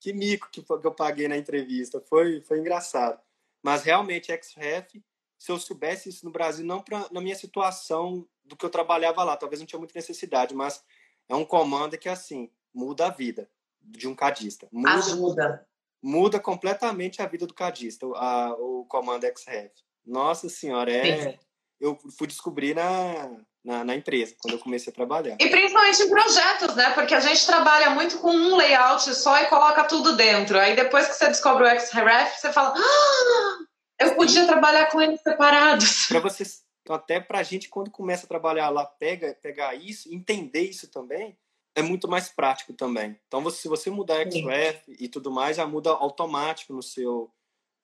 que 0.00 0.12
mico 0.12 0.50
que, 0.50 0.62
que 0.62 0.86
eu 0.86 0.94
paguei 0.94 1.28
na 1.28 1.36
entrevista. 1.36 2.00
Foi, 2.00 2.40
foi 2.40 2.58
engraçado. 2.58 3.22
Mas 3.62 3.84
realmente, 3.84 4.32
XREF, 4.32 5.00
se 5.38 5.52
eu 5.52 5.58
soubesse 5.60 6.08
isso 6.08 6.24
no 6.24 6.32
Brasil, 6.32 6.66
não 6.66 6.82
pra, 6.82 7.06
na 7.12 7.20
minha 7.20 7.36
situação 7.36 8.28
do 8.44 8.56
que 8.56 8.64
eu 8.64 8.70
trabalhava 8.70 9.22
lá, 9.22 9.36
talvez 9.36 9.60
não 9.60 9.66
tinha 9.66 9.78
muita 9.78 9.96
necessidade, 9.96 10.54
mas 10.54 10.84
é 11.28 11.36
um 11.36 11.44
comando 11.44 11.96
que, 11.96 12.08
assim, 12.08 12.50
muda 12.74 13.06
a 13.06 13.10
vida 13.10 13.48
de 13.80 14.08
um 14.08 14.14
cadista. 14.14 14.68
Muda, 14.72 14.94
Ajuda. 14.94 15.66
Muda 16.02 16.40
completamente 16.40 17.22
a 17.22 17.26
vida 17.26 17.46
do 17.46 17.54
cadista, 17.54 18.06
a, 18.16 18.54
o 18.58 18.84
comando 18.86 19.26
XREF. 19.36 19.72
Nossa 20.04 20.48
Senhora, 20.48 20.90
é. 20.92 21.38
Eu 21.80 21.98
fui 22.16 22.28
descobrir 22.28 22.76
na, 22.76 23.36
na, 23.64 23.84
na, 23.84 23.94
empresa, 23.96 24.36
quando 24.38 24.54
eu 24.54 24.60
comecei 24.60 24.92
a 24.92 24.94
trabalhar. 24.94 25.36
E 25.40 25.48
principalmente 25.48 26.02
em 26.02 26.08
projetos, 26.08 26.76
né? 26.76 26.90
Porque 26.90 27.12
a 27.12 27.18
gente 27.18 27.44
trabalha 27.44 27.90
muito 27.90 28.18
com 28.18 28.30
um 28.30 28.56
layout 28.56 29.12
só 29.14 29.40
e 29.42 29.46
coloca 29.46 29.82
tudo 29.84 30.16
dentro. 30.16 30.58
Aí 30.58 30.76
depois 30.76 31.08
que 31.08 31.14
você 31.14 31.26
descobre 31.26 31.64
o 31.64 31.80
XREF, 31.80 32.40
você 32.40 32.52
fala: 32.52 32.74
ah, 32.76 33.58
eu 34.00 34.14
podia 34.14 34.46
trabalhar 34.46 34.90
com 34.90 35.00
eles 35.00 35.20
separados. 35.22 36.06
Para 36.06 36.20
vocês, 36.20 36.62
até 36.88 37.20
para 37.20 37.40
a 37.40 37.42
gente, 37.42 37.68
quando 37.68 37.90
começa 37.90 38.26
a 38.26 38.28
trabalhar 38.28 38.68
lá, 38.68 38.84
pega, 38.84 39.36
pegar 39.42 39.74
isso, 39.74 40.12
entender 40.12 40.62
isso 40.62 40.88
também, 40.88 41.36
é 41.74 41.82
muito 41.82 42.08
mais 42.08 42.28
prático 42.28 42.72
também. 42.72 43.18
Então, 43.26 43.42
você, 43.42 43.62
se 43.62 43.68
você 43.68 43.90
mudar 43.90 44.30
XREF 44.30 44.82
e 44.88 45.08
tudo 45.08 45.30
mais, 45.30 45.56
já 45.56 45.66
muda 45.66 45.90
automático 45.90 46.72
no 46.72 46.82
seu, 46.82 47.30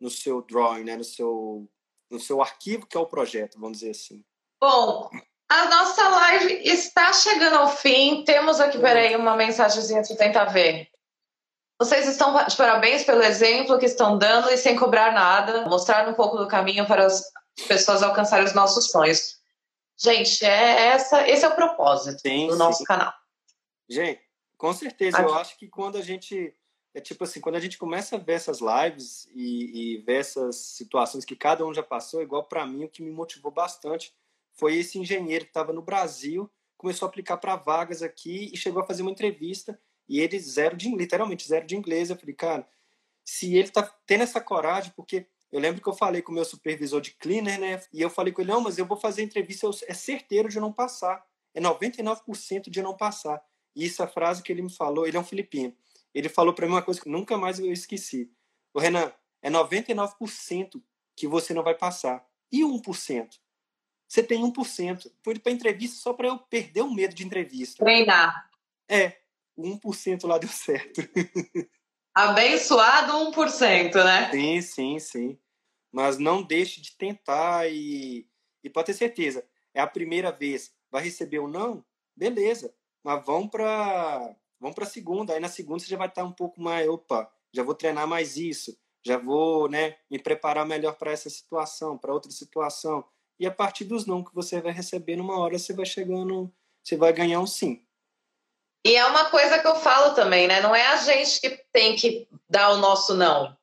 no 0.00 0.10
seu 0.10 0.42
drawing, 0.42 0.84
né? 0.84 0.96
no 0.96 1.04
seu 1.04 1.68
no 2.10 2.18
seu 2.18 2.40
arquivo, 2.40 2.86
que 2.86 2.96
é 2.96 3.00
o 3.00 3.06
projeto, 3.06 3.58
vamos 3.58 3.78
dizer 3.78 3.90
assim. 3.90 4.24
Bom, 4.60 5.10
a 5.48 5.64
nossa 5.66 6.08
live 6.08 6.66
está 6.66 7.12
chegando 7.12 7.56
ao 7.56 7.68
fim. 7.68 8.24
Temos 8.24 8.60
aqui, 8.60 8.78
peraí, 8.78 9.14
uma 9.16 9.36
mensagenzinha 9.36 10.02
que 10.02 10.16
tentar 10.16 10.46
ver. 10.46 10.88
Vocês 11.80 12.08
estão 12.08 12.34
de 12.44 12.56
parabéns 12.56 13.04
pelo 13.04 13.22
exemplo 13.22 13.78
que 13.78 13.86
estão 13.86 14.18
dando 14.18 14.50
e 14.50 14.56
sem 14.56 14.74
cobrar 14.74 15.12
nada, 15.12 15.64
mostrar 15.66 16.08
um 16.08 16.14
pouco 16.14 16.36
do 16.36 16.48
caminho 16.48 16.86
para 16.86 17.06
as 17.06 17.22
pessoas 17.68 18.02
alcançarem 18.02 18.44
os 18.44 18.54
nossos 18.54 18.90
sonhos. 18.90 19.38
Gente, 19.96 20.44
é 20.44 20.88
essa, 20.88 21.28
esse 21.28 21.44
é 21.44 21.48
o 21.48 21.54
propósito 21.54 22.20
sim, 22.20 22.48
do 22.48 22.56
nosso 22.56 22.82
canal. 22.84 23.12
Gente, 23.88 24.20
com 24.56 24.72
certeza, 24.72 25.20
eu 25.20 25.34
acho 25.34 25.56
que 25.58 25.68
quando 25.68 25.96
a 25.96 26.02
gente 26.02 26.54
é 26.94 27.00
tipo 27.00 27.22
assim, 27.24 27.40
quando 27.40 27.56
a 27.56 27.60
gente 27.60 27.78
começa 27.78 28.16
a 28.16 28.18
ver 28.18 28.32
essas 28.34 28.60
lives 28.60 29.28
e, 29.34 29.94
e 29.94 29.98
ver 29.98 30.20
essas 30.20 30.56
situações 30.56 31.24
que 31.24 31.36
cada 31.36 31.64
um 31.64 31.72
já 31.72 31.82
passou, 31.82 32.22
igual 32.22 32.44
para 32.44 32.66
mim, 32.66 32.84
o 32.84 32.88
que 32.88 33.02
me 33.02 33.10
motivou 33.10 33.52
bastante 33.52 34.14
foi 34.54 34.76
esse 34.76 34.98
engenheiro 34.98 35.44
que 35.44 35.50
estava 35.50 35.72
no 35.72 35.82
Brasil, 35.82 36.50
começou 36.76 37.06
a 37.06 37.08
aplicar 37.08 37.36
para 37.36 37.56
vagas 37.56 38.02
aqui 38.02 38.50
e 38.52 38.56
chegou 38.56 38.82
a 38.82 38.86
fazer 38.86 39.02
uma 39.02 39.10
entrevista 39.10 39.80
e 40.08 40.20
ele 40.20 40.38
zero 40.40 40.76
de 40.76 40.88
literalmente 40.94 41.46
zero 41.46 41.66
de 41.66 41.76
inglês. 41.76 42.10
Eu 42.10 42.16
falei, 42.16 42.34
cara, 42.34 42.68
se 43.24 43.56
ele 43.56 43.68
tá 43.68 43.82
tendo 44.06 44.22
essa 44.22 44.40
coragem, 44.40 44.92
porque 44.96 45.26
eu 45.52 45.60
lembro 45.60 45.82
que 45.82 45.88
eu 45.88 45.94
falei 45.94 46.22
com 46.22 46.32
o 46.32 46.34
meu 46.34 46.44
supervisor 46.44 47.00
de 47.00 47.12
cleaner, 47.12 47.60
né? 47.60 47.80
E 47.92 48.00
eu 48.00 48.10
falei 48.10 48.32
com 48.32 48.40
ele, 48.40 48.50
não, 48.50 48.60
mas 48.60 48.78
eu 48.78 48.86
vou 48.86 48.96
fazer 48.96 49.22
a 49.22 49.24
entrevista, 49.24 49.68
é 49.86 49.94
certeiro 49.94 50.48
de 50.48 50.58
não 50.58 50.72
passar. 50.72 51.24
É 51.54 51.60
99% 51.60 52.70
de 52.70 52.82
não 52.82 52.96
passar. 52.96 53.42
E 53.78 53.86
essa 53.86 54.06
frase 54.06 54.42
que 54.42 54.52
ele 54.52 54.62
me 54.62 54.72
falou, 54.72 55.06
ele 55.06 55.16
é 55.16 55.20
um 55.20 55.24
filipino 55.24 55.74
ele 56.14 56.28
falou 56.28 56.52
para 56.52 56.66
mim 56.66 56.72
uma 56.72 56.82
coisa 56.82 57.00
que 57.00 57.08
nunca 57.08 57.36
mais 57.36 57.58
eu 57.58 57.72
esqueci. 57.72 58.30
O 58.72 58.80
Renan, 58.80 59.12
é 59.42 59.50
99% 59.50 60.82
que 61.16 61.28
você 61.28 61.54
não 61.54 61.62
vai 61.62 61.74
passar. 61.74 62.26
E 62.50 62.62
1%? 62.62 63.28
Você 64.06 64.22
tem 64.22 64.42
1%. 64.42 65.12
Foi 65.22 65.38
para 65.38 65.52
entrevista 65.52 66.00
só 66.00 66.12
para 66.12 66.28
eu 66.28 66.38
perder 66.38 66.82
o 66.82 66.92
medo 66.92 67.14
de 67.14 67.24
entrevista. 67.24 67.84
Treinar. 67.84 68.50
É, 68.88 69.18
1% 69.56 70.26
lá 70.26 70.38
deu 70.38 70.48
certo. 70.48 71.02
Abençoado 72.14 73.12
1%, 73.30 73.94
né? 74.04 74.30
Sim, 74.30 74.60
sim, 74.60 74.98
sim. 74.98 75.38
Mas 75.92 76.18
não 76.18 76.42
deixe 76.42 76.80
de 76.80 76.96
tentar 76.96 77.70
e, 77.70 78.26
e 78.64 78.68
pode 78.68 78.86
ter 78.86 78.94
certeza, 78.94 79.46
é 79.72 79.80
a 79.80 79.86
primeira 79.86 80.32
vez. 80.32 80.74
Vai 80.90 81.04
receber 81.04 81.38
ou 81.38 81.48
não? 81.48 81.84
Beleza. 82.16 82.74
Mas 83.08 83.24
vão 83.24 83.48
para 83.48 84.34
vamos 84.60 84.74
para 84.74 84.84
a 84.84 84.86
segunda. 84.86 85.32
Aí 85.32 85.40
na 85.40 85.48
segunda 85.48 85.80
você 85.82 85.86
já 85.86 85.96
vai 85.96 86.08
estar 86.08 86.22
um 86.24 86.30
pouco 86.30 86.60
mais, 86.60 86.86
opa, 86.86 87.26
já 87.50 87.62
vou 87.62 87.74
treinar 87.74 88.06
mais 88.06 88.36
isso, 88.36 88.76
já 89.02 89.16
vou 89.16 89.66
né, 89.66 89.96
me 90.10 90.18
preparar 90.18 90.66
melhor 90.66 90.92
para 90.92 91.10
essa 91.10 91.30
situação, 91.30 91.96
para 91.96 92.12
outra 92.12 92.30
situação. 92.30 93.02
E 93.40 93.46
a 93.46 93.50
partir 93.50 93.84
dos 93.84 94.04
não 94.04 94.22
que 94.22 94.34
você 94.34 94.60
vai 94.60 94.72
receber, 94.72 95.16
numa 95.16 95.38
hora 95.38 95.58
você 95.58 95.72
vai 95.72 95.86
chegando, 95.86 96.52
você 96.84 96.98
vai 96.98 97.10
ganhar 97.14 97.40
um 97.40 97.46
sim. 97.46 97.82
E 98.84 98.94
é 98.94 99.06
uma 99.06 99.30
coisa 99.30 99.58
que 99.58 99.66
eu 99.66 99.76
falo 99.76 100.14
também, 100.14 100.46
né? 100.46 100.60
Não 100.60 100.76
é 100.76 100.88
a 100.88 100.96
gente 100.96 101.40
que 101.40 101.64
tem 101.72 101.96
que 101.96 102.28
dar 102.46 102.72
o 102.72 102.76
nosso 102.76 103.14
não. 103.14 103.56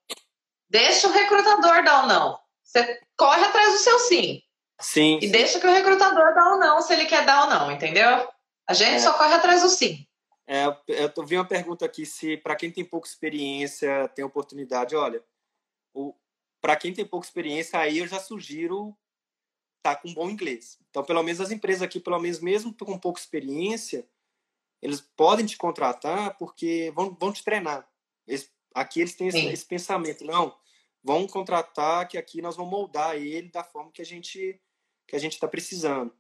Deixa 0.68 1.08
o 1.08 1.12
recrutador 1.12 1.84
dar 1.84 2.06
o 2.06 2.08
não. 2.08 2.40
Você 2.64 3.00
corre 3.16 3.44
atrás 3.44 3.74
do 3.74 3.78
seu 3.78 4.00
sim. 4.00 4.42
Sim. 4.82 5.20
E 5.22 5.28
deixa 5.28 5.60
que 5.60 5.68
o 5.68 5.72
recrutador 5.72 6.34
dá 6.34 6.50
ou 6.50 6.58
não, 6.58 6.82
se 6.82 6.94
ele 6.94 7.06
quer 7.06 7.24
dar 7.28 7.44
ou 7.44 7.50
não, 7.52 7.72
entendeu? 7.72 8.28
A 8.68 8.74
gente 8.74 8.96
é. 8.96 9.00
só 9.00 9.14
corre 9.14 9.34
atrás 9.34 9.62
do 9.62 9.70
sim. 9.70 10.08
É, 10.48 10.66
eu 10.88 11.26
vi 11.26 11.38
uma 11.38 11.48
pergunta 11.48 11.86
aqui 11.86 12.06
se 12.06 12.38
para 12.38 12.56
quem 12.56 12.72
tem 12.72 12.86
pouca 12.86 13.08
experiência 13.08 14.08
tem 14.10 14.24
oportunidade. 14.24 14.96
Olha, 14.96 15.24
para 16.62 16.76
quem 16.76 16.94
tem 16.94 17.06
pouca 17.06 17.26
experiência, 17.26 17.80
aí 17.80 18.00
eu 18.00 18.08
já 18.08 18.20
sugiro 18.20 18.96
tá 19.82 19.96
com 19.96 20.12
bom 20.16 20.30
inglês. 20.30 20.80
Então, 20.90 21.04
pelo 21.04 21.22
menos 21.22 21.40
as 21.40 21.52
empresas 21.52 21.84
aqui, 21.84 22.00
pelo 22.00 22.20
menos 22.20 22.40
mesmo 22.40 22.74
com 22.74 22.98
pouca 22.98 23.20
experiência, 23.20 24.08
eles 24.82 25.00
podem 25.00 25.46
te 25.46 25.58
contratar 25.58 26.36
porque 26.40 26.92
vão, 26.96 27.16
vão 27.20 27.32
te 27.32 27.44
treinar. 27.44 27.88
Eles, 28.28 28.52
aqui 28.74 29.02
eles 29.02 29.14
têm 29.14 29.28
esse, 29.28 29.46
esse, 29.46 29.66
pensamento, 29.66 30.26
não, 30.26 30.58
vão 31.04 31.28
contratar 31.28 32.08
que 32.08 32.18
aqui 32.18 32.42
nós 32.42 32.56
vamos 32.56 32.72
moldar 32.72 33.16
ele 33.16 33.50
da 33.50 33.64
forma 33.64 33.92
que 33.92 34.02
a 34.02 34.06
gente 34.06 34.60
que 35.08 35.16
a 35.16 35.20
gente 35.20 35.34
está 35.34 35.48
precisando. 35.48 36.12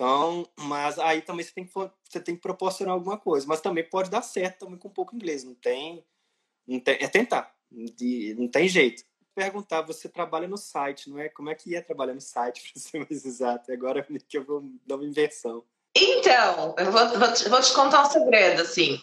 Então, 0.00 0.48
mas 0.60 0.98
aí 0.98 1.20
também 1.20 1.44
você 1.44 1.52
tem, 1.52 1.66
que, 1.66 1.72
você 1.74 2.20
tem 2.20 2.34
que 2.34 2.40
proporcionar 2.40 2.94
alguma 2.94 3.18
coisa. 3.18 3.46
Mas 3.46 3.60
também 3.60 3.84
pode 3.84 4.08
dar 4.08 4.22
certo 4.22 4.60
também 4.60 4.78
com 4.78 4.88
pouco 4.88 5.14
inglês. 5.14 5.44
Não 5.44 5.54
tem, 5.54 6.02
não 6.66 6.80
tem 6.80 6.96
é 6.98 7.06
tentar. 7.06 7.54
Não 7.70 8.48
tem 8.48 8.66
jeito. 8.66 9.04
Perguntar, 9.34 9.82
você 9.82 10.08
trabalha 10.08 10.48
no 10.48 10.56
site, 10.56 11.10
não 11.10 11.18
é? 11.18 11.28
Como 11.28 11.50
é 11.50 11.54
que 11.54 11.76
é 11.76 11.82
trabalhar 11.82 12.14
no 12.14 12.20
site, 12.20 12.62
para 12.72 12.80
ser 12.80 12.98
mais 12.98 13.26
exato? 13.26 13.70
Agora 13.70 14.02
que 14.26 14.38
eu 14.38 14.42
vou 14.42 14.64
dar 14.86 14.94
uma 14.94 15.04
inversão. 15.04 15.62
Então, 15.94 16.74
eu 16.78 16.90
vou, 16.90 17.18
vou, 17.18 17.32
te, 17.34 17.48
vou 17.50 17.60
te 17.60 17.74
contar 17.74 18.00
um 18.00 18.10
segredo, 18.10 18.62
assim. 18.62 18.98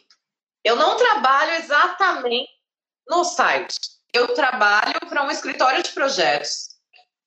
Eu 0.64 0.76
não 0.76 0.98
trabalho 0.98 1.52
exatamente 1.64 2.50
no 3.08 3.24
site. 3.24 3.78
Eu 4.12 4.34
trabalho 4.34 5.00
para 5.08 5.28
um 5.28 5.30
escritório 5.30 5.84
de 5.84 5.92
projetos 5.92 6.77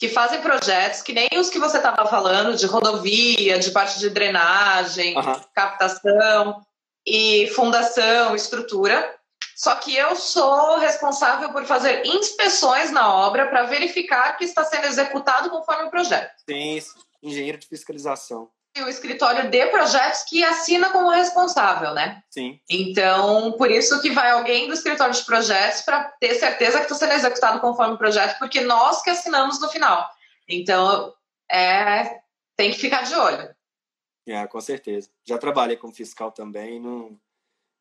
que 0.01 0.09
fazem 0.09 0.41
projetos 0.41 1.03
que 1.03 1.13
nem 1.13 1.29
os 1.37 1.51
que 1.51 1.59
você 1.59 1.77
estava 1.77 2.09
falando, 2.09 2.57
de 2.57 2.65
rodovia, 2.65 3.59
de 3.59 3.71
parte 3.71 3.99
de 3.99 4.09
drenagem, 4.09 5.15
uhum. 5.15 5.41
captação 5.55 6.65
e 7.07 7.47
fundação, 7.55 8.35
estrutura. 8.35 9.15
Só 9.55 9.75
que 9.75 9.95
eu 9.95 10.17
sou 10.17 10.79
responsável 10.79 11.53
por 11.53 11.67
fazer 11.67 12.07
inspeções 12.07 12.91
na 12.91 13.15
obra 13.15 13.49
para 13.49 13.65
verificar 13.65 14.39
que 14.39 14.45
está 14.45 14.65
sendo 14.65 14.87
executado 14.87 15.51
conforme 15.51 15.85
o 15.85 15.91
projeto. 15.91 16.33
Sim, 16.49 16.79
engenheiro 17.23 17.59
de 17.59 17.67
fiscalização 17.69 18.51
o 18.79 18.89
escritório 18.89 19.51
de 19.51 19.67
projetos 19.67 20.23
que 20.23 20.45
assina 20.45 20.91
como 20.91 21.11
responsável, 21.11 21.93
né? 21.93 22.23
Sim. 22.31 22.61
Então, 22.71 23.53
por 23.53 23.71
isso 23.71 24.01
que 24.01 24.11
vai 24.11 24.31
alguém 24.31 24.69
do 24.69 24.75
escritório 24.75 25.13
de 25.13 25.25
projetos 25.25 25.83
para 25.83 26.05
ter 26.21 26.35
certeza 26.35 26.79
que 26.79 26.85
está 26.85 26.95
sendo 26.95 27.13
executado 27.13 27.61
conforme 27.61 27.95
o 27.95 27.99
projeto, 27.99 28.39
porque 28.39 28.61
nós 28.61 29.03
que 29.03 29.11
assinamos 29.11 29.61
no 29.61 29.69
final. 29.69 30.09
Então, 30.49 31.13
é, 31.51 32.21
tem 32.57 32.71
que 32.71 32.79
ficar 32.79 33.03
de 33.03 33.15
olho. 33.15 33.55
É, 34.27 34.47
com 34.47 34.61
certeza. 34.61 35.11
Já 35.27 35.37
trabalhei 35.37 35.77
como 35.77 35.93
fiscal 35.93 36.31
também, 36.31 36.79
não, 36.79 37.19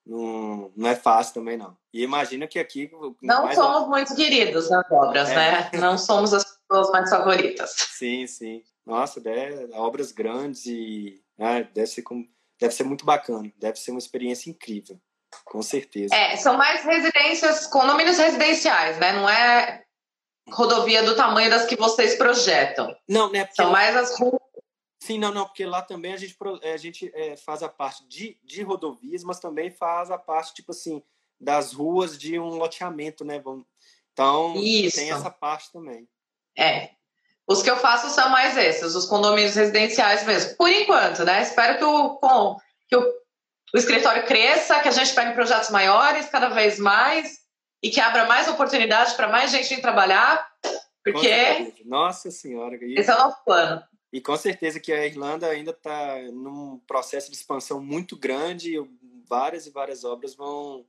não, 0.05 0.71
não 0.75 0.89
é 0.89 0.95
fácil 0.95 1.35
também, 1.35 1.55
não. 1.55 1.77
E 1.93 2.01
imagina 2.01 2.47
que 2.47 2.57
aqui... 2.57 2.89
Não 3.21 3.53
somos 3.53 3.87
muito 3.87 4.15
queridos 4.15 4.69
nas 4.71 4.89
obras, 4.89 5.29
é. 5.29 5.35
né? 5.35 5.69
Não 5.75 5.99
somos 5.99 6.33
as 6.33 6.43
pessoas 6.43 6.89
mais 6.91 7.09
favoritas. 7.09 7.75
Sim, 7.91 8.25
sim. 8.25 8.63
Nossa, 8.89 9.21
é, 9.29 9.69
obras 9.73 10.11
grandes 10.11 10.65
e 10.65 11.23
né, 11.37 11.69
deve, 11.73 11.87
ser 11.87 12.01
com, 12.01 12.27
deve 12.59 12.73
ser 12.73 12.83
muito 12.83 13.05
bacana, 13.05 13.51
deve 13.55 13.77
ser 13.77 13.91
uma 13.91 13.99
experiência 13.99 14.49
incrível, 14.49 14.99
com 15.45 15.61
certeza. 15.61 16.15
É, 16.15 16.35
são 16.35 16.57
mais 16.57 16.83
residências, 16.83 17.67
condomínios 17.67 18.17
residenciais, 18.17 18.97
né? 18.97 19.13
Não 19.13 19.29
é 19.29 19.83
rodovia 20.49 21.03
do 21.03 21.15
tamanho 21.15 21.51
das 21.51 21.65
que 21.65 21.75
vocês 21.75 22.15
projetam. 22.15 22.95
Não, 23.07 23.31
né? 23.31 23.47
São 23.53 23.71
mais 23.71 23.95
as 23.95 24.19
ruas. 24.19 24.41
Sim, 24.99 25.19
não, 25.19 25.31
não, 25.31 25.45
porque 25.45 25.65
lá 25.65 25.83
também 25.83 26.13
a 26.13 26.17
gente, 26.17 26.35
a 26.63 26.77
gente 26.77 27.11
é, 27.13 27.37
faz 27.37 27.61
a 27.61 27.69
parte 27.69 28.05
de, 28.07 28.39
de 28.43 28.63
rodovias, 28.63 29.23
mas 29.23 29.39
também 29.39 29.69
faz 29.69 30.09
a 30.09 30.17
parte, 30.17 30.55
tipo 30.55 30.71
assim, 30.71 31.01
das 31.39 31.73
ruas 31.73 32.17
de 32.17 32.39
um 32.39 32.55
loteamento, 32.55 33.23
né? 33.23 33.41
Então, 34.11 34.55
Isso. 34.55 34.97
tem 34.97 35.11
essa 35.11 35.29
parte 35.29 35.71
também. 35.71 36.09
É, 36.57 36.89
os 37.49 37.63
que 37.63 37.69
eu 37.69 37.77
faço 37.77 38.09
são 38.11 38.29
mais 38.29 38.55
esses, 38.55 38.93
os 38.93 39.07
condomínios 39.07 39.55
residenciais 39.55 40.23
mesmo. 40.23 40.55
Por 40.55 40.69
enquanto, 40.69 41.25
né? 41.25 41.41
Espero 41.41 41.79
que 41.79 41.83
o, 41.83 42.15
com, 42.17 42.57
que 42.87 42.95
o, 42.95 43.01
o 43.73 43.77
escritório 43.77 44.23
cresça, 44.27 44.79
que 44.81 44.87
a 44.87 44.91
gente 44.91 45.15
pegue 45.15 45.33
projetos 45.33 45.71
maiores 45.71 46.29
cada 46.29 46.49
vez 46.49 46.77
mais 46.77 47.39
e 47.81 47.89
que 47.89 47.99
abra 47.99 48.27
mais 48.27 48.47
oportunidade 48.47 49.15
para 49.15 49.27
mais 49.27 49.49
gente 49.49 49.73
vir 49.73 49.81
trabalhar, 49.81 50.47
porque. 51.03 51.73
Nossa 51.85 52.29
Senhora. 52.29 52.77
Esse 52.81 53.09
é 53.09 53.15
o 53.15 53.17
nosso 53.17 53.43
plano. 53.43 53.81
E 54.13 54.21
com 54.21 54.37
certeza 54.37 54.79
que 54.79 54.93
a 54.93 55.05
Irlanda 55.05 55.47
ainda 55.47 55.71
está 55.71 56.19
num 56.31 56.79
processo 56.85 57.31
de 57.31 57.37
expansão 57.37 57.81
muito 57.81 58.15
grande 58.15 58.77
e 58.77 58.89
várias 59.27 59.65
e 59.65 59.71
várias 59.71 60.03
obras 60.03 60.35
vão, 60.35 60.85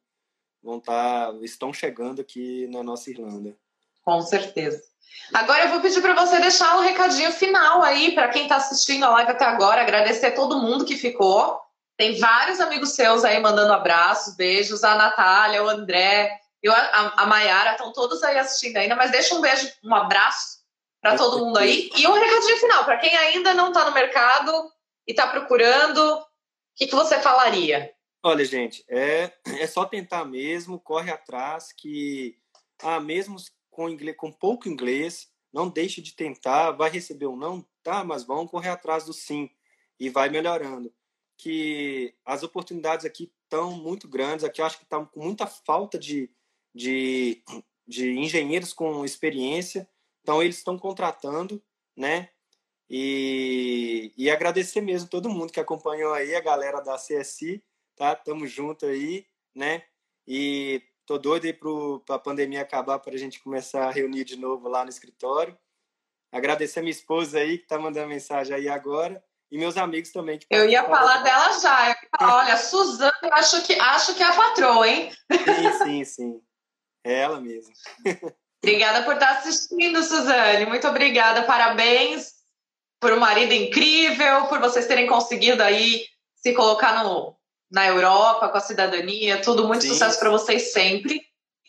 vão 0.62 0.78
tá, 0.78 1.32
estão 1.42 1.72
chegando 1.72 2.20
aqui 2.20 2.66
na 2.68 2.82
nossa 2.82 3.10
Irlanda. 3.10 3.56
Com 4.02 4.20
certeza. 4.20 4.89
Agora 5.32 5.64
eu 5.64 5.70
vou 5.70 5.80
pedir 5.80 6.00
para 6.00 6.14
você 6.14 6.40
deixar 6.40 6.76
um 6.76 6.80
recadinho 6.80 7.32
final 7.32 7.82
aí 7.82 8.12
para 8.12 8.28
quem 8.28 8.42
está 8.42 8.56
assistindo 8.56 9.04
a 9.04 9.10
live 9.10 9.30
até 9.30 9.44
agora, 9.44 9.80
agradecer 9.80 10.26
a 10.26 10.34
todo 10.34 10.60
mundo 10.60 10.84
que 10.84 10.96
ficou. 10.96 11.60
Tem 11.96 12.18
vários 12.18 12.60
amigos 12.60 12.94
seus 12.94 13.24
aí 13.24 13.38
mandando 13.40 13.72
abraços, 13.72 14.34
beijos, 14.34 14.82
a 14.82 14.94
Natália, 14.94 15.62
o 15.62 15.68
André, 15.68 16.40
eu, 16.62 16.72
a, 16.72 17.22
a 17.22 17.26
Maiara, 17.26 17.72
estão 17.72 17.92
todos 17.92 18.22
aí 18.22 18.38
assistindo 18.38 18.76
ainda, 18.76 18.96
mas 18.96 19.10
deixa 19.10 19.34
um 19.34 19.40
beijo, 19.40 19.70
um 19.84 19.94
abraço 19.94 20.60
para 21.00 21.16
todo 21.16 21.44
mundo 21.44 21.58
aí. 21.58 21.90
E 21.96 22.06
um 22.06 22.12
recadinho 22.12 22.56
final, 22.58 22.84
para 22.84 22.98
quem 22.98 23.16
ainda 23.16 23.54
não 23.54 23.68
está 23.68 23.84
no 23.84 23.94
mercado 23.94 24.70
e 25.06 25.12
está 25.12 25.26
procurando, 25.26 25.98
o 25.98 26.24
que, 26.76 26.86
que 26.86 26.94
você 26.94 27.18
falaria? 27.20 27.92
Olha, 28.22 28.44
gente, 28.44 28.84
é, 28.88 29.32
é 29.58 29.66
só 29.66 29.86
tentar 29.86 30.24
mesmo, 30.26 30.78
corre 30.78 31.10
atrás, 31.10 31.72
que 31.72 32.36
ah, 32.82 33.00
mesmo 33.00 33.36
com, 33.70 33.88
inglês, 33.88 34.16
com 34.16 34.32
pouco 34.32 34.68
inglês, 34.68 35.30
não 35.52 35.68
deixe 35.68 36.00
de 36.00 36.14
tentar, 36.14 36.72
vai 36.72 36.90
receber 36.90 37.26
um 37.26 37.36
não, 37.36 37.66
tá, 37.82 38.04
mas 38.04 38.24
vão 38.24 38.46
correr 38.46 38.68
atrás 38.68 39.04
do 39.04 39.12
sim 39.12 39.50
e 39.98 40.08
vai 40.08 40.28
melhorando. 40.28 40.92
Que 41.36 42.14
as 42.24 42.42
oportunidades 42.42 43.04
aqui 43.04 43.32
estão 43.44 43.72
muito 43.72 44.08
grandes, 44.08 44.44
aqui 44.44 44.60
eu 44.60 44.66
acho 44.66 44.78
que 44.78 44.84
está 44.84 45.04
com 45.04 45.20
muita 45.20 45.46
falta 45.46 45.98
de, 45.98 46.30
de, 46.74 47.42
de 47.86 48.10
engenheiros 48.12 48.72
com 48.72 49.04
experiência, 49.04 49.88
então 50.22 50.42
eles 50.42 50.58
estão 50.58 50.78
contratando, 50.78 51.62
né? 51.96 52.30
E, 52.88 54.12
e 54.16 54.28
agradecer 54.28 54.80
mesmo 54.80 55.08
todo 55.08 55.30
mundo 55.30 55.52
que 55.52 55.60
acompanhou 55.60 56.12
aí, 56.12 56.34
a 56.34 56.40
galera 56.40 56.80
da 56.80 56.96
CSI, 56.96 57.62
tá? 57.96 58.16
Tamo 58.16 58.46
junto 58.46 58.84
aí, 58.86 59.26
né? 59.54 59.84
E 60.26 60.82
Tô 61.10 61.18
doido 61.18 61.44
aí 61.44 61.52
para 61.52 62.14
a 62.14 62.18
pandemia 62.20 62.62
acabar 62.62 63.00
para 63.00 63.16
a 63.16 63.18
gente 63.18 63.42
começar 63.42 63.88
a 63.88 63.90
reunir 63.90 64.22
de 64.22 64.36
novo 64.36 64.68
lá 64.68 64.84
no 64.84 64.90
escritório. 64.90 65.58
Agradecer 66.30 66.78
a 66.78 66.82
minha 66.82 66.92
esposa 66.92 67.40
aí 67.40 67.58
que 67.58 67.64
está 67.64 67.76
mandando 67.80 68.06
mensagem 68.06 68.54
aí 68.54 68.68
agora 68.68 69.20
e 69.50 69.58
meus 69.58 69.76
amigos 69.76 70.12
também. 70.12 70.38
eu 70.48 70.70
ia 70.70 70.84
falar 70.84 71.24
dela 71.24 71.58
já. 71.58 71.96
olha, 72.20 72.56
Suzana, 72.56 73.12
eu 73.24 73.34
acho 73.34 73.60
que, 73.66 73.72
acho 73.74 74.14
que 74.14 74.22
é 74.22 74.26
a 74.26 74.36
patroa, 74.36 74.88
hein? 74.88 75.10
Sim, 75.32 75.72
sim, 75.82 76.04
sim. 76.04 76.42
É 77.02 77.22
ela 77.22 77.40
mesmo. 77.40 77.74
Obrigada 78.62 79.02
por 79.04 79.14
estar 79.14 79.38
assistindo, 79.38 80.04
Suzane. 80.04 80.66
Muito 80.66 80.86
obrigada. 80.86 81.42
Parabéns 81.42 82.34
por 83.00 83.12
um 83.12 83.18
marido 83.18 83.52
incrível, 83.52 84.46
por 84.46 84.60
vocês 84.60 84.86
terem 84.86 85.08
conseguido 85.08 85.60
aí 85.60 86.06
se 86.36 86.54
colocar 86.54 87.02
no, 87.02 87.36
na 87.70 87.86
Europa 87.86 88.48
com 88.48 88.56
a 88.56 88.60
cidadania. 88.60 89.40
Tudo 89.40 89.66
muito 89.66 89.82
Sim. 89.82 89.90
sucesso 89.90 90.18
para 90.18 90.30
vocês 90.30 90.72
sempre. 90.72 91.22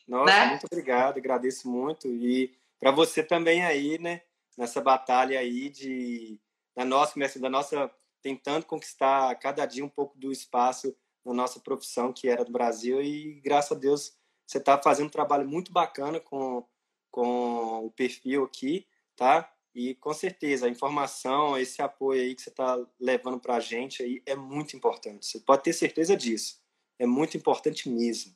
Nossa, 0.07 0.25
né? 0.25 0.45
muito 0.47 0.65
obrigado, 0.65 1.17
agradeço 1.17 1.69
muito 1.69 2.07
e 2.07 2.53
para 2.79 2.91
você 2.91 3.23
também 3.23 3.63
aí, 3.63 3.97
né? 3.99 4.21
Nessa 4.57 4.81
batalha 4.81 5.39
aí 5.39 5.69
de 5.69 6.39
da 6.75 6.83
nossa, 6.83 7.13
da 7.39 7.49
nossa 7.49 7.91
tentando 8.21 8.65
conquistar 8.65 9.33
cada 9.35 9.65
dia 9.65 9.85
um 9.85 9.89
pouco 9.89 10.17
do 10.17 10.31
espaço 10.31 10.95
na 11.23 11.33
nossa 11.33 11.59
profissão 11.59 12.11
que 12.11 12.27
era 12.27 12.43
do 12.43 12.51
Brasil 12.51 13.01
e 13.01 13.39
graças 13.41 13.71
a 13.71 13.79
Deus 13.79 14.13
você 14.45 14.57
está 14.57 14.77
fazendo 14.77 15.07
um 15.07 15.11
trabalho 15.11 15.47
muito 15.47 15.71
bacana 15.71 16.19
com 16.19 16.65
com 17.11 17.85
o 17.85 17.91
perfil 17.91 18.45
aqui, 18.45 18.87
tá? 19.17 19.50
E 19.73 19.95
com 19.95 20.13
certeza 20.13 20.65
a 20.65 20.69
informação, 20.69 21.57
esse 21.57 21.81
apoio 21.81 22.21
aí 22.21 22.35
que 22.35 22.41
você 22.41 22.49
está 22.49 22.77
levando 22.99 23.39
para 23.39 23.55
a 23.55 23.59
gente 23.59 24.03
aí 24.03 24.21
é 24.25 24.35
muito 24.35 24.75
importante. 24.75 25.25
Você 25.25 25.39
pode 25.39 25.63
ter 25.63 25.73
certeza 25.73 26.15
disso. 26.15 26.59
É 26.99 27.05
muito 27.05 27.37
importante 27.37 27.89
mesmo. 27.89 28.33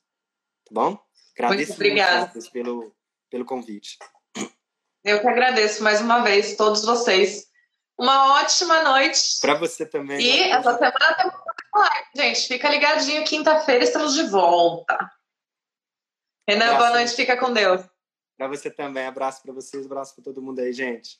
Tá 0.65 0.71
bom? 0.71 0.97
Agradeço 1.37 1.71
muito, 1.71 1.73
obrigada. 1.73 2.31
muito 2.33 2.51
pelo, 2.51 2.95
pelo 3.29 3.45
convite. 3.45 3.97
Eu 5.03 5.21
que 5.21 5.27
agradeço 5.27 5.83
mais 5.83 6.01
uma 6.01 6.21
vez 6.21 6.55
todos 6.55 6.83
vocês. 6.83 7.47
Uma 7.97 8.41
ótima 8.41 8.81
noite. 8.83 9.39
Para 9.39 9.55
você 9.55 9.85
também. 9.85 10.19
E 10.19 10.39
né? 10.39 10.49
essa 10.49 10.73
semana 10.77 11.15
temos 11.15 11.35
live, 11.75 12.07
gente. 12.15 12.47
Fica 12.47 12.69
ligadinho. 12.69 13.23
Quinta-feira 13.25 13.83
estamos 13.83 14.13
de 14.13 14.23
volta. 14.23 14.97
Renan, 16.47 16.65
Abraço. 16.65 16.79
boa 16.79 16.89
noite. 16.91 17.15
Fica 17.15 17.37
com 17.37 17.53
Deus. 17.53 17.81
Pra 18.37 18.47
você 18.47 18.71
também. 18.71 19.05
Abraço 19.05 19.41
pra 19.43 19.53
vocês. 19.53 19.85
Abraço 19.85 20.15
pra 20.15 20.23
todo 20.23 20.41
mundo 20.41 20.59
aí, 20.59 20.73
gente. 20.73 21.19